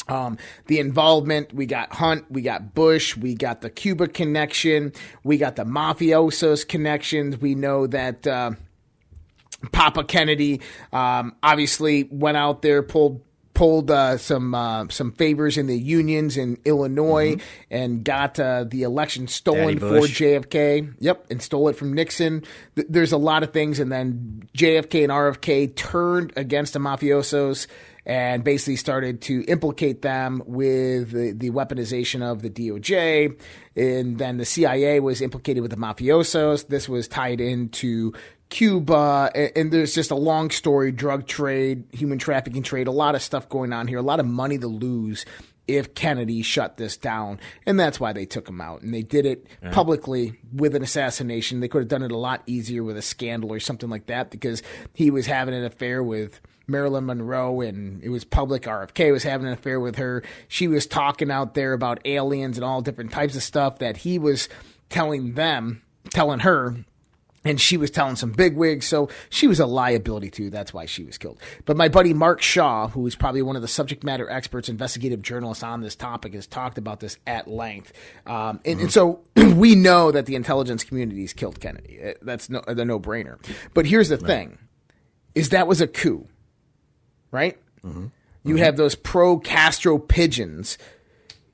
Um, 0.07 0.37
the 0.67 0.79
involvement, 0.79 1.53
we 1.53 1.65
got 1.65 1.93
Hunt, 1.93 2.25
we 2.29 2.41
got 2.41 2.73
Bush, 2.73 3.15
we 3.15 3.35
got 3.35 3.61
the 3.61 3.69
Cuba 3.69 4.07
connection, 4.07 4.91
we 5.23 5.37
got 5.37 5.55
the 5.55 5.63
mafiosos 5.63 6.67
connections. 6.67 7.37
We 7.39 7.55
know 7.55 7.87
that, 7.87 8.27
uh, 8.27 8.51
Papa 9.71 10.03
Kennedy 10.03 10.59
um, 10.91 11.35
obviously 11.41 12.03
went 12.11 12.35
out 12.35 12.61
there, 12.61 12.83
pulled 12.83 13.21
pulled 13.53 13.91
uh, 13.91 14.17
some 14.17 14.53
uh, 14.55 14.85
some 14.89 15.11
favors 15.13 15.57
in 15.57 15.67
the 15.67 15.77
unions 15.77 16.37
in 16.37 16.57
Illinois, 16.65 17.37
and 17.69 18.03
got 18.03 18.39
uh, 18.39 18.65
the 18.67 18.83
election 18.83 19.27
stolen 19.27 19.79
for 19.79 19.99
JFK. 20.01 20.93
Yep, 20.99 21.27
and 21.29 21.41
stole 21.41 21.69
it 21.69 21.75
from 21.75 21.93
Nixon. 21.93 22.43
Th- 22.75 22.87
There's 22.89 23.11
a 23.11 23.17
lot 23.17 23.43
of 23.43 23.51
things, 23.53 23.79
and 23.79 23.91
then 23.91 24.43
JFK 24.57 25.03
and 25.03 25.11
RFK 25.11 25.75
turned 25.75 26.33
against 26.35 26.73
the 26.73 26.79
mafiosos. 26.79 27.67
And 28.05 28.43
basically 28.43 28.75
started 28.75 29.21
to 29.21 29.45
implicate 29.47 30.01
them 30.01 30.43
with 30.45 31.11
the, 31.11 31.31
the 31.31 31.51
weaponization 31.51 32.21
of 32.21 32.41
the 32.41 32.49
DOJ. 32.49 33.39
And 33.77 34.17
then 34.17 34.35
the 34.35 34.43
CIA 34.43 34.99
was 34.99 35.21
implicated 35.21 35.61
with 35.61 35.71
the 35.71 35.77
mafiosos. 35.77 36.67
This 36.67 36.89
was 36.89 37.07
tied 37.07 37.39
into 37.39 38.11
Cuba, 38.53 39.31
and, 39.33 39.51
and 39.55 39.71
there's 39.73 39.95
just 39.95 40.11
a 40.11 40.15
long 40.15 40.51
story 40.51 40.91
drug 40.91 41.25
trade, 41.25 41.85
human 41.91 42.19
trafficking 42.19 42.61
trade, 42.61 42.85
a 42.85 42.91
lot 42.91 43.15
of 43.15 43.23
stuff 43.23 43.49
going 43.49 43.73
on 43.73 43.87
here, 43.87 43.97
a 43.97 44.03
lot 44.03 44.19
of 44.19 44.27
money 44.27 44.59
to 44.59 44.67
lose 44.67 45.25
if 45.67 45.95
Kennedy 45.95 46.43
shut 46.43 46.77
this 46.77 46.95
down. 46.95 47.39
And 47.65 47.79
that's 47.79 47.99
why 47.99 48.13
they 48.13 48.27
took 48.27 48.47
him 48.47 48.61
out. 48.61 48.83
And 48.83 48.93
they 48.93 49.01
did 49.01 49.25
it 49.25 49.47
publicly 49.71 50.39
with 50.53 50.75
an 50.75 50.83
assassination. 50.83 51.61
They 51.61 51.67
could 51.67 51.81
have 51.81 51.87
done 51.87 52.03
it 52.03 52.11
a 52.11 52.17
lot 52.17 52.43
easier 52.45 52.83
with 52.83 52.95
a 52.95 53.01
scandal 53.01 53.51
or 53.51 53.59
something 53.59 53.89
like 53.89 54.05
that 54.05 54.29
because 54.29 54.61
he 54.93 55.09
was 55.09 55.25
having 55.25 55.55
an 55.55 55.65
affair 55.65 56.03
with. 56.03 56.39
Marilyn 56.65 57.07
Monroe, 57.07 57.59
and 57.59 58.01
it 58.01 58.07
was 58.07 58.23
public. 58.23 58.63
RFK 58.63 59.11
was 59.11 59.23
having 59.23 59.47
an 59.47 59.51
affair 59.51 59.81
with 59.81 59.97
her. 59.97 60.23
She 60.47 60.69
was 60.69 60.87
talking 60.87 61.29
out 61.29 61.55
there 61.55 61.73
about 61.73 61.99
aliens 62.05 62.57
and 62.57 62.63
all 62.63 62.81
different 62.81 63.11
types 63.11 63.35
of 63.35 63.43
stuff 63.43 63.79
that 63.79 63.97
he 63.97 64.17
was 64.17 64.47
telling 64.87 65.33
them, 65.33 65.81
telling 66.11 66.39
her, 66.39 66.77
and 67.45 67.59
she 67.59 67.77
was 67.77 67.91
telling 67.91 68.15
some 68.15 68.31
bigwigs, 68.31 68.87
so 68.87 69.09
she 69.29 69.47
was 69.47 69.59
a 69.59 69.65
liability 69.65 70.29
too. 70.29 70.49
That's 70.49 70.73
why 70.73 70.85
she 70.85 71.03
was 71.03 71.17
killed. 71.17 71.39
But 71.65 71.77
my 71.77 71.87
buddy 71.87 72.13
Mark 72.13 72.41
Shaw, 72.41 72.87
who 72.87 73.05
is 73.07 73.15
probably 73.15 73.41
one 73.41 73.55
of 73.55 73.61
the 73.61 73.67
subject 73.67 74.03
matter 74.03 74.29
experts, 74.29 74.69
investigative 74.69 75.21
journalists 75.21 75.63
on 75.63 75.81
this 75.81 75.95
topic, 75.95 76.33
has 76.33 76.47
talked 76.47 76.77
about 76.77 76.99
this 76.99 77.17
at 77.27 77.47
length. 77.47 77.93
Um, 78.25 78.59
and, 78.65 78.79
and 78.81 78.91
so 78.91 79.21
we 79.35 79.75
know 79.75 80.11
that 80.11 80.25
the 80.25 80.35
intelligence 80.35 80.83
communities 80.83 81.33
killed 81.33 81.59
Kennedy. 81.59 81.99
Uh, 82.03 82.13
That's 82.21 82.49
no, 82.49 82.61
the 82.67 82.85
no 82.85 82.99
brainer. 82.99 83.37
But 83.73 83.85
here's 83.85 84.09
the 84.09 84.17
thing: 84.17 84.57
is 85.35 85.49
that 85.49 85.67
was 85.67 85.81
a 85.81 85.87
coup, 85.87 86.27
right? 87.31 87.57
You 88.45 88.57
have 88.57 88.75
those 88.75 88.95
pro 88.95 89.39
Castro 89.39 89.97
pigeons 89.97 90.77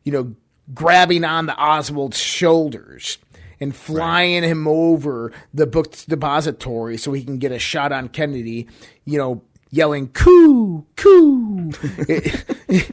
you 0.04 0.12
know, 0.12 0.36
grabbing 0.74 1.24
on 1.24 1.46
the 1.46 1.54
Oswald's 1.54 2.18
shoulders 2.18 3.20
and 3.60 3.76
flying 3.76 4.44
him 4.44 4.68
over 4.68 5.32
the 5.54 5.68
book's 5.68 6.06
depository 6.06 6.98
so 6.98 7.12
he 7.14 7.24
can 7.24 7.38
get 7.38 7.52
a 7.52 7.60
shot 7.60 7.92
on 7.92 8.10
Kennedy, 8.10 8.68
you 9.06 9.18
know, 9.18 9.42
yelling 9.70 10.08
"coo 10.10 10.86
coo." 10.96 11.72
it, 12.08 12.46
it, 12.68 12.92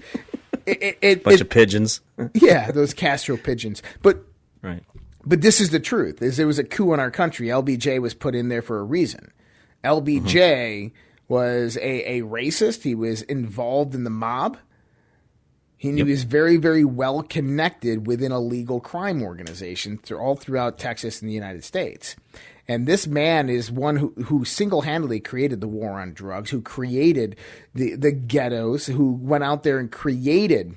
it, 0.67 0.99
it- 1.01 1.25
bunch 1.25 1.37
it- 1.37 1.41
of 1.41 1.51
pigeons. 1.51 2.01
yeah, 2.35 2.71
those 2.71 2.95
Castro 2.95 3.37
pigeons. 3.37 3.83
But 4.03 4.25
right. 4.63 4.83
but 5.25 5.41
this 5.41 5.61
is 5.61 5.71
the 5.71 5.81
truth: 5.81 6.23
is 6.23 6.37
there 6.37 6.47
was 6.47 6.59
a 6.59 6.65
coup 6.65 6.93
in 6.93 7.01
our 7.01 7.11
country. 7.11 7.49
LBJ 7.49 8.01
was 8.01 8.15
put 8.15 8.35
in 8.35 8.49
there 8.49 8.63
for 8.63 8.79
a 8.79 8.85
reason. 8.85 9.33
LBJ 9.85 10.23
mm-hmm. 10.23 10.97
was 11.29 11.77
a, 11.77 12.19
a 12.19 12.23
racist. 12.23 12.83
He 12.83 12.95
was 12.95 13.23
involved 13.23 13.95
in 13.95 14.05
the 14.05 14.11
mob. 14.11 14.59
He, 15.87 15.97
he 15.97 16.03
was 16.03 16.25
very, 16.25 16.57
very 16.57 16.85
well 16.85 17.23
connected 17.23 18.07
within 18.07 18.33
a 18.33 18.41
legal 18.41 18.81
crime 18.81 19.23
organization 19.23 19.99
through, 19.99 20.19
all 20.19 20.37
throughout 20.37 20.79
Texas 20.79 21.21
and 21.21 21.29
the 21.29 21.35
United 21.35 21.65
States. 21.65 22.17
And 22.69 22.87
this 22.87 23.07
man 23.07 23.49
is 23.49 23.71
one 23.71 23.97
who, 23.97 24.13
who 24.25 24.45
single 24.45 24.83
handedly 24.83 25.21
created 25.21 25.61
the 25.61 25.69
war 25.69 26.01
on 26.01 26.13
drugs, 26.13 26.51
who 26.51 26.61
created 26.61 27.37
the, 27.75 27.95
the 27.95 28.11
ghettos, 28.11 28.87
who 28.87 29.13
went 29.13 29.45
out 29.45 29.63
there 29.63 29.79
and 29.79 29.91
created 29.91 30.75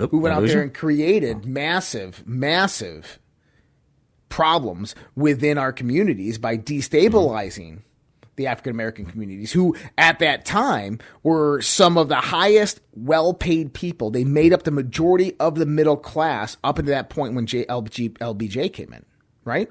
Oop, 0.00 0.10
who 0.10 0.18
went 0.20 0.34
out 0.34 0.46
there 0.46 0.62
and 0.62 0.72
created 0.72 1.44
massive, 1.44 2.22
massive 2.26 3.18
problems 4.28 4.94
within 5.16 5.58
our 5.58 5.72
communities 5.72 6.38
by 6.38 6.56
destabilizing 6.56 7.80
the 8.38 8.46
African 8.46 8.70
American 8.70 9.04
communities, 9.04 9.52
who 9.52 9.76
at 9.98 10.20
that 10.20 10.46
time 10.46 10.98
were 11.22 11.60
some 11.60 11.98
of 11.98 12.08
the 12.08 12.16
highest 12.16 12.80
well 12.94 13.34
paid 13.34 13.74
people. 13.74 14.10
They 14.10 14.24
made 14.24 14.54
up 14.54 14.62
the 14.62 14.70
majority 14.70 15.34
of 15.38 15.56
the 15.56 15.66
middle 15.66 15.98
class 15.98 16.56
up 16.64 16.78
until 16.78 16.94
that 16.94 17.10
point 17.10 17.34
when 17.34 17.44
J- 17.44 17.66
LBJ, 17.66 18.72
came 18.72 18.94
in, 18.94 19.04
right? 19.44 19.68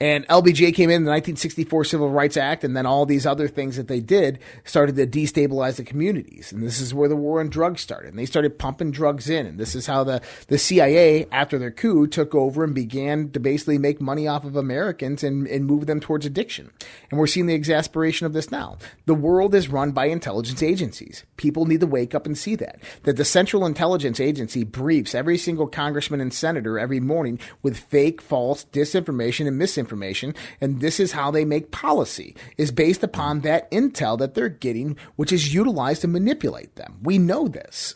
And 0.00 0.26
LBJ 0.28 0.74
came 0.74 0.90
in 0.90 1.04
the 1.04 1.10
1964 1.10 1.84
Civil 1.84 2.10
Rights 2.10 2.36
Act, 2.36 2.64
and 2.64 2.76
then 2.76 2.86
all 2.86 3.06
these 3.06 3.26
other 3.26 3.48
things 3.48 3.76
that 3.76 3.88
they 3.88 4.00
did 4.00 4.38
started 4.64 4.96
to 4.96 5.06
destabilize 5.06 5.76
the 5.76 5.84
communities. 5.84 6.52
And 6.52 6.62
this 6.62 6.80
is 6.80 6.94
where 6.94 7.08
the 7.08 7.16
war 7.16 7.40
on 7.40 7.48
drugs 7.48 7.80
started. 7.80 8.10
And 8.10 8.18
they 8.18 8.26
started 8.26 8.58
pumping 8.58 8.90
drugs 8.90 9.28
in. 9.28 9.46
And 9.46 9.58
this 9.58 9.74
is 9.74 9.86
how 9.86 10.04
the, 10.04 10.22
the 10.48 10.58
CIA, 10.58 11.26
after 11.30 11.58
their 11.58 11.70
coup, 11.70 12.06
took 12.06 12.34
over 12.34 12.64
and 12.64 12.74
began 12.74 13.30
to 13.30 13.40
basically 13.40 13.78
make 13.78 14.00
money 14.00 14.26
off 14.28 14.44
of 14.44 14.56
Americans 14.56 15.22
and, 15.24 15.46
and 15.48 15.66
move 15.66 15.86
them 15.86 16.00
towards 16.00 16.26
addiction. 16.26 16.70
And 17.10 17.18
we're 17.18 17.26
seeing 17.26 17.46
the 17.46 17.54
exasperation 17.54 18.26
of 18.26 18.32
this 18.32 18.50
now. 18.50 18.78
The 19.06 19.14
world 19.14 19.54
is 19.54 19.68
run 19.68 19.92
by 19.92 20.06
intelligence 20.06 20.62
agencies. 20.62 21.24
People 21.36 21.66
need 21.66 21.80
to 21.80 21.86
wake 21.86 22.14
up 22.14 22.26
and 22.26 22.36
see 22.36 22.54
that. 22.56 22.80
That 23.02 23.16
the 23.16 23.24
Central 23.24 23.66
Intelligence 23.66 24.20
Agency 24.20 24.64
briefs 24.64 25.14
every 25.14 25.38
single 25.38 25.66
congressman 25.66 26.20
and 26.20 26.32
senator 26.32 26.78
every 26.78 27.00
morning 27.00 27.38
with 27.62 27.78
fake, 27.78 28.20
false 28.20 28.64
disinformation 28.66 29.46
and 29.46 29.58
misinformation, 29.64 30.34
and 30.60 30.82
this 30.82 31.00
is 31.00 31.12
how 31.12 31.30
they 31.30 31.46
make 31.46 31.70
policy, 31.70 32.36
is 32.58 32.70
based 32.70 33.02
upon 33.02 33.40
that 33.40 33.70
intel 33.70 34.18
that 34.18 34.34
they're 34.34 34.50
getting, 34.50 34.94
which 35.16 35.32
is 35.32 35.54
utilized 35.54 36.02
to 36.02 36.08
manipulate 36.08 36.76
them. 36.76 36.98
We 37.02 37.16
know 37.16 37.48
this. 37.48 37.94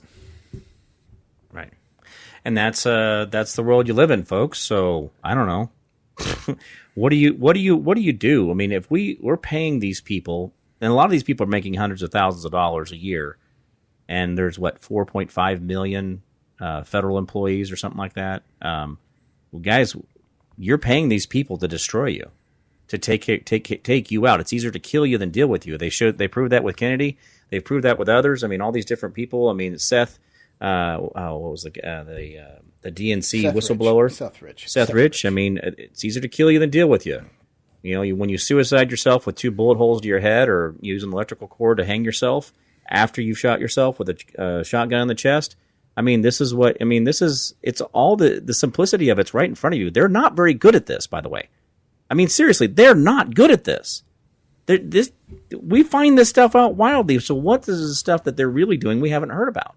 Right. 1.53 1.75
And 2.43 2.57
that's 2.57 2.87
uh 2.87 3.27
that's 3.31 3.55
the 3.55 3.63
world 3.63 3.87
you 3.87 3.93
live 3.93 4.11
in, 4.11 4.25
folks. 4.25 4.59
So 4.61 5.11
I 5.23 5.35
don't 5.35 5.47
know. 5.47 6.57
what 6.95 7.11
do 7.11 7.17
you 7.17 7.35
what 7.35 7.53
do 7.53 7.61
you 7.61 7.77
what 7.77 7.97
do 7.97 8.03
you 8.03 8.15
do? 8.15 8.51
I 8.51 8.55
mean, 8.55 8.73
if 8.73 8.91
we 8.91 9.19
we're 9.21 9.37
paying 9.37 9.81
these 9.81 10.01
people, 10.01 10.55
and 10.81 10.91
a 10.91 10.95
lot 10.95 11.05
of 11.05 11.11
these 11.11 11.23
people 11.23 11.45
are 11.45 11.51
making 11.51 11.75
hundreds 11.75 12.03
of 12.03 12.11
thousands 12.11 12.47
of 12.47 12.53
dollars 12.53 12.93
a 12.93 12.97
year, 12.97 13.37
and 14.09 14.39
there's 14.39 14.59
what 14.59 14.81
4.5 14.81 15.61
million 15.61 16.23
uh, 16.61 16.83
federal 16.85 17.19
employees 17.19 17.71
or 17.71 17.77
something 17.77 17.99
like 17.99 18.15
that. 18.15 18.43
Um, 18.63 18.99
well, 19.53 19.61
guys, 19.61 19.95
you're 20.59 20.79
paying 20.79 21.09
these 21.09 21.27
people 21.27 21.57
to 21.59 21.69
destroy 21.69 22.07
you, 22.07 22.31
to 22.89 22.99
take 22.99 23.45
take 23.45 23.83
take 23.85 24.11
you 24.11 24.27
out. 24.27 24.41
It's 24.41 24.53
easier 24.53 24.71
to 24.71 24.79
kill 24.79 25.07
you 25.07 25.17
than 25.17 25.31
deal 25.31 25.47
with 25.47 25.67
you. 25.67 25.79
They 25.79 25.89
showed 25.89 26.19
they 26.19 26.29
proved 26.29 26.53
that 26.53 26.65
with 26.65 26.77
Kennedy. 26.77 27.17
They 27.51 27.61
proved 27.61 27.85
that 27.85 27.99
with 27.99 28.09
others. 28.09 28.45
I 28.45 28.49
mean, 28.49 28.61
all 28.61 28.73
these 28.73 28.85
different 28.85 29.15
people. 29.15 29.49
I 29.49 29.53
mean, 29.53 29.79
Seth. 29.79 30.19
Uh, 30.61 30.99
oh, 31.15 31.39
what 31.39 31.53
was 31.53 31.63
the 31.63 31.89
uh, 31.89 32.05
the 32.05 32.39
uh, 32.39 32.59
the 32.83 32.91
DNC 32.91 33.43
Seth 33.43 33.55
whistleblower? 33.55 34.05
Rich. 34.05 34.15
Seth 34.15 34.43
Rich. 34.43 34.69
Seth, 34.69 34.91
Rich. 34.91 35.25
I 35.25 35.31
mean, 35.31 35.61
it's 35.63 36.05
easier 36.05 36.21
to 36.21 36.29
kill 36.29 36.51
you 36.51 36.59
than 36.59 36.71
deal 36.71 36.89
with 36.89 37.07
you. 37.07 37.25
You 37.83 37.95
know, 37.95 38.03
you, 38.03 38.17
when 38.17 38.29
you 38.29 38.39
suicide 38.39 38.91
yourself 38.91 39.25
with 39.25 39.37
two 39.37 39.53
bullet 39.53 39.79
holes 39.79 40.01
to 40.01 40.09
your 40.09 40.19
head, 40.19 40.49
or 40.49 40.75
use 40.81 41.05
an 41.05 41.13
electrical 41.13 41.47
cord 41.47 41.79
to 41.79 41.85
hang 41.85 42.05
yourself 42.05 42.53
after 42.89 43.23
you've 43.23 43.39
shot 43.39 43.61
yourself 43.61 43.99
with 43.99 44.09
a 44.09 44.43
uh, 44.43 44.63
shotgun 44.65 45.03
in 45.03 45.09
the 45.09 45.15
chest. 45.15 45.55
I 45.99 46.01
mean, 46.01 46.21
this 46.21 46.41
is 46.41 46.55
what 46.55 46.77
I 46.81 46.85
mean. 46.85 47.03
This 47.03 47.21
is 47.21 47.55
it's 47.61 47.81
all 47.81 48.17
the 48.17 48.41
the 48.41 48.55
simplicity 48.55 49.09
of 49.09 49.19
it's 49.19 49.35
right 49.35 49.49
in 49.49 49.57
front 49.57 49.75
of 49.75 49.81
you. 49.81 49.91
They're 49.91 50.09
not 50.09 50.37
very 50.37 50.55
good 50.55 50.77
at 50.77 50.87
this, 50.87 51.09
by 51.09 51.21
the 51.21 51.29
way. 51.29 51.49
I 52.09 52.15
mean, 52.15 52.29
seriously, 52.29 52.69
they're 52.69 52.95
not 52.95 53.35
good 53.35 53.51
at 53.51 53.65
this. 53.65 54.05
They're, 54.67 54.79
this 54.79 55.11
we 55.61 55.83
find 55.83 56.17
this 56.17 56.29
stuff 56.29 56.55
out 56.55 56.77
wildly. 56.77 57.19
So, 57.19 57.35
what 57.35 57.69
is 57.69 57.89
the 57.89 57.95
stuff 57.97 58.23
that 58.25 58.37
they're 58.37 58.49
really 58.49 58.77
doing 58.77 59.01
we 59.01 59.11
haven't 59.11 59.31
heard 59.31 59.49
about? 59.49 59.75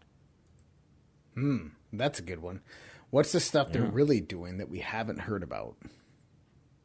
Hmm, 1.34 1.70
that's 1.92 2.20
a 2.20 2.24
good 2.24 2.40
one. 2.44 2.62
What's 3.10 3.32
the 3.32 3.40
stuff 3.40 3.72
they're 3.72 3.82
really 3.82 4.22
doing 4.22 4.60
that 4.60 4.70
we 4.70 4.80
haven't 4.80 5.22
heard 5.22 5.42
about? 5.42 5.76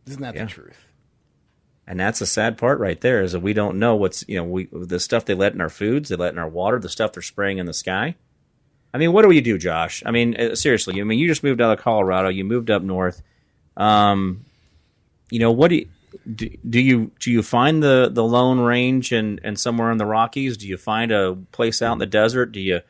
Isn't 0.06 0.22
that 0.22 0.34
Yeah. 0.34 0.44
the 0.44 0.50
truth? 0.50 0.86
And 1.86 2.00
that's 2.00 2.20
the 2.20 2.26
sad 2.26 2.56
part 2.56 2.80
right 2.80 3.00
there 3.00 3.22
is 3.22 3.32
that 3.32 3.40
we 3.40 3.52
don't 3.52 3.78
know 3.78 3.94
what's 3.96 4.24
you 4.26 4.36
know 4.36 4.44
we 4.44 4.68
the 4.72 4.98
stuff 4.98 5.26
they 5.26 5.34
let 5.34 5.52
in 5.52 5.60
our 5.60 5.68
foods, 5.68 6.08
they 6.08 6.16
let 6.16 6.32
in 6.32 6.38
our 6.38 6.48
water, 6.48 6.78
the 6.78 6.88
stuff 6.88 7.12
they're 7.12 7.22
spraying 7.22 7.58
in 7.58 7.66
the 7.66 7.74
sky. 7.74 8.16
I 8.96 8.98
mean, 8.98 9.12
what 9.12 9.26
do 9.26 9.30
you 9.30 9.42
do, 9.42 9.58
Josh? 9.58 10.02
I 10.06 10.10
mean, 10.10 10.34
uh, 10.40 10.54
seriously. 10.54 10.98
I 10.98 11.04
mean, 11.04 11.18
you 11.18 11.28
just 11.28 11.42
moved 11.44 11.60
out 11.60 11.78
of 11.78 11.84
Colorado, 11.84 12.30
you 12.30 12.44
moved 12.44 12.70
up 12.70 12.82
north. 12.82 13.22
Um, 13.76 14.46
you 15.30 15.38
know, 15.38 15.52
what 15.52 15.68
do 15.68 15.74
you, 15.74 15.88
do, 16.34 16.48
do 16.66 16.80
you 16.80 17.10
do 17.20 17.30
you 17.30 17.42
find 17.42 17.82
the 17.82 18.08
the 18.10 18.24
Lone 18.24 18.58
Range 18.58 19.12
and 19.12 19.38
and 19.44 19.58
somewhere 19.58 19.92
in 19.92 19.98
the 19.98 20.06
Rockies? 20.06 20.56
Do 20.56 20.66
you 20.66 20.78
find 20.78 21.12
a 21.12 21.36
place 21.52 21.82
out 21.82 21.92
in 21.92 21.98
the 21.98 22.06
desert? 22.06 22.52
Do 22.52 22.60
you 22.60 22.80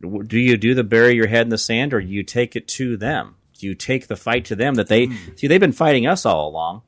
do 0.00 0.38
you 0.38 0.56
do 0.56 0.72
the 0.72 0.82
bury 0.82 1.14
your 1.14 1.26
head 1.26 1.42
in 1.42 1.50
the 1.50 1.58
sand, 1.58 1.92
or 1.92 2.00
do 2.00 2.08
you 2.08 2.22
take 2.22 2.56
it 2.56 2.66
to 2.68 2.96
them? 2.96 3.34
Do 3.58 3.66
you 3.66 3.74
take 3.74 4.06
the 4.06 4.16
fight 4.16 4.46
to 4.46 4.56
them 4.56 4.76
that 4.76 4.88
they 4.88 5.10
see? 5.36 5.46
They've 5.46 5.60
been 5.60 5.72
fighting 5.72 6.06
us 6.06 6.24
all 6.24 6.48
along 6.48 6.80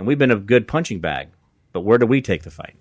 and 0.00 0.06
we've 0.06 0.18
been 0.18 0.30
a 0.30 0.36
good 0.36 0.66
punching 0.66 1.00
bag. 1.00 1.28
But 1.72 1.82
where 1.82 1.98
do 1.98 2.06
we 2.06 2.22
take 2.22 2.42
the 2.42 2.50
fight? 2.50 2.76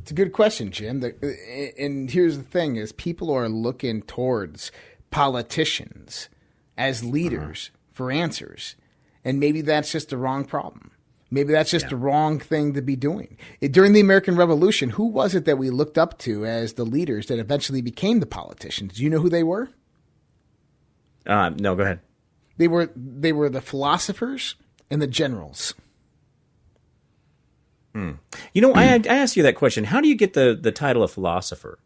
It's 0.00 0.10
a 0.10 0.14
good 0.14 0.32
question, 0.32 0.70
Jim. 0.70 1.00
The, 1.00 1.74
and 1.78 2.10
here's 2.10 2.38
the 2.38 2.42
thing: 2.42 2.76
is 2.76 2.92
people 2.92 3.30
are 3.30 3.48
looking 3.48 4.02
towards 4.02 4.72
politicians 5.10 6.28
as 6.78 7.04
leaders 7.04 7.70
for 7.92 8.10
answers, 8.10 8.76
and 9.24 9.38
maybe 9.38 9.60
that's 9.60 9.92
just 9.92 10.08
the 10.08 10.16
wrong 10.16 10.44
problem. 10.44 10.92
Maybe 11.30 11.52
that's 11.52 11.70
just 11.70 11.88
the 11.88 11.96
wrong 11.96 12.40
thing 12.40 12.72
to 12.74 12.82
be 12.82 12.96
doing. 12.96 13.36
It, 13.60 13.70
during 13.70 13.92
the 13.92 14.00
American 14.00 14.34
Revolution, 14.36 14.90
who 14.90 15.04
was 15.04 15.34
it 15.34 15.44
that 15.44 15.58
we 15.58 15.70
looked 15.70 15.96
up 15.96 16.18
to 16.20 16.44
as 16.44 16.72
the 16.72 16.84
leaders 16.84 17.26
that 17.26 17.38
eventually 17.38 17.82
became 17.82 18.18
the 18.18 18.26
politicians? 18.26 18.94
Do 18.94 19.04
you 19.04 19.10
know 19.10 19.20
who 19.20 19.28
they 19.28 19.44
were? 19.44 19.70
Uh, 21.26 21.50
no, 21.50 21.76
go 21.76 21.84
ahead. 21.84 22.00
They 22.56 22.66
were 22.66 22.90
they 22.96 23.32
were 23.32 23.48
the 23.48 23.60
philosophers 23.60 24.56
and 24.90 25.00
the 25.00 25.06
generals. 25.06 25.74
You 27.94 28.62
know, 28.62 28.74
I, 28.74 28.98
hmm. 28.98 29.04
I 29.10 29.16
asked 29.16 29.36
you 29.36 29.42
that 29.44 29.56
question. 29.56 29.84
How 29.84 30.00
do 30.00 30.08
you 30.08 30.14
get 30.14 30.32
the, 30.34 30.58
the 30.60 30.72
title 30.72 31.02
of 31.02 31.10
philosopher? 31.10 31.78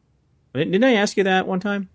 Didn't 0.54 0.72
didn't 0.72 0.84
I 0.84 0.94
ask 0.94 1.16
you 1.16 1.24
that 1.24 1.46
one 1.46 1.60
time? 1.60 1.88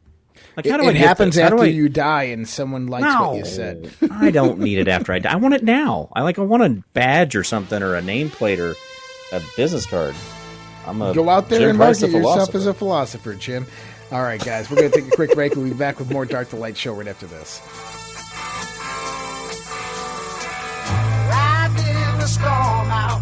Like, 0.55 0.65
how 0.67 0.75
it 0.75 0.77
do 0.79 0.87
I 0.87 0.89
it 0.91 0.93
get 0.93 1.07
happens 1.07 1.35
this? 1.35 1.43
After 1.43 1.59
I- 1.59 1.65
you 1.65 1.89
die 1.89 2.23
and 2.23 2.47
someone 2.47 2.87
likes 2.87 3.05
what 3.05 3.37
you 3.37 3.45
said. 3.45 3.91
I 4.11 4.31
don't 4.31 4.59
need 4.59 4.79
it 4.79 4.87
after 4.87 5.11
I 5.13 5.19
die. 5.19 5.33
I 5.33 5.35
want 5.35 5.53
it 5.53 5.63
now. 5.63 6.09
I 6.13 6.21
like. 6.23 6.39
I 6.39 6.43
want 6.43 6.63
a 6.63 6.83
badge 6.93 7.35
or 7.35 7.43
something, 7.43 7.81
or 7.83 7.95
a 7.95 8.01
nameplate, 8.01 8.59
or 8.59 8.75
a 9.35 9.41
business 9.57 9.85
card. 9.85 10.15
I'm 10.87 11.01
a 11.01 11.13
Go 11.13 11.29
out 11.29 11.49
there 11.49 11.59
Jim 11.59 11.69
and 11.71 11.77
market 11.79 11.99
the 11.99 12.07
yourself 12.07 12.21
philosopher. 12.23 12.57
as 12.57 12.65
a 12.65 12.73
philosopher, 12.73 13.33
Jim. 13.35 13.65
All 14.11 14.21
right, 14.23 14.43
guys, 14.43 14.69
we're 14.69 14.77
going 14.77 14.91
to 14.91 15.01
take 15.01 15.07
a 15.11 15.15
quick 15.15 15.33
break. 15.35 15.55
We'll 15.55 15.65
be 15.65 15.73
back 15.73 15.99
with 15.99 16.11
more 16.11 16.25
Dark 16.25 16.49
to 16.49 16.55
Light 16.55 16.75
show 16.75 16.93
right 16.93 17.07
after 17.07 17.27
this. 17.27 17.61
Riding 21.29 22.17
the 22.19 22.25
storm 22.27 22.89
out, 22.91 23.21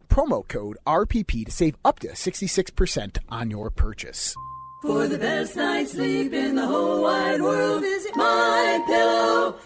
promo 0.11 0.47
code 0.47 0.77
RPP 0.85 1.45
to 1.45 1.51
save 1.51 1.75
up 1.85 1.99
to 1.99 2.09
66% 2.09 3.17
on 3.29 3.49
your 3.49 3.71
purchase. 3.71 4.35
For 4.81 5.07
the 5.07 5.17
best 5.17 5.55
night's 5.55 5.93
sleep 5.93 6.33
in 6.33 6.55
the 6.55 6.65
whole 6.67 7.03
wide 7.03 7.41
world, 7.41 7.81
visit 7.81 8.13
mypillow.com. 8.13 9.57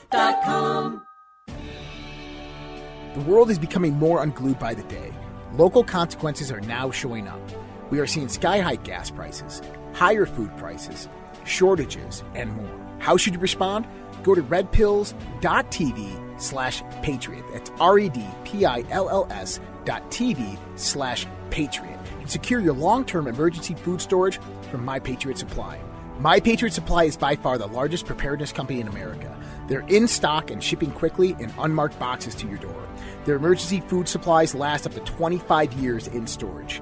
The 3.15 3.21
world 3.21 3.49
is 3.49 3.57
becoming 3.57 3.93
more 3.93 4.21
unglued 4.21 4.59
by 4.59 4.75
the 4.75 4.83
day. 4.83 5.13
Local 5.53 5.83
consequences 5.83 6.51
are 6.51 6.61
now 6.61 6.91
showing 6.91 7.27
up. 7.27 7.41
We 7.89 7.99
are 7.99 8.07
seeing 8.07 8.29
sky 8.29 8.59
high 8.59 8.75
gas 8.75 9.09
prices, 9.09 9.61
higher 9.93 10.25
food 10.25 10.55
prices, 10.57 11.07
shortages, 11.45 12.23
and 12.35 12.51
more. 12.51 12.97
How 12.99 13.17
should 13.17 13.33
you 13.33 13.39
respond? 13.39 13.87
Go 14.23 14.35
to 14.35 14.43
redpills.tv 14.43 16.24
slash 16.37 16.83
patriot. 17.01 17.43
That's 17.51 17.71
R-E-D-P-I-L-L-S 17.79 19.59
dot 19.85 20.11
TV 20.11 20.57
slash 20.75 21.25
patriot. 21.49 21.99
And 22.19 22.29
secure 22.29 22.59
your 22.59 22.73
long-term 22.73 23.27
emergency 23.27 23.75
food 23.75 24.01
storage 24.01 24.39
from 24.71 24.83
My 24.83 24.99
Patriot 24.99 25.37
Supply. 25.37 25.79
My 26.19 26.39
Patriot 26.39 26.71
Supply 26.71 27.03
is 27.03 27.17
by 27.17 27.35
far 27.35 27.57
the 27.57 27.67
largest 27.67 28.05
preparedness 28.05 28.51
company 28.51 28.79
in 28.79 28.87
America. 28.87 29.35
They're 29.67 29.85
in 29.87 30.07
stock 30.07 30.51
and 30.51 30.63
shipping 30.63 30.91
quickly 30.91 31.35
in 31.39 31.53
unmarked 31.59 31.99
boxes 31.99 32.35
to 32.35 32.47
your 32.47 32.57
door. 32.57 32.87
Their 33.25 33.35
emergency 33.35 33.81
food 33.81 34.07
supplies 34.07 34.55
last 34.55 34.85
up 34.85 34.93
to 34.93 34.99
25 35.01 35.73
years 35.73 36.07
in 36.07 36.27
storage. 36.27 36.77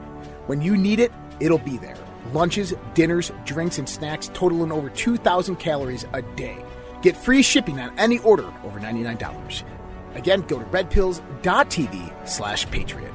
When 0.47 0.61
you 0.61 0.77
need 0.77 0.99
it, 0.99 1.11
it'll 1.39 1.57
be 1.57 1.77
there. 1.77 1.97
Lunches, 2.31 2.73
dinners, 2.93 3.31
drinks, 3.45 3.77
and 3.77 3.87
snacks 3.87 4.29
totaling 4.33 4.71
over 4.71 4.89
2,000 4.89 5.55
calories 5.55 6.05
a 6.13 6.21
day. 6.21 6.63
Get 7.03 7.17
free 7.17 7.41
shipping 7.41 7.81
on 7.81 7.99
any 7.99 8.19
order 8.19 8.45
over 8.63 8.79
$99. 8.79 9.63
Again, 10.15 10.41
go 10.43 10.59
to 10.59 10.65
redpills.tv 10.65 12.27
slash 12.27 12.65
patriot. 12.71 13.13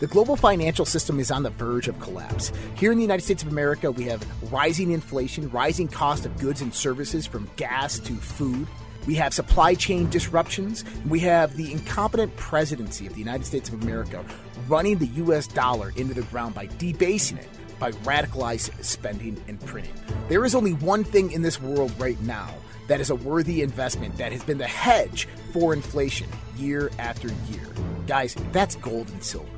The 0.00 0.06
global 0.06 0.36
financial 0.36 0.86
system 0.86 1.20
is 1.20 1.30
on 1.30 1.42
the 1.42 1.50
verge 1.50 1.86
of 1.86 2.00
collapse. 2.00 2.50
Here 2.76 2.92
in 2.92 2.96
the 2.96 3.02
United 3.02 3.22
States 3.22 3.42
of 3.42 3.50
America, 3.50 3.90
we 3.90 4.04
have 4.04 4.24
rising 4.50 4.92
inflation, 4.92 5.50
rising 5.50 5.88
cost 5.88 6.24
of 6.24 6.38
goods 6.38 6.62
and 6.62 6.72
services 6.72 7.26
from 7.26 7.50
gas 7.56 7.98
to 7.98 8.14
food. 8.14 8.66
We 9.06 9.16
have 9.16 9.34
supply 9.34 9.74
chain 9.74 10.08
disruptions. 10.08 10.82
We 11.06 11.20
have 11.20 11.56
the 11.58 11.72
incompetent 11.72 12.34
presidency 12.36 13.06
of 13.06 13.12
the 13.12 13.18
United 13.18 13.44
States 13.44 13.68
of 13.68 13.82
America 13.82 14.24
running 14.66 14.96
the 14.96 15.08
US 15.24 15.46
dollar 15.46 15.92
into 15.96 16.14
the 16.14 16.22
ground 16.22 16.54
by 16.54 16.66
debasing 16.78 17.36
it 17.36 17.48
by 17.78 17.92
radicalized 17.92 18.84
spending 18.84 19.42
and 19.48 19.60
printing. 19.60 19.94
There 20.28 20.44
is 20.44 20.54
only 20.54 20.72
one 20.72 21.04
thing 21.04 21.32
in 21.32 21.42
this 21.42 21.60
world 21.60 21.92
right 21.98 22.20
now 22.22 22.52
that 22.88 23.00
is 23.00 23.10
a 23.10 23.14
worthy 23.14 23.62
investment 23.62 24.16
that 24.16 24.32
has 24.32 24.42
been 24.42 24.58
the 24.58 24.66
hedge 24.66 25.28
for 25.52 25.72
inflation 25.72 26.28
year 26.56 26.90
after 26.98 27.28
year. 27.50 27.66
Guys, 28.06 28.34
that's 28.52 28.76
gold 28.76 29.08
and 29.10 29.22
silver. 29.22 29.48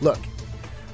Look, 0.00 0.18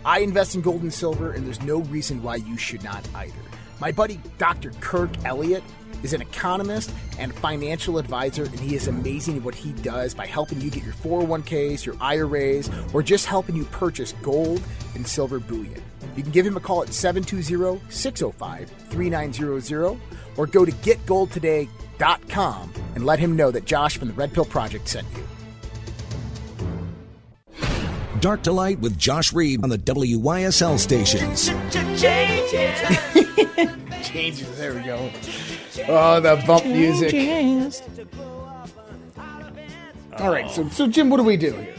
I 0.04 0.20
invest 0.20 0.54
in 0.54 0.60
gold 0.60 0.82
and 0.82 0.92
silver, 0.92 1.32
and 1.32 1.46
there's 1.46 1.62
no 1.62 1.78
reason 1.78 2.22
why 2.22 2.36
you 2.36 2.56
should 2.56 2.84
not 2.84 3.06
either. 3.14 3.34
My 3.80 3.92
buddy 3.92 4.20
Dr. 4.38 4.70
Kirk 4.80 5.10
Elliott 5.24 5.64
is 6.02 6.12
an 6.12 6.22
economist 6.22 6.90
and 7.18 7.34
financial 7.34 7.98
advisor, 7.98 8.44
and 8.44 8.60
he 8.60 8.74
is 8.74 8.88
amazing 8.88 9.38
at 9.38 9.42
what 9.42 9.54
he 9.54 9.72
does 9.72 10.14
by 10.14 10.26
helping 10.26 10.60
you 10.60 10.70
get 10.70 10.84
your 10.84 10.94
401ks, 10.94 11.84
your 11.84 11.96
IRAs, 12.00 12.70
or 12.92 13.02
just 13.02 13.26
helping 13.26 13.56
you 13.56 13.64
purchase 13.66 14.12
gold 14.22 14.62
and 14.94 15.06
silver 15.06 15.38
bullion. 15.38 15.82
You 16.16 16.22
can 16.22 16.32
give 16.32 16.46
him 16.46 16.56
a 16.56 16.60
call 16.60 16.82
at 16.82 16.92
720 16.92 17.80
605 17.88 18.70
3900 18.88 19.98
or 20.36 20.46
go 20.46 20.64
to 20.64 20.72
getgoldtoday.com 20.72 22.72
and 22.94 23.06
let 23.06 23.18
him 23.18 23.36
know 23.36 23.50
that 23.50 23.64
Josh 23.64 23.96
from 23.96 24.08
the 24.08 24.14
Red 24.14 24.32
Pill 24.32 24.44
Project 24.44 24.88
sent 24.88 25.06
you. 25.16 25.24
Dark 28.20 28.42
to 28.42 28.52
Light 28.52 28.78
with 28.80 28.98
Josh 28.98 29.32
Reed 29.32 29.62
on 29.62 29.70
the 29.70 29.78
WYSL 29.78 30.78
stations. 30.78 31.48
Changes, 34.02 34.58
there 34.58 34.74
we 34.74 34.80
go. 34.80 35.10
Oh, 35.88 36.20
the 36.20 36.42
bump 36.46 36.66
music. 36.66 37.14
All 40.18 40.30
right, 40.30 40.50
so, 40.50 40.68
so 40.68 40.86
Jim, 40.86 41.08
what 41.08 41.16
do 41.16 41.22
we 41.22 41.38
do 41.38 41.52
here? 41.52 41.74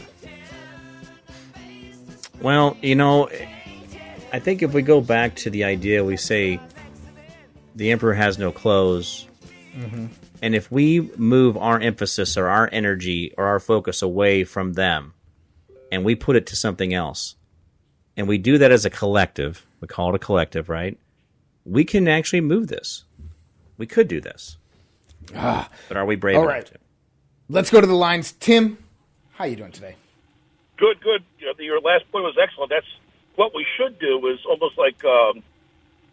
Well, 2.40 2.76
you 2.82 2.96
know, 2.96 3.28
I 4.32 4.38
think 4.38 4.62
if 4.62 4.72
we 4.72 4.80
go 4.80 5.02
back 5.02 5.36
to 5.36 5.50
the 5.50 5.64
idea, 5.64 6.02
we 6.02 6.16
say 6.16 6.58
the 7.74 7.90
emperor 7.90 8.14
has 8.14 8.38
no 8.38 8.50
clothes. 8.50 9.26
Mm-hmm. 9.76 10.06
And 10.40 10.54
if 10.54 10.72
we 10.72 11.00
move 11.16 11.56
our 11.58 11.78
emphasis 11.78 12.36
or 12.38 12.48
our 12.48 12.68
energy 12.72 13.34
or 13.36 13.46
our 13.46 13.60
focus 13.60 14.00
away 14.00 14.44
from 14.44 14.72
them 14.72 15.12
and 15.92 16.02
we 16.02 16.14
put 16.14 16.34
it 16.34 16.46
to 16.46 16.56
something 16.56 16.94
else, 16.94 17.36
and 18.16 18.26
we 18.26 18.38
do 18.38 18.58
that 18.58 18.72
as 18.72 18.86
a 18.86 18.90
collective, 18.90 19.66
we 19.80 19.88
call 19.88 20.08
it 20.08 20.14
a 20.14 20.18
collective, 20.18 20.68
right? 20.70 20.98
We 21.64 21.84
can 21.84 22.08
actually 22.08 22.40
move 22.40 22.68
this. 22.68 23.04
We 23.76 23.86
could 23.86 24.08
do 24.08 24.20
this. 24.20 24.56
Ah. 25.36 25.68
but 25.88 25.96
are 25.96 26.04
we 26.04 26.16
brave 26.16 26.36
all 26.36 26.42
enough 26.44 26.54
right. 26.54 26.66
to? 26.66 26.78
Let's 27.48 27.70
go 27.70 27.80
to 27.80 27.86
the 27.86 27.94
lines. 27.94 28.32
Tim, 28.32 28.78
how 29.32 29.44
are 29.44 29.48
you 29.48 29.56
doing 29.56 29.72
today? 29.72 29.96
Good, 30.78 31.00
good. 31.00 31.22
Uh, 31.42 31.62
your 31.62 31.80
last 31.80 32.10
point 32.10 32.24
was 32.24 32.36
excellent. 32.42 32.70
That's 32.70 32.86
what 33.36 33.54
we 33.54 33.66
should 33.76 33.98
do. 33.98 34.26
Is 34.28 34.40
almost 34.48 34.78
like 34.78 35.04
um, 35.04 35.42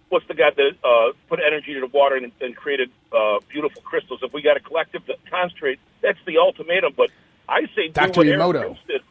what's 0.09 0.27
the 0.27 0.33
guy 0.33 0.51
that 0.55 0.71
uh, 0.83 1.13
put 1.27 1.39
energy 1.45 1.73
into 1.75 1.87
the 1.87 1.97
water 1.97 2.15
and, 2.15 2.31
and 2.41 2.55
created 2.55 2.89
uh, 3.11 3.39
beautiful 3.49 3.81
crystals? 3.81 4.19
If 4.23 4.33
we 4.33 4.41
got 4.41 4.57
a 4.57 4.59
collective 4.59 5.05
that 5.07 5.17
concentrate, 5.29 5.79
that's 6.01 6.19
the 6.25 6.37
ultimatum. 6.37 6.93
But 6.95 7.11
I 7.47 7.61
say 7.75 7.87
do 7.87 7.93
Dr. 7.93 8.19
what 8.19 8.27
Erik 8.27 8.51
Prince 8.51 8.79
did. 8.87 9.01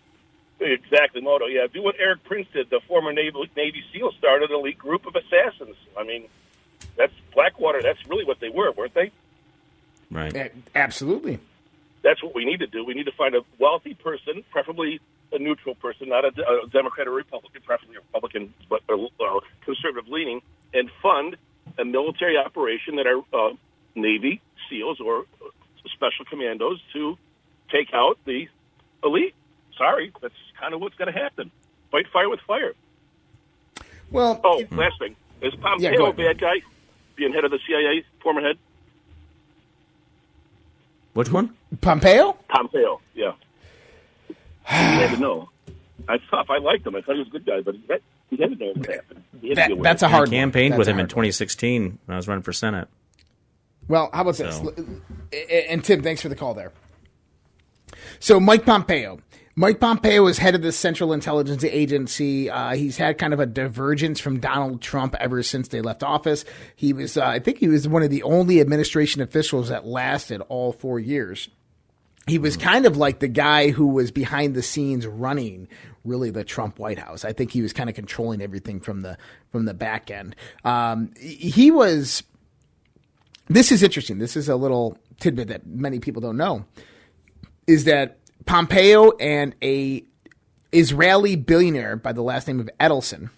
Exactly, 0.60 1.20
Moto. 1.20 1.46
Yeah, 1.46 1.66
do 1.72 1.82
what 1.82 1.94
Erik 2.00 2.24
Prince 2.24 2.48
did. 2.52 2.68
The 2.68 2.80
former 2.88 3.12
Navy, 3.12 3.50
Navy 3.56 3.82
SEAL 3.92 4.12
started 4.18 4.50
an 4.50 4.56
elite 4.56 4.78
group 4.78 5.06
of 5.06 5.14
assassins. 5.14 5.76
I 5.96 6.02
mean, 6.02 6.24
that's 6.96 7.12
Blackwater. 7.32 7.80
That's 7.80 8.04
really 8.08 8.24
what 8.24 8.40
they 8.40 8.48
were, 8.48 8.72
weren't 8.72 8.94
they? 8.94 9.12
Right. 10.10 10.34
A- 10.34 10.50
absolutely. 10.74 11.38
That's 12.02 12.22
what 12.22 12.34
we 12.34 12.44
need 12.44 12.58
to 12.60 12.66
do. 12.66 12.84
We 12.84 12.94
need 12.94 13.06
to 13.06 13.12
find 13.12 13.34
a 13.34 13.42
wealthy 13.58 13.94
person, 13.94 14.42
preferably 14.50 15.00
a 15.32 15.38
neutral 15.38 15.74
person, 15.74 16.08
not 16.08 16.24
a, 16.24 16.28
a 16.28 16.68
Democrat 16.68 17.06
or 17.06 17.12
Republican, 17.12 17.60
preferably 17.62 17.96
a 17.96 18.00
Republican, 18.00 18.54
but 18.68 18.82
uh, 18.88 19.40
conservative 19.64 20.08
leaning, 20.08 20.40
and 20.74 20.90
fund 21.02 21.36
a 21.78 21.84
military 21.84 22.36
operation 22.36 22.96
that 22.96 23.06
are 23.06 23.18
uh, 23.32 23.54
Navy 23.94 24.40
SEALs 24.68 25.00
or 25.00 25.20
uh, 25.20 25.48
special 25.94 26.24
commandos 26.24 26.80
to 26.92 27.16
take 27.70 27.92
out 27.92 28.18
the 28.24 28.48
elite. 29.04 29.34
Sorry, 29.76 30.12
that's 30.20 30.34
kind 30.58 30.74
of 30.74 30.80
what's 30.80 30.96
going 30.96 31.12
to 31.12 31.18
happen. 31.18 31.50
Fight 31.90 32.06
fire 32.12 32.28
with 32.28 32.40
fire. 32.40 32.72
Well, 34.10 34.40
Oh, 34.42 34.62
last 34.72 34.98
thing. 34.98 35.14
Is 35.42 35.54
Pompeo 35.56 35.96
go 35.96 36.06
a 36.06 36.12
bad 36.12 36.38
guy? 36.38 36.62
Being 37.16 37.32
head 37.32 37.44
of 37.44 37.50
the 37.50 37.58
CIA, 37.66 38.04
former 38.22 38.40
head? 38.40 38.56
Which 41.14 41.30
one? 41.30 41.54
Pompeo? 41.80 42.32
Pompeo, 42.48 43.00
yeah. 43.14 43.32
He 44.68 44.74
had 44.74 45.14
to 45.14 45.16
know. 45.20 45.48
That's 46.06 46.22
tough. 46.30 46.46
I 46.50 46.58
liked 46.58 46.86
him. 46.86 46.94
I 46.96 47.00
thought 47.02 47.14
he 47.14 47.18
was 47.20 47.28
a 47.28 47.30
good 47.32 47.44
guy, 47.46 47.60
but 47.60 47.74
he 47.74 47.82
had, 47.88 48.00
he 48.30 48.36
had 48.36 48.50
to 48.50 48.56
know 48.56 48.72
what 48.74 48.86
happened. 48.86 49.24
He 49.40 49.48
had 49.48 49.54
to 49.54 49.60
That- 49.60 49.66
be 49.68 49.72
aware. 49.74 49.82
that's 49.82 50.02
a 50.02 50.08
hard 50.08 50.28
I 50.28 50.32
campaigned 50.32 50.72
That's 50.72 50.78
with 50.78 50.88
him 50.88 50.94
in 50.94 50.98
hard 51.00 51.12
one. 51.12 51.24
2016 51.24 51.98
when 52.06 52.14
I 52.14 52.16
was 52.16 52.28
running 52.28 52.42
for 52.42 52.52
Senate. 52.52 52.88
Well, 53.88 54.10
how 54.12 54.20
about 54.22 54.36
this? 54.36 54.60
And 55.70 55.82
Tim, 55.84 56.02
thanks 56.02 56.20
for 56.22 56.28
the 56.28 56.36
call 56.36 56.54
there. 56.54 56.72
So, 58.20 58.38
Mike 58.40 58.64
Pompeo. 58.66 59.20
Mike 59.56 59.80
Pompeo 59.80 60.26
is 60.28 60.38
head 60.38 60.54
of 60.54 60.62
the 60.62 60.70
Central 60.70 61.12
Intelligence 61.12 61.64
Agency. 61.64 62.48
Uh, 62.48 62.74
he's 62.76 62.96
had 62.96 63.18
kind 63.18 63.32
of 63.34 63.40
a 63.40 63.46
divergence 63.46 64.20
from 64.20 64.38
Donald 64.38 64.80
Trump 64.80 65.16
ever 65.18 65.42
since 65.42 65.68
they 65.68 65.80
left 65.80 66.02
office. 66.04 66.44
He 66.76 66.92
was, 66.92 67.16
uh, 67.16 67.24
I 67.26 67.38
think, 67.40 67.58
he 67.58 67.66
was 67.66 67.88
one 67.88 68.02
of 68.04 68.10
the 68.10 68.22
only 68.22 68.60
administration 68.60 69.20
officials 69.20 69.68
that 69.68 69.84
lasted 69.84 70.42
all 70.48 70.72
four 70.72 71.00
years. 71.00 71.48
He 72.28 72.38
was 72.38 72.56
kind 72.56 72.86
of 72.86 72.96
like 72.96 73.20
the 73.20 73.28
guy 73.28 73.70
who 73.70 73.86
was 73.86 74.10
behind 74.10 74.54
the 74.54 74.62
scenes 74.62 75.06
running 75.06 75.68
really 76.04 76.30
the 76.30 76.44
Trump 76.44 76.78
White 76.78 76.98
House. 76.98 77.24
I 77.24 77.32
think 77.32 77.50
he 77.50 77.62
was 77.62 77.72
kind 77.72 77.88
of 77.88 77.96
controlling 77.96 78.40
everything 78.40 78.80
from 78.80 79.02
the 79.02 79.18
from 79.50 79.64
the 79.64 79.74
back 79.74 80.10
end. 80.10 80.36
Um, 80.64 81.12
he 81.18 81.70
was 81.70 82.22
this 83.48 83.72
is 83.72 83.82
interesting. 83.82 84.18
This 84.18 84.36
is 84.36 84.48
a 84.48 84.56
little 84.56 84.98
tidbit 85.20 85.48
that 85.48 85.66
many 85.66 85.98
people 85.98 86.20
don't 86.20 86.36
know 86.36 86.64
is 87.66 87.84
that 87.84 88.18
Pompeo 88.46 89.12
and 89.18 89.54
a 89.62 90.02
Israeli 90.72 91.36
billionaire 91.36 91.96
by 91.96 92.12
the 92.12 92.22
last 92.22 92.48
name 92.48 92.60
of 92.60 92.68
Adelson, 92.80 93.30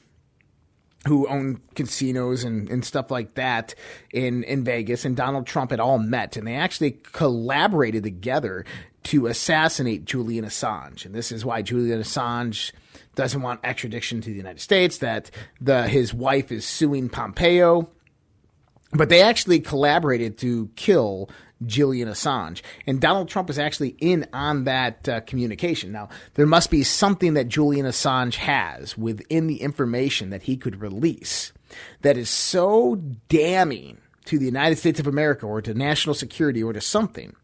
who 1.07 1.27
own 1.29 1.61
casinos 1.75 2.45
and, 2.45 2.69
and 2.69 2.85
stuff 2.85 3.11
like 3.11 3.35
that 3.35 3.75
in, 4.13 4.45
in 4.45 4.65
Vegas, 4.65 5.05
and 5.05 5.17
Donald 5.17 5.47
Trump 5.47 5.71
had 5.71 5.81
all 5.81 5.99
met, 5.99 6.37
and 6.37 6.47
they 6.47 6.57
actually 6.57 6.99
collaborated 7.13 8.03
together 8.03 8.65
to 9.05 9.27
assassinate 9.27 10.05
Julian 10.05 10.45
Assange. 10.45 11.07
And 11.07 11.15
this 11.15 11.33
is 11.33 11.45
why 11.45 11.63
Julian 11.63 12.01
Assange 12.01 12.73
doesn't 13.15 13.41
want 13.41 13.61
extradition 13.65 14.21
to 14.21 14.31
the 14.31 14.37
United 14.37 14.61
States, 14.61 14.99
that 14.99 15.31
the 15.61 15.89
his 15.89 16.13
wife 16.13 16.53
is 16.53 16.67
suing 16.67 17.09
Pompeo 17.09 17.89
but 18.93 19.09
they 19.09 19.23
actually 19.23 19.61
collaborated 19.61 20.39
to 20.39 20.69
kill 20.77 21.31
Julian 21.65 22.09
Assange. 22.09 22.63
And 22.87 23.01
Donald 23.01 23.29
Trump 23.29 23.51
is 23.51 23.59
actually 23.59 23.97
in 23.99 24.27
on 24.33 24.65
that 24.65 25.09
uh, 25.09 25.21
communication. 25.23 25.93
Now, 25.93 26.09
there 26.35 26.47
must 26.47 26.71
be 26.71 26.83
something 26.83 27.35
that 27.35 27.49
Julian 27.49 27.87
Assange 27.87 28.37
has 28.37 28.97
within 28.97 29.47
the 29.47 29.61
information 29.61 30.31
that 30.31 30.43
he 30.43 30.57
could 30.57 30.81
release 30.81 31.53
that 32.03 32.17
is 32.17 32.31
so 32.31 32.97
damning 33.29 33.99
to 34.25 34.39
the 34.39 34.45
United 34.45 34.77
States 34.77 35.01
of 35.01 35.07
America 35.07 35.47
or 35.47 35.63
to 35.63 35.75
national 35.75 36.15
security 36.15 36.63
or 36.63 36.73
to 36.73 36.81
something 36.81 37.35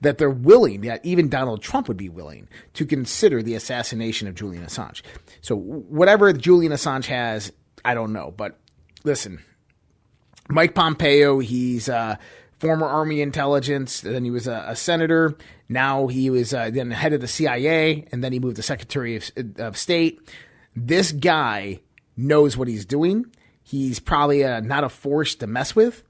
that 0.00 0.18
they're 0.18 0.30
willing, 0.30 0.82
that 0.82 1.04
even 1.04 1.28
Donald 1.28 1.62
Trump 1.62 1.88
would 1.88 1.96
be 1.96 2.08
willing 2.08 2.48
to 2.74 2.84
consider 2.84 3.42
the 3.42 3.54
assassination 3.54 4.28
of 4.28 4.34
Julian 4.34 4.64
Assange. 4.64 5.02
So, 5.40 5.56
whatever 5.56 6.32
Julian 6.32 6.72
Assange 6.72 7.06
has, 7.06 7.52
I 7.84 7.94
don't 7.94 8.12
know. 8.12 8.32
But 8.36 8.58
listen, 9.02 9.42
Mike 10.48 10.74
Pompeo, 10.74 11.38
he's 11.38 11.88
uh, 11.88 12.16
former 12.64 12.86
Army 12.86 13.20
intelligence. 13.20 14.00
Then 14.00 14.24
he 14.24 14.30
was 14.30 14.46
a, 14.46 14.64
a 14.68 14.74
senator. 14.74 15.36
Now 15.68 16.06
he 16.06 16.30
was 16.30 16.54
uh, 16.54 16.70
then 16.70 16.90
head 16.90 17.12
of 17.12 17.20
the 17.20 17.28
CIA, 17.28 18.06
and 18.10 18.24
then 18.24 18.32
he 18.32 18.38
moved 18.38 18.56
to 18.56 18.62
Secretary 18.62 19.16
of, 19.16 19.30
of 19.58 19.76
State. 19.76 20.18
This 20.74 21.12
guy 21.12 21.80
knows 22.16 22.56
what 22.56 22.66
he's 22.66 22.86
doing. 22.86 23.26
He's 23.62 24.00
probably 24.00 24.44
uh, 24.44 24.60
not 24.60 24.82
a 24.82 24.88
force 24.88 25.34
to 25.36 25.46
mess 25.46 25.76
with. 25.76 26.02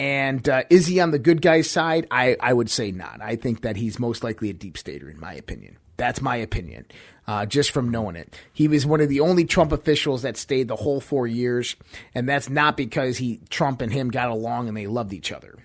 And 0.00 0.48
uh, 0.48 0.64
is 0.70 0.86
he 0.86 0.98
on 0.98 1.10
the 1.10 1.18
good 1.18 1.42
guy's 1.42 1.70
side? 1.70 2.06
I, 2.10 2.36
I 2.40 2.54
would 2.54 2.70
say 2.70 2.90
not. 2.90 3.20
I 3.20 3.36
think 3.36 3.60
that 3.60 3.76
he's 3.76 3.98
most 3.98 4.24
likely 4.24 4.48
a 4.48 4.54
deep 4.54 4.78
stater, 4.78 5.10
in 5.10 5.20
my 5.20 5.34
opinion. 5.34 5.76
That's 5.98 6.22
my 6.22 6.36
opinion, 6.36 6.86
uh, 7.26 7.44
just 7.44 7.70
from 7.70 7.90
knowing 7.90 8.16
it. 8.16 8.34
He 8.52 8.66
was 8.66 8.86
one 8.86 9.02
of 9.02 9.10
the 9.10 9.20
only 9.20 9.44
Trump 9.44 9.72
officials 9.72 10.22
that 10.22 10.38
stayed 10.38 10.68
the 10.68 10.76
whole 10.76 11.00
four 11.00 11.26
years, 11.26 11.76
and 12.14 12.26
that's 12.26 12.48
not 12.48 12.76
because 12.76 13.18
he 13.18 13.40
Trump 13.50 13.82
and 13.82 13.92
him 13.92 14.08
got 14.08 14.30
along 14.30 14.68
and 14.68 14.76
they 14.76 14.86
loved 14.86 15.12
each 15.12 15.30
other, 15.30 15.58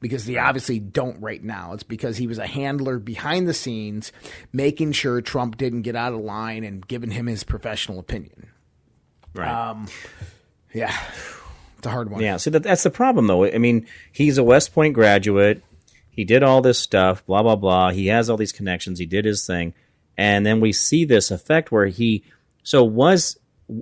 because 0.00 0.26
they 0.26 0.38
obviously 0.38 0.78
don't 0.78 1.20
right 1.20 1.42
now. 1.42 1.72
It's 1.72 1.82
because 1.82 2.16
he 2.16 2.26
was 2.26 2.38
a 2.38 2.46
handler 2.46 2.98
behind 2.98 3.48
the 3.48 3.54
scenes, 3.54 4.12
making 4.52 4.92
sure 4.92 5.20
Trump 5.20 5.56
didn't 5.56 5.82
get 5.82 5.96
out 5.96 6.12
of 6.12 6.20
line 6.20 6.64
and 6.64 6.86
giving 6.86 7.10
him 7.10 7.26
his 7.26 7.44
professional 7.44 7.98
opinion. 7.98 8.48
Right. 9.34 9.70
Um, 9.70 9.88
yeah, 10.72 10.96
it's 11.76 11.86
a 11.86 11.90
hard 11.90 12.10
one. 12.10 12.22
Yeah, 12.22 12.36
see 12.36 12.50
that 12.50 12.62
that's 12.62 12.82
the 12.82 12.90
problem 12.90 13.26
though. 13.26 13.44
I 13.44 13.58
mean, 13.58 13.86
he's 14.12 14.38
a 14.38 14.44
West 14.44 14.72
Point 14.72 14.94
graduate. 14.94 15.62
He 16.10 16.24
did 16.24 16.42
all 16.42 16.60
this 16.60 16.78
stuff, 16.78 17.24
blah 17.26 17.42
blah 17.42 17.56
blah. 17.56 17.90
He 17.90 18.08
has 18.08 18.28
all 18.28 18.36
these 18.36 18.52
connections. 18.52 18.98
He 18.98 19.06
did 19.06 19.24
his 19.24 19.46
thing, 19.46 19.74
and 20.16 20.44
then 20.44 20.60
we 20.60 20.72
see 20.72 21.04
this 21.04 21.30
effect 21.30 21.70
where 21.72 21.86
he. 21.86 22.24
So 22.62 22.84
was 22.84 23.38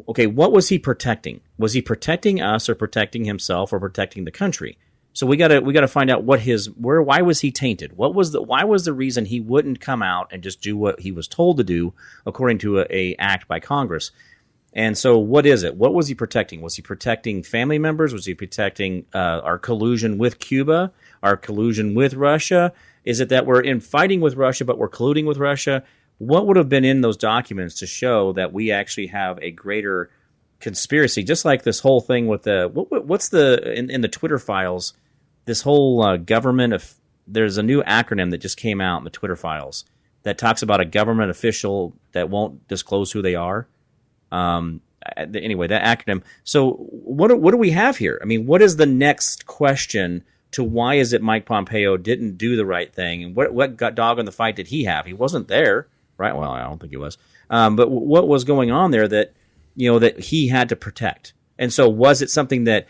okay. 0.09 0.27
What 0.27 0.53
was 0.53 0.69
he 0.69 0.79
protecting? 0.79 1.41
Was 1.59 1.73
he 1.73 1.83
protecting 1.83 2.41
us, 2.41 2.69
or 2.69 2.75
protecting 2.75 3.25
himself, 3.25 3.73
or 3.73 3.81
protecting 3.81 4.25
the 4.25 4.31
country? 4.31 4.79
So 5.17 5.27
we 5.27 5.39
gotta 5.39 5.63
we 5.63 5.73
gotta 5.73 5.89
find 5.89 6.11
out 6.11 6.25
what 6.25 6.41
his 6.41 6.67
where 6.73 7.01
why 7.01 7.23
was 7.23 7.41
he 7.41 7.51
tainted? 7.51 7.97
What 7.97 8.15
was 8.15 8.33
the 8.33 8.43
why 8.43 8.65
was 8.65 8.85
the 8.85 8.93
reason 8.93 9.25
he 9.25 9.41
wouldn't 9.41 9.81
come 9.81 10.03
out 10.03 10.29
and 10.31 10.43
just 10.43 10.61
do 10.61 10.77
what 10.77 11.01
he 11.01 11.11
was 11.11 11.27
told 11.27 11.57
to 11.57 11.65
do 11.65 11.95
according 12.27 12.59
to 12.59 12.81
a, 12.81 12.87
a 12.91 13.17
act 13.19 13.49
by 13.49 13.59
Congress? 13.59 14.11
And 14.75 14.99
so, 14.99 15.17
what 15.17 15.47
is 15.47 15.63
it? 15.63 15.75
What 15.75 15.95
was 15.95 16.09
he 16.09 16.15
protecting? 16.15 16.61
Was 16.61 16.77
he 16.77 16.83
protecting 16.83 17.43
family 17.43 17.79
members? 17.79 18.13
Was 18.13 18.27
he 18.27 18.35
protecting 18.35 19.07
uh, 19.15 19.41
our 19.43 19.59
collusion 19.59 20.19
with 20.19 20.39
Cuba? 20.39 20.93
Our 21.23 21.39
collusion 21.39 21.95
with 21.95 22.13
Russia? 22.13 22.75
Is 23.07 23.21
it 23.21 23.31
that 23.31 23.47
we're 23.47 23.63
in 23.63 23.81
fighting 23.81 24.21
with 24.21 24.35
Russia, 24.35 24.67
but 24.67 24.77
we're 24.77 24.91
colluding 24.91 25.25
with 25.27 25.39
Russia? 25.39 25.83
What 26.19 26.47
would 26.47 26.59
have 26.59 26.69
been 26.69 26.85
in 26.85 27.01
those 27.01 27.17
documents 27.17 27.77
to 27.77 27.87
show 27.87 28.35
that 28.35 28.53
we 28.53 28.71
actually 28.71 29.07
have 29.07 29.39
a 29.41 29.51
greater 29.51 30.11
conspiracy? 30.61 31.25
Just 31.25 31.47
like 31.47 31.63
this 31.63 31.81
whole 31.81 32.03
thing 32.03 32.27
with 32.27 32.43
the 32.43 32.69
what, 32.71 32.91
what- 32.91 33.07
what's 33.07 33.31
the 33.31 33.73
in, 33.73 33.89
in 33.89 34.03
the 34.03 34.09
Twitter 34.09 34.39
files? 34.39 34.93
This 35.47 35.63
whole 35.63 36.03
uh, 36.03 36.17
government 36.19 36.75
of 36.75 36.95
there's 37.27 37.59
a 37.59 37.63
new 37.63 37.83
acronym 37.83 38.31
that 38.31 38.39
just 38.39 38.57
came 38.57 38.81
out 38.81 38.99
in 38.99 39.05
the 39.05 39.11
Twitter 39.11 39.37
files 39.37 39.85
that 40.23 40.39
talks 40.39 40.63
about 40.63 40.81
a 40.81 40.85
government 40.85 41.31
official 41.31 41.95
that 42.13 42.29
won't 42.29 42.67
disclose 42.69 43.13
who 43.13 43.23
they 43.23 43.35
are. 43.35 43.69
Um, 44.33 44.81
anyway, 45.17 45.69
that 45.69 45.83
acronym. 45.83 46.23
So 46.45 46.73
what 46.73 47.41
what 47.41 47.53
do 47.53 47.57
we 47.59 47.71
have 47.71 47.97
here? 47.97 48.19
I 48.21 48.25
mean, 48.25 48.47
what 48.47 48.63
is 48.63 48.77
the 48.77 48.87
next 48.87 49.47
question 49.47 50.25
to 50.53 50.65
why 50.65 50.95
is 50.95 51.13
it 51.13 51.23
Mike 51.23 51.47
Pompeo 51.47 51.97
didn't 51.97 52.39
do 52.39 52.57
the 52.57 52.67
right 52.67 52.93
thing, 52.93 53.23
and 53.23 53.37
what 53.37 53.53
what 53.53 53.77
got 53.77 53.95
dog 53.95 54.19
in 54.19 54.27
the 54.27 54.33
fight 54.33 54.57
did 54.57 54.69
he 54.69 54.85
have? 54.85 55.07
He 55.07 55.13
wasn't 55.13 55.49
there, 55.49 55.89
right? 56.19 56.35
Well, 56.35 56.51
I 56.51 56.63
don't 56.63 56.81
think 56.81 56.93
he 56.93 56.97
was. 56.97 57.19
Um, 57.51 57.77
but 57.77 57.91
what 57.91 58.27
was 58.27 58.45
going 58.45 58.71
on 58.71 58.91
there 58.91 59.07
that 59.09 59.33
you 59.75 59.91
know 59.91 59.99
that 59.99 60.19
he 60.19 60.49
had 60.49 60.69
to 60.71 60.77
protect? 60.77 61.35
And 61.59 61.73
so 61.73 61.89
was 61.89 62.21
it 62.21 62.31
something 62.31 62.65
that 62.65 62.87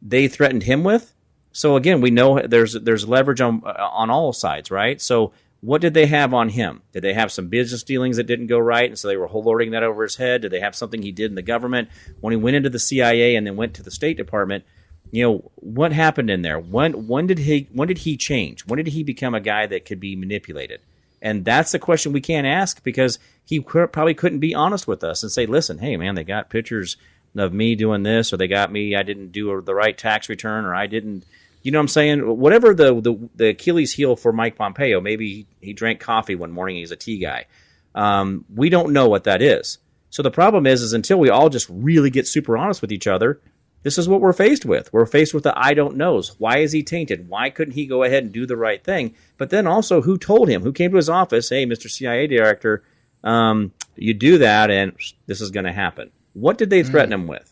they 0.00 0.28
threatened 0.28 0.64
him 0.64 0.84
with? 0.84 1.14
So 1.52 1.76
again, 1.76 2.00
we 2.00 2.10
know 2.10 2.40
there's 2.40 2.72
there's 2.74 3.06
leverage 3.06 3.40
on 3.40 3.62
on 3.64 4.10
all 4.10 4.32
sides, 4.32 4.70
right? 4.70 5.00
So 5.00 5.32
what 5.62 5.80
did 5.80 5.94
they 5.94 6.06
have 6.06 6.34
on 6.34 6.48
him? 6.48 6.82
Did 6.92 7.04
they 7.04 7.14
have 7.14 7.30
some 7.30 7.46
business 7.46 7.84
dealings 7.84 8.16
that 8.16 8.26
didn't 8.26 8.48
go 8.48 8.58
right, 8.58 8.88
and 8.88 8.98
so 8.98 9.06
they 9.06 9.16
were 9.16 9.28
lording 9.28 9.70
that 9.70 9.84
over 9.84 10.02
his 10.02 10.16
head? 10.16 10.42
Did 10.42 10.50
they 10.50 10.58
have 10.58 10.74
something 10.74 11.02
he 11.02 11.12
did 11.12 11.30
in 11.30 11.36
the 11.36 11.42
government 11.42 11.88
when 12.20 12.32
he 12.32 12.36
went 12.36 12.56
into 12.56 12.68
the 12.68 12.80
CIA 12.80 13.36
and 13.36 13.46
then 13.46 13.54
went 13.54 13.74
to 13.74 13.82
the 13.82 13.90
State 13.90 14.16
Department? 14.16 14.64
You 15.12 15.22
know 15.24 15.50
what 15.56 15.92
happened 15.92 16.30
in 16.30 16.42
there? 16.42 16.58
When 16.58 17.06
when 17.06 17.28
did 17.28 17.38
he 17.38 17.68
when 17.72 17.86
did 17.86 17.98
he 17.98 18.16
change? 18.16 18.66
When 18.66 18.78
did 18.78 18.88
he 18.88 19.04
become 19.04 19.34
a 19.34 19.40
guy 19.40 19.66
that 19.66 19.84
could 19.84 20.00
be 20.00 20.16
manipulated? 20.16 20.80
And 21.20 21.44
that's 21.44 21.70
the 21.70 21.78
question 21.78 22.12
we 22.12 22.20
can't 22.20 22.46
ask 22.46 22.82
because 22.82 23.20
he 23.44 23.60
probably 23.60 24.14
couldn't 24.14 24.40
be 24.40 24.54
honest 24.56 24.88
with 24.88 25.04
us 25.04 25.22
and 25.22 25.30
say, 25.30 25.46
"Listen, 25.46 25.78
hey 25.78 25.96
man, 25.96 26.16
they 26.16 26.24
got 26.24 26.50
pictures 26.50 26.96
of 27.36 27.52
me 27.52 27.76
doing 27.76 28.02
this, 28.02 28.32
or 28.32 28.36
they 28.36 28.48
got 28.48 28.72
me, 28.72 28.96
I 28.96 29.04
didn't 29.04 29.30
do 29.30 29.60
the 29.60 29.74
right 29.74 29.96
tax 29.96 30.28
return, 30.28 30.64
or 30.64 30.74
I 30.74 30.88
didn't." 30.88 31.24
You 31.62 31.70
know 31.70 31.78
what 31.78 31.82
I'm 31.82 31.88
saying? 31.88 32.38
Whatever 32.38 32.74
the, 32.74 33.00
the 33.00 33.28
the 33.36 33.48
Achilles 33.50 33.92
heel 33.92 34.16
for 34.16 34.32
Mike 34.32 34.56
Pompeo, 34.56 35.00
maybe 35.00 35.46
he, 35.60 35.72
drank 35.72 36.00
coffee 36.00 36.34
one 36.34 36.50
morning. 36.50 36.76
He's 36.76 36.90
a 36.90 36.96
tea 36.96 37.18
guy. 37.18 37.46
Um, 37.94 38.44
we 38.54 38.68
don't 38.68 38.92
know 38.92 39.08
what 39.08 39.24
that 39.24 39.42
is. 39.42 39.78
So 40.10 40.22
the 40.22 40.30
problem 40.30 40.66
is, 40.66 40.82
is 40.82 40.92
until 40.92 41.18
we 41.18 41.30
all 41.30 41.48
just 41.48 41.68
really 41.70 42.10
get 42.10 42.26
super 42.26 42.56
honest 42.56 42.82
with 42.82 42.92
each 42.92 43.06
other, 43.06 43.40
this 43.82 43.98
is 43.98 44.08
what 44.08 44.20
we're 44.20 44.32
faced 44.32 44.64
with. 44.64 44.92
We're 44.92 45.06
faced 45.06 45.34
with 45.34 45.44
the 45.44 45.54
I 45.56 45.74
don't 45.74 45.96
knows. 45.96 46.38
Why 46.38 46.58
is 46.58 46.72
he 46.72 46.82
tainted? 46.82 47.28
Why 47.28 47.50
couldn't 47.50 47.74
he 47.74 47.86
go 47.86 48.02
ahead 48.02 48.24
and 48.24 48.32
do 48.32 48.46
the 48.46 48.56
right 48.56 48.82
thing? 48.82 49.14
But 49.38 49.50
then 49.50 49.66
also, 49.66 50.02
who 50.02 50.18
told 50.18 50.48
him? 50.48 50.62
Who 50.62 50.72
came 50.72 50.90
to 50.90 50.96
his 50.96 51.08
office? 51.08 51.48
Hey, 51.48 51.66
Mr. 51.66 51.90
CIA 51.90 52.26
director, 52.26 52.82
um, 53.24 53.72
you 53.96 54.14
do 54.14 54.38
that, 54.38 54.70
and 54.70 54.92
this 55.26 55.40
is 55.40 55.50
going 55.50 55.66
to 55.66 55.72
happen. 55.72 56.10
What 56.32 56.58
did 56.58 56.70
they 56.70 56.82
threaten 56.82 57.12
him 57.12 57.26
with? 57.26 57.51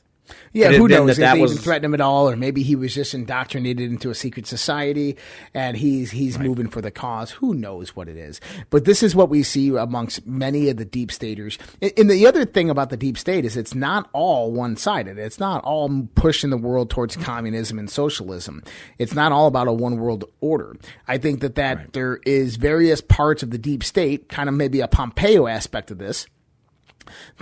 Yeah, 0.53 0.73
who 0.73 0.89
knows? 0.89 1.17
that 1.17 1.31
if 1.31 1.35
they 1.35 1.41
was- 1.41 1.53
even 1.53 1.63
threatened 1.63 1.85
him 1.87 1.95
at 1.95 2.01
all, 2.01 2.29
or 2.29 2.37
maybe 2.37 2.63
he 2.63 2.77
was 2.77 2.95
just 2.95 3.15
indoctrinated 3.15 3.91
into 3.91 4.11
a 4.11 4.15
secret 4.15 4.47
society 4.47 5.17
and 5.55 5.77
he's 5.77 6.11
he's 6.11 6.39
moving 6.39 6.69
for 6.69 6.81
the 6.81 6.91
cause. 6.91 7.31
Who 7.33 7.55
knows 7.55 7.95
what 7.95 8.09
it 8.09 8.17
is? 8.17 8.41
But 8.71 8.85
this 8.85 9.03
is 9.03 9.15
what 9.15 9.29
we 9.29 9.43
see 9.43 9.69
amongst 9.77 10.27
many 10.27 10.69
of 10.69 10.77
the 10.77 10.85
deep 10.85 11.13
staters. 11.13 11.59
And 11.97 12.11
the 12.11 12.27
other 12.27 12.45
thing 12.45 12.71
about 12.71 12.91
the 12.91 12.97
deep 12.97 13.17
state 13.19 13.45
is 13.45 13.57
it's 13.57 13.75
not 13.75 14.09
all 14.13 14.53
one 14.53 14.77
sided. 14.77 15.19
It's 15.19 15.41
not 15.41 15.63
all 15.65 16.09
pushing 16.15 16.51
the 16.51 16.57
world 16.57 16.91
towards 16.91 17.17
communism 17.17 17.79
and 17.79 17.91
socialism. 17.91 18.63
It's 18.99 19.15
not 19.15 19.33
all 19.33 19.47
about 19.47 19.69
a 19.69 19.73
one 19.73 19.99
world 19.99 20.25
order. 20.41 20.77
I 21.07 21.19
think 21.19 21.41
that 21.41 21.55
that 21.57 21.93
there 21.93 22.21
is 22.27 22.57
various 22.57 23.01
parts 23.01 23.43
of 23.43 23.51
the 23.51 23.59
deep 23.59 23.85
state, 23.85 24.29
kind 24.29 24.49
of 24.49 24.55
maybe 24.55 24.81
a 24.81 24.89
Pompeo 24.89 25.47
aspect 25.47 25.91
of 25.91 25.99
this 25.99 26.27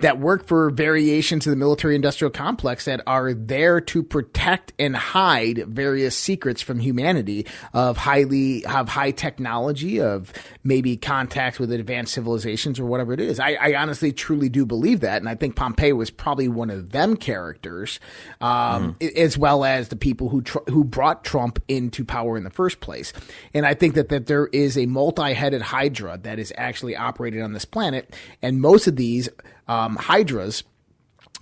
that 0.01 0.19
work 0.19 0.47
for 0.47 0.71
variations 0.71 1.47
of 1.47 1.51
the 1.51 1.57
military 1.57 1.95
industrial 1.95 2.31
complex 2.31 2.85
that 2.87 3.01
are 3.07 3.35
there 3.35 3.81
to 3.81 4.03
protect 4.03 4.73
and 4.79 4.97
hide 4.97 5.65
various 5.69 6.17
secrets 6.17 6.63
from 6.63 6.79
humanity 6.79 7.47
of 7.73 7.97
highly 7.97 8.63
have 8.63 8.89
high 8.89 9.11
technology 9.11 10.01
of 10.01 10.33
maybe 10.65 10.97
contacts 10.97 11.59
with 11.59 11.73
advanced 11.73 12.15
civilizations 12.15 12.79
or 12.79 12.85
whatever 12.87 13.13
it 13.13 13.21
is. 13.21 13.41
I, 13.41 13.55
I 13.55 13.75
honestly 13.75 14.13
truly 14.13 14.49
do 14.49 14.65
believe 14.65 15.01
that, 15.01 15.19
and 15.21 15.29
I 15.29 15.35
think 15.35 15.57
Pompeo 15.57 15.95
was 15.95 16.11
probably 16.11 16.49
one 16.49 16.71
of 16.71 16.91
them 16.91 17.17
characters, 17.17 18.01
um, 18.41 18.97
a- 19.01 19.21
as 19.21 19.37
well 19.37 19.65
as 19.65 19.89
the 19.89 19.97
people 19.97 20.29
who 20.29 20.43
tr- 20.43 20.59
who 20.69 20.85
brought 20.85 21.25
Trump 21.25 21.63
into 21.69 22.05
power 22.05 22.37
in 22.37 22.45
the 22.45 22.51
first 22.51 22.81
place. 22.81 23.13
And 23.55 23.67
I 23.67 23.75
think 23.75 23.95
that 23.95 24.09
that 24.09 24.27
there 24.27 24.47
is 24.49 24.79
a 24.79 24.87
multi-headed 24.87 25.63
hydra 25.63 26.19
that 26.23 26.39
is 26.39 26.53
actually 26.57 26.97
operated 26.97 27.43
on 27.43 27.53
this 27.53 27.65
planet, 27.65 28.15
and 28.43 28.61
most 28.61 28.87
of 28.87 28.97
these 28.97 29.29
um, 29.69 29.97
hydras 29.97 30.65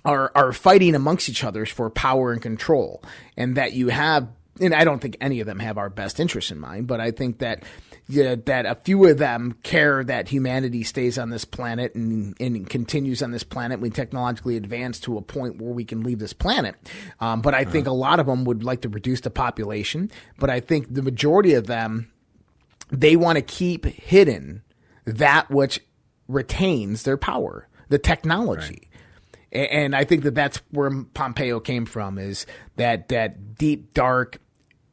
are 0.05 0.31
are 0.35 0.53
fighting 0.53 0.95
amongst 0.95 1.29
each 1.29 1.43
other 1.43 1.65
for 1.65 1.89
power 1.89 2.31
and 2.31 2.41
control, 2.41 3.03
and 3.35 3.57
that 3.57 3.73
you 3.73 3.89
have. 3.89 4.27
And 4.59 4.73
I 4.73 4.85
don't 4.85 4.99
think 4.99 5.17
any 5.21 5.39
of 5.39 5.45
them 5.45 5.59
have 5.59 5.77
our 5.77 5.89
best 5.89 6.19
interests 6.19 6.49
in 6.49 6.59
mind, 6.59 6.87
but 6.87 6.99
I 6.99 7.11
think 7.11 7.39
that 7.39 7.63
yeah, 8.09 8.35
that 8.45 8.65
a 8.65 8.73
few 8.73 9.05
of 9.05 9.19
them 9.19 9.55
care 9.61 10.03
that 10.03 10.29
humanity 10.29 10.81
stays 10.83 11.19
on 11.19 11.29
this 11.29 11.45
planet 11.45 11.93
and, 11.93 12.35
and 12.39 12.67
continues 12.67 13.21
on 13.21 13.29
this 13.29 13.43
planet. 13.43 13.79
We 13.79 13.91
technologically 13.91 14.57
advance 14.57 14.99
to 15.01 15.17
a 15.17 15.21
point 15.21 15.61
where 15.61 15.73
we 15.73 15.85
can 15.85 16.01
leave 16.01 16.17
this 16.17 16.33
planet. 16.33 16.75
Um, 17.19 17.41
but 17.41 17.53
I 17.53 17.65
think 17.65 17.85
a 17.85 17.91
lot 17.91 18.19
of 18.19 18.25
them 18.25 18.45
would 18.45 18.63
like 18.63 18.81
to 18.81 18.89
reduce 18.89 19.21
the 19.21 19.29
population. 19.29 20.09
But 20.39 20.49
I 20.49 20.59
think 20.59 20.91
the 20.91 21.03
majority 21.03 21.53
of 21.53 21.67
them 21.67 22.11
they 22.89 23.15
want 23.15 23.37
to 23.37 23.41
keep 23.41 23.85
hidden 23.85 24.63
that 25.05 25.49
which 25.49 25.81
retains 26.27 27.03
their 27.03 27.17
power, 27.17 27.67
the 27.89 27.97
technology. 27.99 28.89
A- 29.51 29.73
And 29.73 29.95
I 29.95 30.03
think 30.03 30.23
that 30.23 30.35
that's 30.35 30.57
where 30.71 30.91
Pompeo 31.13 31.59
came 31.59 31.85
from 31.85 32.17
is 32.17 32.45
that, 32.75 33.07
that 33.09 33.55
deep, 33.55 33.93
dark 33.93 34.39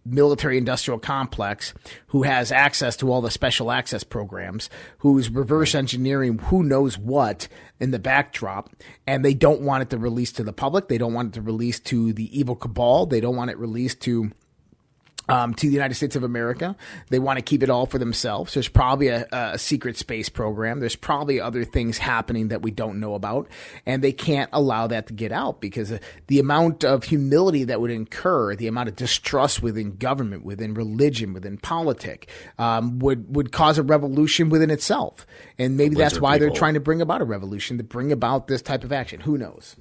military 0.07 0.59
industrial 0.59 0.99
complex 0.99 1.73
who 2.09 2.25
has 2.25 2.53
access 2.53 2.95
to 2.95 3.11
all 3.11 3.23
the 3.23 3.31
special 3.31 3.71
access 3.73 4.05
programs, 4.05 4.69
who's 4.99 5.31
reverse 5.31 5.75
engineering 5.75 6.39
who 6.39 6.63
knows 6.63 6.99
what 6.99 7.49
in 7.81 7.91
the 7.91 7.99
backdrop, 7.99 8.69
and 9.07 9.25
they 9.25 9.33
don't 9.33 9.63
want 9.63 9.81
it 9.83 9.89
to 9.91 9.97
release 9.97 10.31
to 10.33 10.43
the 10.45 10.53
public. 10.53 10.89
They 10.89 10.99
don't 10.99 11.15
want 11.15 11.29
it 11.29 11.35
to 11.39 11.43
release 11.43 11.81
to 11.81 12.13
the 12.13 12.39
evil 12.39 12.55
cabal. 12.55 13.07
They 13.07 13.21
don't 13.21 13.35
want 13.37 13.51
it 13.51 13.59
released 13.59 14.03
to 14.03 14.31
um, 15.29 15.55
to 15.55 15.67
the 15.67 15.73
United 15.73 15.95
States 15.95 16.17
of 16.17 16.23
America. 16.23 16.77
They 17.09 17.19
want 17.19 17.39
to 17.39 17.43
keep 17.43 17.63
it 17.63 17.71
all 17.71 17.87
for 17.87 17.99
themselves. 17.99 18.55
There's 18.55 18.69
probably 18.69 19.09
a, 19.09 19.27
a 19.33 19.59
secret 19.59 19.97
space 19.97 20.29
program. 20.29 20.81
There's 20.81 20.97
probably 20.97 21.41
other 21.41 21.65
things 21.65 21.99
happening 21.99 22.49
that 22.49 22.63
we 22.63 22.71
don't 22.71 23.01
know 23.01 23.15
about, 23.15 23.49
and 23.87 24.03
they 24.03 24.13
can't 24.13 24.51
allow 24.53 24.87
that 24.87 25.07
to 25.09 25.13
get 25.13 25.33
out 25.33 25.61
because 25.61 25.99
the 26.27 26.39
amount 26.39 26.85
of 26.85 27.05
humility 27.05 27.65
that 27.65 27.81
would 27.81 27.91
incur, 27.91 28.55
the 28.55 28.67
amount 28.67 28.89
of 28.89 28.97
distrust 28.97 29.63
within 29.63 29.97
government, 29.97 30.45
within 30.45 30.75
religion, 30.75 31.33
within 31.33 31.59
politic, 31.59 32.29
um, 32.59 32.99
would 32.99 33.35
would 33.35 33.53
cause 33.53 33.79
a 33.79 33.83
revolution 33.83 34.49
within 34.49 34.71
itself. 34.71 35.27
And 35.59 35.77
maybe 35.77 35.95
that's 35.97 36.21
why 36.21 36.39
they're 36.39 36.51
trying 36.51 36.75
to 36.75 36.81
bring 36.81 37.01
about 37.01 37.21
a 37.21 37.25
revolution 37.25 37.79
to 37.79 37.85
bring 37.85 38.13
about 38.13 38.49
this 38.49 38.63
type 38.63 38.85
of 38.85 38.93
action. 38.93 39.21
Who 39.21 39.39
knows? 39.39 39.77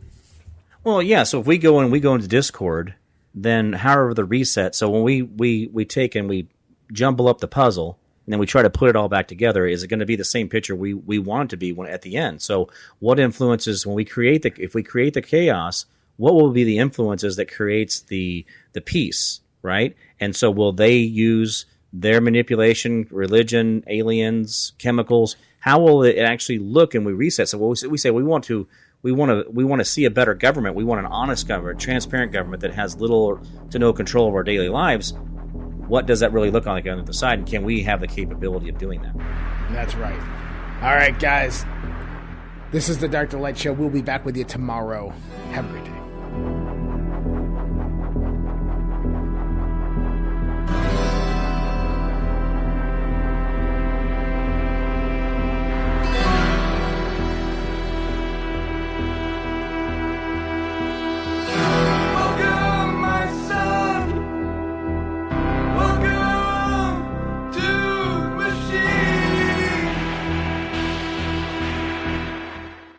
Well, 0.84 1.02
yeah. 1.02 1.24
So 1.24 1.40
if 1.40 1.48
we 1.48 1.58
go 1.58 1.80
and 1.80 1.92
we 1.92 2.00
go 2.00 2.14
into 2.14 2.28
Discord, 2.28 2.96
then 3.34 3.74
however 3.74 4.14
the 4.14 4.26
reset. 4.26 4.76
So 4.76 4.90
when 4.90 5.04
we 5.04 5.22
we 5.22 5.70
we 5.72 5.86
take 5.86 6.16
and 6.16 6.30
we 6.30 6.48
jumble 6.92 7.28
up 7.28 7.40
the 7.40 7.48
puzzle 7.48 7.98
and 8.26 8.32
then 8.32 8.40
we 8.40 8.46
try 8.46 8.62
to 8.62 8.70
put 8.70 8.90
it 8.90 8.96
all 8.96 9.10
back 9.10 9.28
together, 9.28 9.66
is 9.66 9.84
it 9.84 9.88
going 9.88 10.00
to 10.00 10.06
be 10.06 10.16
the 10.16 10.24
same 10.24 10.50
picture 10.50 10.76
we 10.76 10.94
we 10.94 11.20
want 11.20 11.50
it 11.50 11.50
to 11.52 11.58
be 11.58 11.72
when 11.72 11.90
at 11.90 12.04
the 12.04 12.16
end? 12.18 12.42
So 12.42 12.70
what 13.00 13.20
influences 13.20 13.86
when 13.86 13.96
we 13.96 14.06
create 14.06 14.44
the 14.44 14.54
if 14.58 14.76
we 14.76 14.84
create 14.84 15.14
the 15.14 15.22
chaos? 15.22 15.86
What 16.18 16.36
will 16.36 16.52
be 16.52 16.64
the 16.64 16.78
influences 16.78 17.38
that 17.38 17.52
creates 17.52 18.02
the 18.02 18.46
the 18.74 18.82
peace, 18.82 19.42
right? 19.62 19.96
And 20.20 20.36
so 20.36 20.52
will 20.52 20.72
they 20.72 20.98
use 20.98 21.66
their 21.92 22.22
manipulation, 22.22 23.08
religion, 23.10 23.84
aliens, 23.88 24.74
chemicals? 24.78 25.36
How 25.60 25.80
will 25.80 26.04
it 26.04 26.18
actually 26.18 26.60
look? 26.60 26.94
And 26.94 27.06
we 27.06 27.14
reset. 27.14 27.50
So 27.50 27.58
we 27.58 27.76
say- 27.76 27.88
we 27.88 27.98
say 27.98 28.12
we 28.12 28.24
want 28.24 28.44
to 28.46 28.68
we 29.04 29.12
want 29.12 29.30
to 29.32 29.52
we 29.52 29.64
want 29.66 29.82
to 29.82 29.86
see 29.86 30.06
a 30.06 30.10
better 30.10 30.34
government. 30.34 30.76
We 30.76 30.86
want 30.86 31.02
an 31.02 31.06
honest 31.06 31.48
government, 31.48 31.80
transparent 31.80 32.32
government 32.32 32.62
that 32.62 32.74
has 32.74 33.00
little 33.00 33.40
to 33.70 33.78
no 33.78 33.94
control 33.94 34.30
of 34.30 34.34
our 34.34 34.44
daily 34.44 34.70
lives. 34.70 35.14
What 35.88 36.06
does 36.06 36.22
that 36.22 36.32
really 36.32 36.50
look 36.50 36.66
like 36.66 36.88
on 36.88 36.98
the 36.98 37.04
other 37.04 37.14
side? 37.14 37.40
And 37.40 37.48
can 37.48 37.64
we 37.64 37.84
have 37.84 38.00
the 38.00 38.08
capability 38.08 38.70
of 38.70 38.78
doing 38.78 39.02
that? 39.02 39.14
That's 39.72 39.94
right. 39.96 40.20
All 40.82 40.96
right, 40.96 41.18
guys. 41.20 41.66
This 42.72 42.90
is 42.90 42.98
the 42.98 43.08
Dark 43.08 43.30
to 43.32 43.38
Light 43.38 43.58
Show. 43.58 43.74
We'll 43.74 43.90
be 43.90 44.02
back 44.02 44.26
with 44.26 44.36
you 44.36 44.46
tomorrow. 44.46 45.14
Have 45.52 45.66
a 45.66 45.70
great 45.70 45.86
day. 45.86 46.93